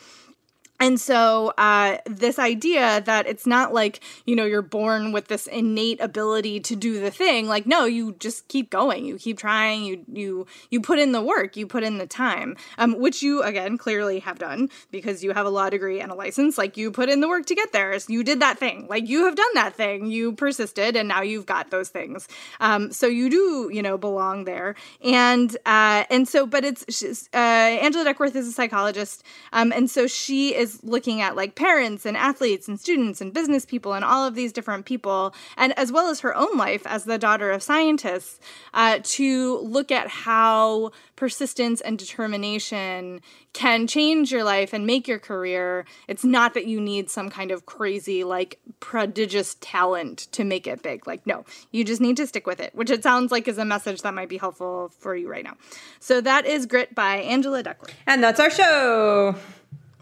and 0.80 1.00
so, 1.00 1.52
uh, 1.56 1.98
this 2.04 2.38
idea 2.38 3.00
that 3.02 3.26
it's 3.28 3.46
not 3.46 3.72
like, 3.72 4.00
you 4.26 4.34
know, 4.34 4.44
you're 4.44 4.60
born 4.60 5.12
with 5.12 5.28
this 5.28 5.46
innate 5.46 6.00
ability 6.00 6.58
to 6.60 6.74
do 6.74 7.00
the 7.00 7.12
thing. 7.12 7.46
Like, 7.46 7.64
no, 7.64 7.84
you 7.84 8.16
just 8.18 8.48
keep 8.48 8.70
going. 8.70 9.04
You 9.04 9.16
keep 9.16 9.38
trying. 9.38 9.84
You, 9.84 10.04
you, 10.12 10.46
you 10.70 10.80
put 10.80 10.98
in 10.98 11.12
the 11.12 11.22
work. 11.22 11.56
You 11.56 11.68
put 11.68 11.84
in 11.84 11.98
the 11.98 12.08
time, 12.08 12.56
um, 12.76 12.98
which 12.98 13.22
you, 13.22 13.42
again, 13.42 13.78
clearly 13.78 14.18
have 14.18 14.38
done 14.38 14.68
because 14.90 15.22
you 15.22 15.32
have 15.32 15.46
a 15.46 15.50
law 15.50 15.70
degree 15.70 16.00
and 16.00 16.10
a 16.10 16.14
license. 16.14 16.58
Like, 16.58 16.76
you 16.76 16.90
put 16.90 17.08
in 17.08 17.20
the 17.20 17.28
work 17.28 17.46
to 17.46 17.54
get 17.54 17.72
there. 17.72 17.96
You 18.08 18.24
did 18.24 18.40
that 18.40 18.58
thing. 18.58 18.86
Like, 18.88 19.08
you 19.08 19.26
have 19.26 19.36
done 19.36 19.54
that 19.54 19.76
thing. 19.76 20.06
You 20.06 20.32
persisted 20.32 20.96
and 20.96 21.06
now 21.06 21.22
you've 21.22 21.46
got 21.46 21.70
those 21.70 21.88
things. 21.88 22.26
Um, 22.58 22.90
so 22.90 23.06
you 23.06 23.30
do, 23.30 23.70
you 23.72 23.82
know, 23.82 23.96
belong 23.96 24.44
there. 24.44 24.74
And, 25.02 25.56
uh, 25.64 26.04
and 26.10 26.26
so, 26.26 26.46
but 26.46 26.64
it's, 26.64 27.28
uh, 27.32 27.36
Angela 27.36 28.04
Duckworth 28.04 28.34
is 28.34 28.48
a 28.48 28.52
psychologist. 28.52 29.22
Um, 29.52 29.70
and 29.70 29.88
so 29.88 30.08
she 30.08 30.54
is 30.54 30.63
is 30.64 30.82
looking 30.82 31.20
at 31.20 31.36
like 31.36 31.54
parents 31.54 32.06
and 32.06 32.16
athletes 32.16 32.66
and 32.68 32.80
students 32.80 33.20
and 33.20 33.32
business 33.32 33.64
people 33.64 33.92
and 33.92 34.04
all 34.04 34.26
of 34.26 34.34
these 34.34 34.52
different 34.52 34.84
people, 34.84 35.34
and 35.56 35.70
as 35.78 35.92
well 35.92 36.08
as 36.08 36.20
her 36.20 36.34
own 36.36 36.56
life 36.56 36.84
as 36.86 37.04
the 37.04 37.18
daughter 37.18 37.50
of 37.50 37.62
scientists, 37.62 38.40
uh, 38.72 38.98
to 39.02 39.58
look 39.58 39.92
at 39.92 40.08
how 40.08 40.90
persistence 41.16 41.80
and 41.80 41.98
determination 41.98 43.20
can 43.52 43.86
change 43.86 44.32
your 44.32 44.42
life 44.42 44.72
and 44.72 44.84
make 44.84 45.06
your 45.06 45.20
career. 45.20 45.84
It's 46.08 46.24
not 46.24 46.54
that 46.54 46.66
you 46.66 46.80
need 46.80 47.08
some 47.08 47.30
kind 47.30 47.50
of 47.52 47.66
crazy, 47.66 48.24
like 48.24 48.58
prodigious 48.80 49.56
talent 49.60 50.18
to 50.32 50.42
make 50.42 50.66
it 50.66 50.82
big. 50.82 51.06
Like, 51.06 51.24
no, 51.26 51.44
you 51.70 51.84
just 51.84 52.00
need 52.00 52.16
to 52.16 52.26
stick 52.26 52.46
with 52.46 52.60
it, 52.60 52.74
which 52.74 52.90
it 52.90 53.02
sounds 53.02 53.30
like 53.30 53.46
is 53.46 53.58
a 53.58 53.64
message 53.64 54.02
that 54.02 54.14
might 54.14 54.28
be 54.28 54.38
helpful 54.38 54.90
for 54.98 55.14
you 55.14 55.28
right 55.30 55.44
now. 55.44 55.56
So 56.00 56.20
that 56.20 56.46
is 56.46 56.66
Grit 56.66 56.94
by 56.94 57.16
Angela 57.18 57.62
Duckworth. 57.62 57.94
And 58.06 58.22
that's 58.22 58.40
our 58.40 58.50
show. 58.50 59.36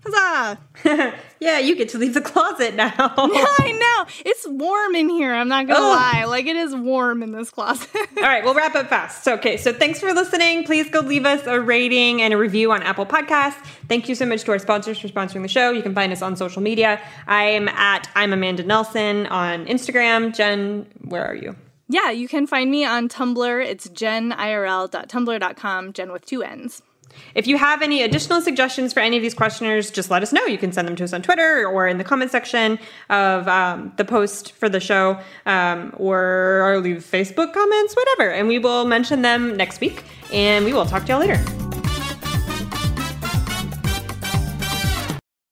Huzzah! 0.04 0.58
yeah, 1.40 1.58
you 1.58 1.76
get 1.76 1.88
to 1.90 1.98
leave 1.98 2.14
the 2.14 2.20
closet 2.20 2.74
now. 2.74 2.92
I 2.98 3.72
know. 3.72 4.12
It's 4.24 4.46
warm 4.48 4.94
in 4.94 5.08
here. 5.08 5.32
I'm 5.32 5.48
not 5.48 5.66
going 5.66 5.78
to 5.78 5.86
lie. 5.86 6.24
Like, 6.24 6.46
it 6.46 6.56
is 6.56 6.74
warm 6.74 7.22
in 7.22 7.32
this 7.32 7.50
closet. 7.50 7.88
All 8.16 8.22
right, 8.22 8.42
we'll 8.42 8.54
wrap 8.54 8.74
up 8.74 8.88
fast. 8.88 9.22
So, 9.22 9.34
okay, 9.34 9.56
so 9.56 9.72
thanks 9.72 10.00
for 10.00 10.12
listening. 10.12 10.64
Please 10.64 10.90
go 10.90 11.00
leave 11.00 11.24
us 11.24 11.46
a 11.46 11.60
rating 11.60 12.20
and 12.20 12.34
a 12.34 12.36
review 12.36 12.72
on 12.72 12.82
Apple 12.82 13.06
Podcasts. 13.06 13.64
Thank 13.88 14.08
you 14.08 14.14
so 14.14 14.26
much 14.26 14.42
to 14.44 14.52
our 14.52 14.58
sponsors 14.58 14.98
for 14.98 15.08
sponsoring 15.08 15.42
the 15.42 15.48
show. 15.48 15.70
You 15.70 15.82
can 15.82 15.94
find 15.94 16.12
us 16.12 16.22
on 16.22 16.36
social 16.36 16.62
media. 16.62 17.00
I'm 17.26 17.68
at 17.68 18.08
I'm 18.16 18.32
Amanda 18.32 18.64
Nelson 18.64 19.26
on 19.26 19.66
Instagram. 19.66 20.34
Jen, 20.34 20.86
where 21.02 21.24
are 21.24 21.36
you? 21.36 21.54
yeah, 21.88 22.10
you 22.10 22.26
can 22.26 22.46
find 22.46 22.70
me 22.70 22.86
on 22.86 23.08
Tumblr. 23.08 23.66
It's 23.66 23.86
jenirl.tumblr.com, 23.86 25.92
Jen 25.92 26.10
with 26.10 26.24
two 26.24 26.42
N's. 26.42 26.80
If 27.34 27.46
you 27.46 27.56
have 27.58 27.82
any 27.82 28.02
additional 28.02 28.40
suggestions 28.40 28.92
for 28.92 29.00
any 29.00 29.16
of 29.16 29.22
these 29.22 29.34
questioners, 29.34 29.90
just 29.90 30.10
let 30.10 30.22
us 30.22 30.32
know. 30.32 30.44
You 30.46 30.58
can 30.58 30.72
send 30.72 30.86
them 30.88 30.96
to 30.96 31.04
us 31.04 31.12
on 31.12 31.22
Twitter 31.22 31.66
or 31.66 31.88
in 31.88 31.98
the 31.98 32.04
comment 32.04 32.30
section 32.30 32.78
of 33.10 33.48
um, 33.48 33.92
the 33.96 34.04
post 34.04 34.52
for 34.52 34.68
the 34.68 34.80
show, 34.80 35.18
um, 35.46 35.92
or, 35.96 36.62
or 36.64 36.80
leave 36.80 36.98
Facebook 36.98 37.52
comments, 37.52 37.94
whatever. 37.94 38.30
And 38.30 38.48
we 38.48 38.58
will 38.58 38.84
mention 38.84 39.22
them 39.22 39.56
next 39.56 39.80
week. 39.80 40.04
And 40.32 40.64
we 40.64 40.72
will 40.72 40.86
talk 40.86 41.04
to 41.06 41.12
y'all 41.12 41.20
later. 41.20 41.71